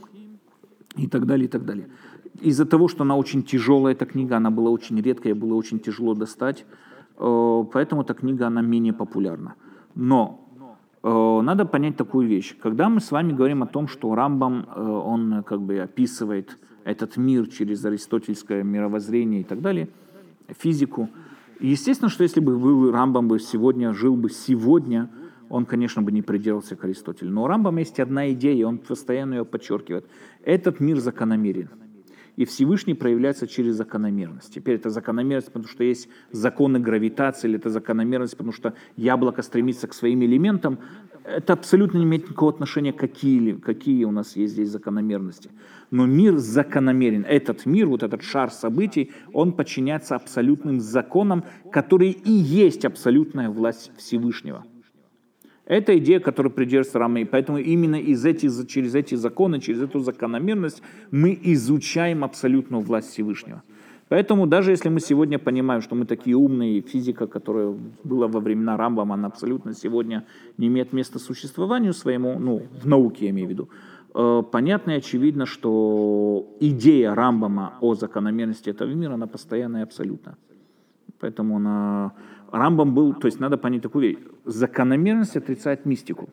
и 0.97 1.07
так 1.07 1.25
далее, 1.27 1.45
и 1.45 1.49
так 1.49 1.65
далее 1.65 1.87
из-за 2.41 2.67
того, 2.67 2.89
что 2.89 3.05
она 3.05 3.17
очень 3.17 3.45
тяжелая, 3.45 3.95
эта 3.95 4.07
книга, 4.07 4.39
она 4.39 4.51
была 4.51 4.71
очень 4.71 5.01
редкая, 5.01 5.37
было 5.37 5.55
очень 5.55 5.79
тяжело 5.79 6.15
достать, 6.15 6.67
э, 7.17 7.65
поэтому 7.73 8.03
эта 8.03 8.15
книга, 8.15 8.49
она 8.49 8.61
менее 8.61 8.93
популярна. 8.93 9.55
Но 9.95 10.49
э, 11.03 11.41
надо 11.43 11.65
понять 11.65 11.97
такую 11.97 12.29
вещь. 12.29 12.57
Когда 12.61 12.89
мы 12.89 13.01
с 13.01 13.11
вами 13.11 13.33
говорим 13.33 13.63
о 13.63 13.67
том, 13.67 13.89
что 13.89 14.15
Рамбам, 14.15 14.67
э, 14.75 14.81
он 14.81 15.43
как 15.45 15.61
бы 15.61 15.79
описывает 15.81 16.59
этот 16.85 17.17
мир 17.17 17.47
через 17.49 17.85
аристотельское 17.85 18.63
мировоззрение 18.63 19.43
и 19.43 19.45
так 19.45 19.61
далее, 19.61 19.89
физику, 20.49 21.09
естественно, 21.61 22.09
что 22.09 22.23
если 22.23 22.41
бы 22.41 22.59
был 22.59 22.91
Рамбам 22.91 23.29
бы 23.29 23.39
сегодня, 23.39 23.93
жил 23.93 24.17
бы 24.17 24.31
сегодня, 24.31 25.11
он, 25.49 25.67
конечно, 25.67 26.03
бы 26.03 26.13
не 26.13 26.23
придерживался 26.23 26.77
к 26.77 26.85
Аристотелю. 26.85 27.31
Но 27.31 27.45
у 27.45 27.47
Рамбама 27.47 27.81
есть 27.81 28.01
одна 28.01 28.33
идея, 28.33 28.67
он 28.67 28.79
постоянно 28.79 29.35
ее 29.35 29.45
подчеркивает. 29.45 30.07
Этот 30.45 30.81
мир 30.81 30.99
закономерен 30.99 31.69
и 32.37 32.45
Всевышний 32.45 32.95
проявляется 32.95 33.47
через 33.47 33.77
закономерность. 33.77 34.55
Теперь 34.55 34.77
это 34.77 34.91
закономерность, 34.91 35.49
потому 35.49 35.69
что 35.69 35.85
есть 35.85 36.09
законы 36.31 36.79
гравитации, 36.79 37.49
или 37.49 37.59
это 37.59 37.71
закономерность, 37.71 38.37
потому 38.37 38.53
что 38.53 38.75
яблоко 38.97 39.43
стремится 39.43 39.87
к 39.87 39.95
своим 39.95 40.23
элементам. 40.25 40.79
Это 41.25 41.53
абсолютно 41.53 41.99
не 41.99 42.05
имеет 42.05 42.25
никакого 42.25 42.53
отношения, 42.53 42.93
какие, 42.93 43.53
какие 43.53 44.05
у 44.05 44.11
нас 44.11 44.37
есть 44.37 44.55
здесь 44.55 44.71
закономерности. 44.71 45.51
Но 45.91 46.07
мир 46.07 46.39
закономерен. 46.39 47.25
Этот 47.29 47.67
мир, 47.67 47.87
вот 47.87 48.03
этот 48.03 48.23
шар 48.23 48.51
событий, 48.51 49.13
он 49.33 49.53
подчиняется 49.53 50.17
абсолютным 50.17 50.81
законам, 50.81 51.45
которые 51.71 52.13
и 52.13 52.33
есть 52.33 52.85
абсолютная 52.85 53.51
власть 53.51 53.93
Всевышнего. 53.99 54.65
Это 55.73 55.97
идея, 55.97 56.21
которая 56.21 56.53
придерживается 56.53 56.99
Рама. 56.99 57.21
И 57.21 57.25
поэтому 57.25 57.57
именно 57.57 57.97
из 57.97 58.27
эти, 58.27 58.67
через 58.67 58.95
эти 58.95 59.15
законы, 59.15 59.59
через 59.59 59.81
эту 59.81 60.01
закономерность 60.01 60.83
мы 61.11 61.39
изучаем 61.45 62.25
абсолютную 62.25 62.83
власть 62.83 63.09
Всевышнего. 63.11 63.63
Поэтому 64.11 64.47
даже 64.47 64.73
если 64.73 64.91
мы 64.91 65.01
сегодня 65.01 65.39
понимаем, 65.39 65.81
что 65.81 65.95
мы 65.95 66.05
такие 66.05 66.37
умные, 66.37 66.83
физика, 66.83 67.27
которая 67.27 67.75
была 68.05 68.29
во 68.29 68.41
времена 68.41 68.77
Рамбама, 68.77 69.15
она 69.15 69.29
абсолютно 69.29 69.73
сегодня 69.73 70.27
не 70.59 70.67
имеет 70.67 70.93
места 70.93 71.19
существованию 71.19 71.95
своему, 71.95 72.39
ну, 72.39 72.63
в 72.83 72.87
науке 72.87 73.25
я 73.25 73.31
имею 73.31 73.49
в 73.49 73.51
виду, 73.51 73.69
э, 74.15 74.43
понятно 74.53 74.91
и 74.91 74.97
очевидно, 74.97 75.47
что 75.47 76.55
идея 76.61 77.15
Рамбама 77.15 77.79
о 77.81 77.95
закономерности 77.95 78.69
этого 78.69 78.91
мира, 78.91 79.15
она 79.15 79.27
постоянная 79.27 79.81
и 79.81 79.85
абсолютна. 79.85 80.37
Поэтому 81.23 81.57
она 81.57 82.15
Рамбам 82.51 82.95
был, 82.95 83.15
то 83.15 83.27
есть 83.27 83.39
надо 83.39 83.57
понять 83.57 83.83
такую 83.83 84.03
вещь. 84.03 84.19
Закономерность 84.45 85.37
отрицает 85.37 85.87
мистику. 85.87 86.29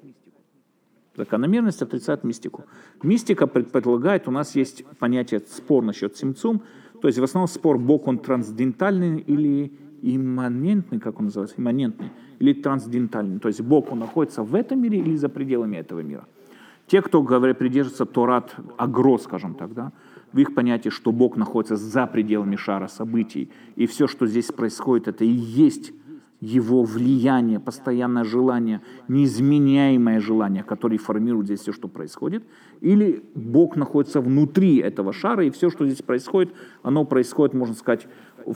Закономерность 1.15 1.83
отрицает 1.83 2.23
мистику. 2.23 2.63
Мистика 3.03 3.45
предполагает, 3.45 4.27
у 4.27 4.31
нас 4.31 4.55
есть 4.55 4.83
понятие 4.97 5.41
спор 5.41 5.83
насчет 5.83 6.17
симцум, 6.17 6.63
то 7.01 7.07
есть 7.07 7.19
в 7.19 7.23
основном 7.23 7.47
спор, 7.47 7.77
Бог 7.77 8.07
он 8.07 8.17
трансцендентальный 8.17 9.19
или 9.19 9.71
имманентный, 10.01 10.99
как 10.99 11.19
он 11.19 11.25
называется, 11.25 11.57
имманентный, 11.59 12.09
или 12.39 12.53
трансцендентальный. 12.53 13.39
То 13.39 13.47
есть 13.47 13.61
Бог 13.61 13.91
он 13.91 13.99
находится 13.99 14.41
в 14.41 14.55
этом 14.55 14.81
мире 14.81 14.97
или 14.97 15.15
за 15.17 15.29
пределами 15.29 15.77
этого 15.77 15.99
мира. 15.99 16.25
Те, 16.87 17.03
кто 17.03 17.21
говорят, 17.21 17.59
придерживаются 17.59 18.07
Торат 18.07 18.55
Агро, 18.77 19.19
скажем 19.19 19.53
так, 19.53 19.75
да, 19.75 19.91
в 20.31 20.37
их 20.37 20.53
понятии, 20.53 20.89
что 20.89 21.11
Бог 21.11 21.37
находится 21.37 21.75
за 21.75 22.07
пределами 22.07 22.55
шара 22.55 22.87
событий, 22.87 23.49
и 23.75 23.87
все, 23.87 24.07
что 24.07 24.27
здесь 24.27 24.51
происходит, 24.51 25.07
это 25.07 25.25
и 25.25 25.29
есть 25.29 25.93
его 26.41 26.83
влияние, 26.83 27.59
постоянное 27.59 28.23
желание, 28.23 28.81
неизменяемое 29.07 30.21
желание, 30.21 30.63
которое 30.63 30.97
формирует 30.97 31.47
здесь 31.47 31.59
все, 31.61 31.73
что 31.73 31.87
происходит, 31.87 32.43
или 32.79 33.23
Бог 33.35 33.75
находится 33.75 34.21
внутри 34.21 34.77
этого 34.77 35.11
шара, 35.11 35.45
и 35.45 35.49
все, 35.49 35.69
что 35.69 35.85
здесь 35.85 36.01
происходит, 36.01 36.53
оно 36.81 37.03
происходит, 37.03 37.53
можно 37.53 37.75
сказать, 37.75 38.07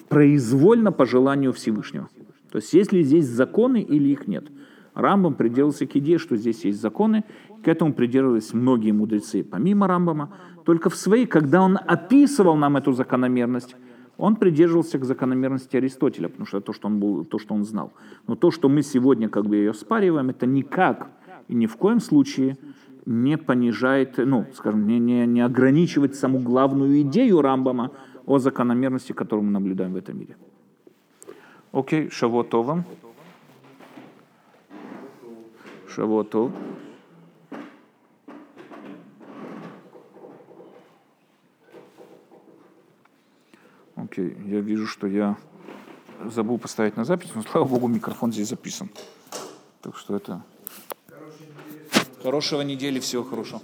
произвольно 0.08 0.92
по 0.92 1.06
желанию 1.06 1.52
Всевышнего. 1.52 2.10
То 2.52 2.60
есть 2.60 2.74
есть 2.74 2.94
ли 2.94 3.04
здесь 3.04 3.26
законы 3.26 3.82
или 3.82 4.10
их 4.10 4.28
нет. 4.28 4.46
Рамбам 4.94 5.34
придерживался 5.34 5.88
к 5.88 5.96
идее, 5.96 6.20
что 6.20 6.38
здесь 6.38 6.64
есть 6.66 6.80
законы, 6.80 7.24
к 7.64 7.68
этому 7.68 7.94
придерживались 7.94 8.54
многие 8.54 8.92
мудрецы, 8.92 9.44
помимо 9.44 9.88
Рамбама, 9.88 10.36
только 10.64 10.90
в 10.90 10.96
своей, 10.96 11.26
когда 11.26 11.62
он 11.62 11.78
описывал 11.78 12.56
нам 12.56 12.78
эту 12.78 12.94
закономерность, 12.94 13.76
Он 14.18 14.36
придерживался 14.36 15.00
к 15.00 15.06
закономерности 15.06 15.78
Аристотеля, 15.78 16.30
потому 16.30 16.46
что 16.46 16.58
это 16.58 16.68
то, 16.68 16.74
что 16.74 16.88
он, 16.88 17.00
был, 17.00 17.26
то, 17.26 17.40
что 17.40 17.56
он 17.56 17.66
знал. 17.66 17.92
Но 18.28 18.36
то, 18.36 18.52
что 18.52 18.70
мы 18.70 18.84
сегодня 18.84 19.28
как 19.28 19.46
бы 19.46 19.56
ее 19.56 19.74
спариваем, 19.74 20.30
это 20.30 20.46
никак 20.46 21.10
и 21.48 21.56
ни 21.56 21.66
в 21.66 21.76
коем 21.78 22.00
случае 22.00 22.58
не 23.06 23.38
понижает, 23.38 24.18
ну, 24.18 24.46
скажем, 24.54 24.88
не, 24.88 25.00
не, 25.00 25.26
не 25.26 25.42
ограничивает 25.42 26.16
саму 26.16 26.40
главную 26.40 27.02
идею 27.02 27.42
Рамбама 27.42 27.92
о 28.26 28.38
закономерности, 28.38 29.14
которую 29.14 29.46
мы 29.46 29.52
наблюдаем 29.52 29.94
в 29.94 29.98
этом 29.98 30.20
мире. 30.20 30.38
Окей, 31.72 32.10
Шавуатова. 32.10 32.86
Шавуатов. 35.90 36.52
Окей, 44.04 44.36
я 44.46 44.60
вижу, 44.60 44.86
что 44.86 45.08
я 45.08 45.38
забыл 46.26 46.58
поставить 46.58 46.98
на 46.98 47.06
запись, 47.06 47.30
но 47.36 47.42
слава 47.42 47.66
богу, 47.66 47.88
микрофон 47.88 48.34
здесь 48.34 48.50
записан. 48.50 48.90
Так 49.82 49.98
что 49.98 50.16
это... 50.16 50.44
Хорошего 52.22 52.62
недели, 52.62 53.00
всего 53.00 53.24
хорошего. 53.24 53.62